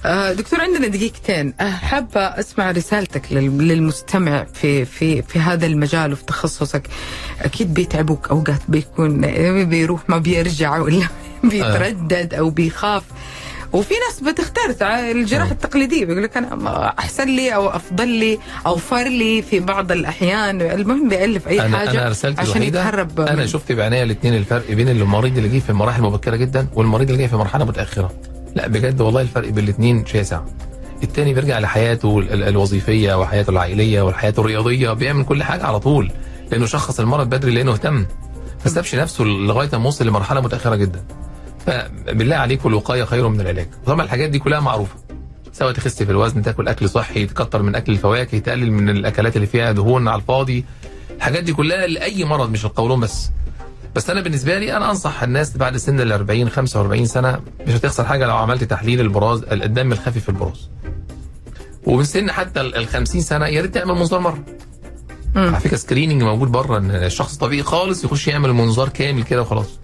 آه، 0.06 0.34
دكتور 0.34 0.62
عندنا 0.62 0.88
دقيقتين. 0.88 1.54
آه، 1.60 1.70
حابة 1.70 2.22
أسمع 2.22 2.72
رسالتك 2.72 3.22
لل- 3.32 3.68
للمستمع 3.68 4.44
في 4.54 4.86
في 4.86 5.22
في 5.22 5.40
هذا 5.40 5.66
المجال 5.66 6.14
وفي 6.14 6.26
تخصصك. 6.26 6.84
أكيد 7.42 7.74
بيتعبوك 7.74 8.28
أوقات 8.30 8.62
بيكون 8.68 9.22
بيروح 9.66 10.10
ما 10.10 10.18
بيرجع 10.18 10.78
ولا 10.80 11.08
بيتردد 11.50 12.34
أو 12.34 12.50
بيخاف. 12.50 13.04
وفي 13.74 13.94
ناس 14.10 14.34
بتختار 14.34 14.72
تع- 14.72 15.12
الجراحة 15.12 15.52
التقليدية 15.52 16.06
بيقول 16.06 16.24
لك 16.24 16.38
أنا 16.38 16.56
ما 16.56 16.88
أحسن 17.00 17.28
لي 17.28 17.56
أو 17.56 17.70
أفضل 17.70 18.08
لي 18.08 18.40
أو 18.66 18.76
فر 18.76 19.04
لي 19.08 19.42
في 19.42 19.60
بعض 19.60 19.92
الأحيان. 19.92 20.62
المهم 20.62 21.10
بيألف 21.10 21.48
أي 21.48 21.66
أنا 21.66 21.78
حاجة 21.78 21.92
أنا 21.92 22.10
رسالتي 22.10 22.42
عشان 22.42 22.64
يتهرب 22.64 23.20
أنا 23.20 23.46
شفت 23.46 23.72
بعينيا 23.72 24.04
الاثنين 24.04 24.36
الفرق 24.36 24.72
بين 24.72 24.90
المريض 24.90 25.38
اللي 25.38 25.50
جه 25.50 25.60
في 25.60 25.74
مراحل 25.74 26.02
مبكرة 26.02 26.36
جدا 26.36 26.68
والمريض 26.76 27.08
اللي 27.10 27.20
جاي 27.20 27.28
في 27.28 27.36
مرحلة 27.36 27.66
متأخرة. 27.66 28.12
لا 28.56 28.68
بجد 28.68 29.02
والله 29.02 29.22
الفرق 29.22 29.50
بين 29.50 29.64
الاثنين 29.64 30.06
شاسع. 30.06 30.42
التاني 31.04 31.34
بيرجع 31.34 31.60
لحياته 31.60 32.20
ال- 32.20 32.34
ال- 32.34 32.44
الوظيفية 32.44 33.20
وحياته 33.20 33.50
العائلية 33.50 34.02
وحياته 34.02 34.40
الرياضية 34.42 34.94
بيعمل 34.94 35.24
كل 35.26 35.44
حاجة 35.44 35.64
على 35.66 35.80
طول 35.80 36.12
لأنه 36.52 36.66
شخص 36.66 37.00
المرض 37.00 37.30
بدري 37.30 37.52
لأنه 37.52 37.72
اهتم. 37.74 38.06
ما 38.66 38.72
سابش 38.72 38.96
نفسه 38.96 39.24
لغاية 39.24 39.70
ما 39.74 39.88
وصل 39.88 40.08
لمرحلة 40.08 40.42
متأخرة 40.42 40.76
جدا. 40.76 41.04
فبالله 41.66 42.36
عليكم 42.36 42.70
الوقايه 42.70 43.04
خير 43.04 43.28
من 43.28 43.42
العلاج. 43.42 43.68
طبعا 43.86 44.04
الحاجات 44.06 44.30
دي 44.30 44.40
كلها 44.40 44.60
معروفة. 44.60 44.96
سواء 45.54 45.72
تخس 45.72 46.04
في 46.04 46.12
الوزن 46.12 46.42
تاكل 46.42 46.68
أكل 46.68 46.90
صحي 46.90 47.26
تكتر 47.26 47.62
من 47.62 47.76
أكل 47.76 47.92
الفواكه 47.92 48.40
تقلل 48.40 48.72
من 48.72 48.90
الأكلات 48.90 49.36
اللي 49.36 49.48
فيها 49.48 49.72
دهون 49.72 50.08
على 50.08 50.22
الفاضي. 50.22 50.66
الحاجات 51.18 51.44
دي 51.44 51.54
كلها 51.54 51.88
لأي 51.88 52.26
مرض 52.26 52.52
مش 52.52 52.66
القولون 52.66 53.00
بس. 53.00 53.30
بس 53.96 54.10
أنا 54.10 54.22
بالنسبة 54.22 54.60
لي 54.60 54.78
أنا 54.78 54.90
أنصح 54.90 55.24
الناس 55.24 55.58
بعد 55.58 55.78
سن 55.78 56.00
ال 56.00 56.12
40 56.12 56.50
45 56.50 57.06
سنة 57.06 57.40
مش 57.68 57.74
هتخسر 57.74 58.06
حاجة 58.06 58.28
لو 58.28 58.36
عملت 58.36 58.64
تحليل 58.64 59.02
البراز 59.02 59.44
الدم 59.52 59.92
الخفي 59.92 60.20
في 60.20 60.30
البراز. 60.30 60.70
ومن 61.86 62.04
سن 62.04 62.32
حتى 62.32 62.62
ال 62.62 62.88
50 62.88 63.22
سنة 63.22 63.48
يا 63.48 63.62
ريت 63.62 63.74
تعمل 63.74 63.94
منظار 63.96 64.20
مرة. 64.20 64.44
على 65.36 65.60
فكرة 65.60 65.78
screening 65.78 66.24
موجود 66.24 66.52
بره 66.52 66.78
إن 66.78 66.92
الشخص 66.92 67.38
طبيعي 67.38 67.64
خالص 67.64 68.04
يخش 68.04 68.28
يعمل 68.28 68.54
منظار 68.54 68.90
كامل 68.90 69.24
كده 69.24 69.42
وخلاص. 69.42 69.80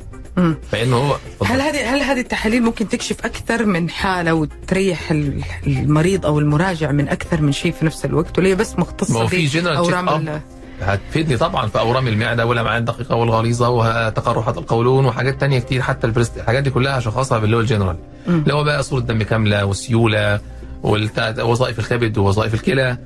فإنه 0.72 0.96
هو 0.98 1.16
هل 1.46 1.62
هذه 1.62 1.96
هل 1.96 2.02
هذه 2.02 2.20
التحاليل 2.20 2.64
ممكن 2.64 2.88
تكشف 2.90 3.26
أكثر 3.26 3.66
من 3.66 3.90
حالة 3.90 4.34
وتريح 4.34 5.12
ال- 5.12 5.44
المريض 5.68 6.26
أو 6.26 6.40
المراجع 6.40 6.92
من 6.92 7.10
أكثر 7.10 7.42
من 7.42 7.52
شيء 7.52 7.72
في 7.72 7.86
نفس 7.86 8.06
الوقت 8.06 8.38
ولا 8.40 8.48
هي 8.48 8.56
بس 8.56 8.80
مختصة 8.80 9.14
في 9.28 9.36
اب 9.78 10.42
هتفيدني 10.82 11.38
طبعا 11.38 11.68
في 11.68 11.80
أورام 11.80 12.08
المعدة 12.08 12.46
والأمعاء 12.46 12.78
الدقيقة 12.78 13.16
والغليظة 13.16 13.70
وتقرحات 13.70 14.58
القولون 14.58 15.06
وحاجات 15.06 15.40
تانية 15.42 15.60
كتير 15.60 15.82
حتى 15.82 16.08
ال 16.08 16.12
breast 16.12 16.38
الحاجات 16.38 16.64
دي 16.64 16.70
كلها 16.70 17.00
هشخصها 17.00 17.40
باللي 17.40 17.56
هو 17.56 17.60
الجنرال 17.60 17.96
اللي 18.28 18.54
هو 18.54 18.64
بقى 18.64 18.84
صورة 18.84 19.02
دم 19.02 19.24
كاملة 19.24 19.66
والسيوله 19.66 20.40
ووظائف 20.84 21.80
الكبد 21.80 22.18
ووظائف 22.18 22.54
الكلى. 22.54 22.98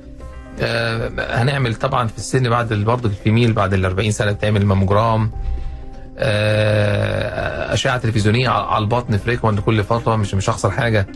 آه 0.60 1.10
هنعمل 1.42 1.74
طبعا 1.74 2.06
في 2.06 2.18
السن 2.18 2.48
بعد 2.50 2.72
برضه 2.72 3.08
ال 3.08 3.14
female 3.14 3.52
بعد 3.52 3.74
ال 3.74 3.84
40 3.84 4.10
سنة 4.10 4.32
بتعمل 4.32 4.66
ماموجرام. 4.66 5.30
أشعة 7.72 7.98
تلفزيونية 7.98 8.48
على 8.48 8.82
البطن 8.82 9.16
فريكوانت 9.16 9.60
كل 9.60 9.84
فترة 9.84 10.16
مش 10.16 10.34
مش 10.34 10.50
هخسر 10.50 10.70
حاجة 10.70 11.06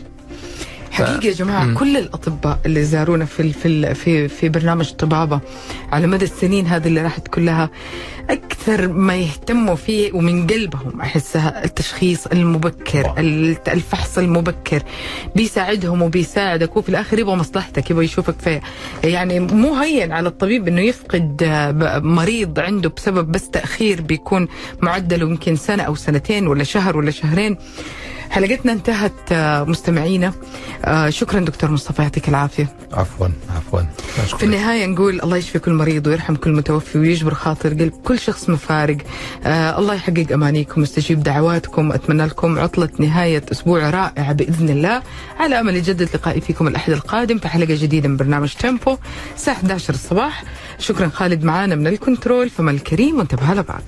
حقيقة 0.91 1.25
يا 1.27 1.33
جماعة 1.33 1.63
مم. 1.63 1.77
كل 1.77 1.97
الأطباء 1.97 2.59
اللي 2.65 2.83
زارونا 2.83 3.25
في 3.25 3.53
في 3.53 3.93
في 3.95 4.27
في 4.27 4.49
برنامج 4.49 4.91
طبابة 4.91 5.39
على 5.91 6.07
مدى 6.07 6.25
السنين 6.25 6.67
هذه 6.67 6.87
اللي 6.87 7.01
راحت 7.01 7.27
كلها 7.27 7.69
أكثر 8.69 8.87
ما 8.87 9.15
يهتموا 9.15 9.75
فيه 9.75 10.13
ومن 10.13 10.47
قلبهم 10.47 11.01
أحسها 11.01 11.65
التشخيص 11.65 12.27
المبكر 12.27 13.13
الفحص 13.67 14.17
المبكر. 14.17 14.83
بيساعدهم 15.35 16.01
وبيساعدك 16.01 16.77
وفي 16.77 16.89
الآخر 16.89 17.19
يبغى 17.19 17.35
مصلحتك 17.35 17.91
يبغى 17.91 18.05
يشوفك 18.05 18.35
في 18.39 18.59
يعني 19.03 19.39
مو 19.39 19.75
هين 19.75 20.11
على 20.11 20.29
الطبيب 20.29 20.67
إنه 20.67 20.81
يفقد 20.81 21.43
مريض 22.03 22.59
عنده 22.59 22.89
بسبب 22.89 23.31
بس 23.31 23.49
تأخير 23.49 24.01
بيكون 24.01 24.47
معدله 24.81 25.29
يمكن 25.29 25.55
سنة 25.55 25.83
أو 25.83 25.95
سنتين 25.95 26.47
ولا 26.47 26.63
شهر 26.63 26.97
ولا 26.97 27.11
شهرين. 27.11 27.57
حلقتنا 28.29 28.71
انتهت 28.71 29.13
آه، 29.31 29.63
مستمعينا. 29.63 30.33
آه، 30.85 31.09
شكرا 31.09 31.39
دكتور 31.39 31.71
مصطفى 31.71 32.01
يعطيك 32.01 32.29
العافية. 32.29 32.67
عفوا 32.93 33.27
عفوا. 33.55 33.81
في 34.37 34.43
النهاية 34.43 34.85
نقول 34.85 35.21
الله 35.21 35.37
يشفي 35.37 35.59
كل 35.59 35.73
مريض 35.73 36.07
ويرحم 36.07 36.35
كل 36.35 36.51
متوفي 36.51 36.97
ويجبر 36.97 37.33
خاطر 37.33 37.69
قلب 37.69 37.93
كل 38.03 38.19
شخص 38.19 38.49
مفارق. 38.49 38.97
آه 39.45 39.79
الله 39.79 39.93
يحقق 39.93 40.25
أمانيكم 40.33 40.81
ويستجيب 40.81 41.23
دعواتكم. 41.23 41.91
أتمنى 41.91 42.25
لكم 42.25 42.59
عطلة 42.59 42.89
نهاية 42.99 43.43
أسبوع 43.51 43.89
رائعه 43.89 44.33
بإذن 44.33 44.69
الله. 44.69 45.01
على 45.39 45.59
أمل 45.59 45.75
يجدد 45.75 46.09
لقائي 46.13 46.41
فيكم 46.41 46.67
الأحد 46.67 46.93
القادم 46.93 47.37
في 47.37 47.47
حلقة 47.47 47.75
جديدة 47.81 48.09
من 48.09 48.17
برنامج 48.17 48.53
تيمبو 48.53 48.97
الساعة 49.35 49.55
11 49.55 49.93
الصباح. 49.93 50.43
شكرا 50.79 51.07
خالد 51.07 51.43
معانا 51.43 51.75
من 51.75 51.87
الكنترول. 51.87 52.49
فما 52.49 52.71
الكريم 52.71 53.17
وانتبه 53.17 53.53
لبعض 53.53 53.81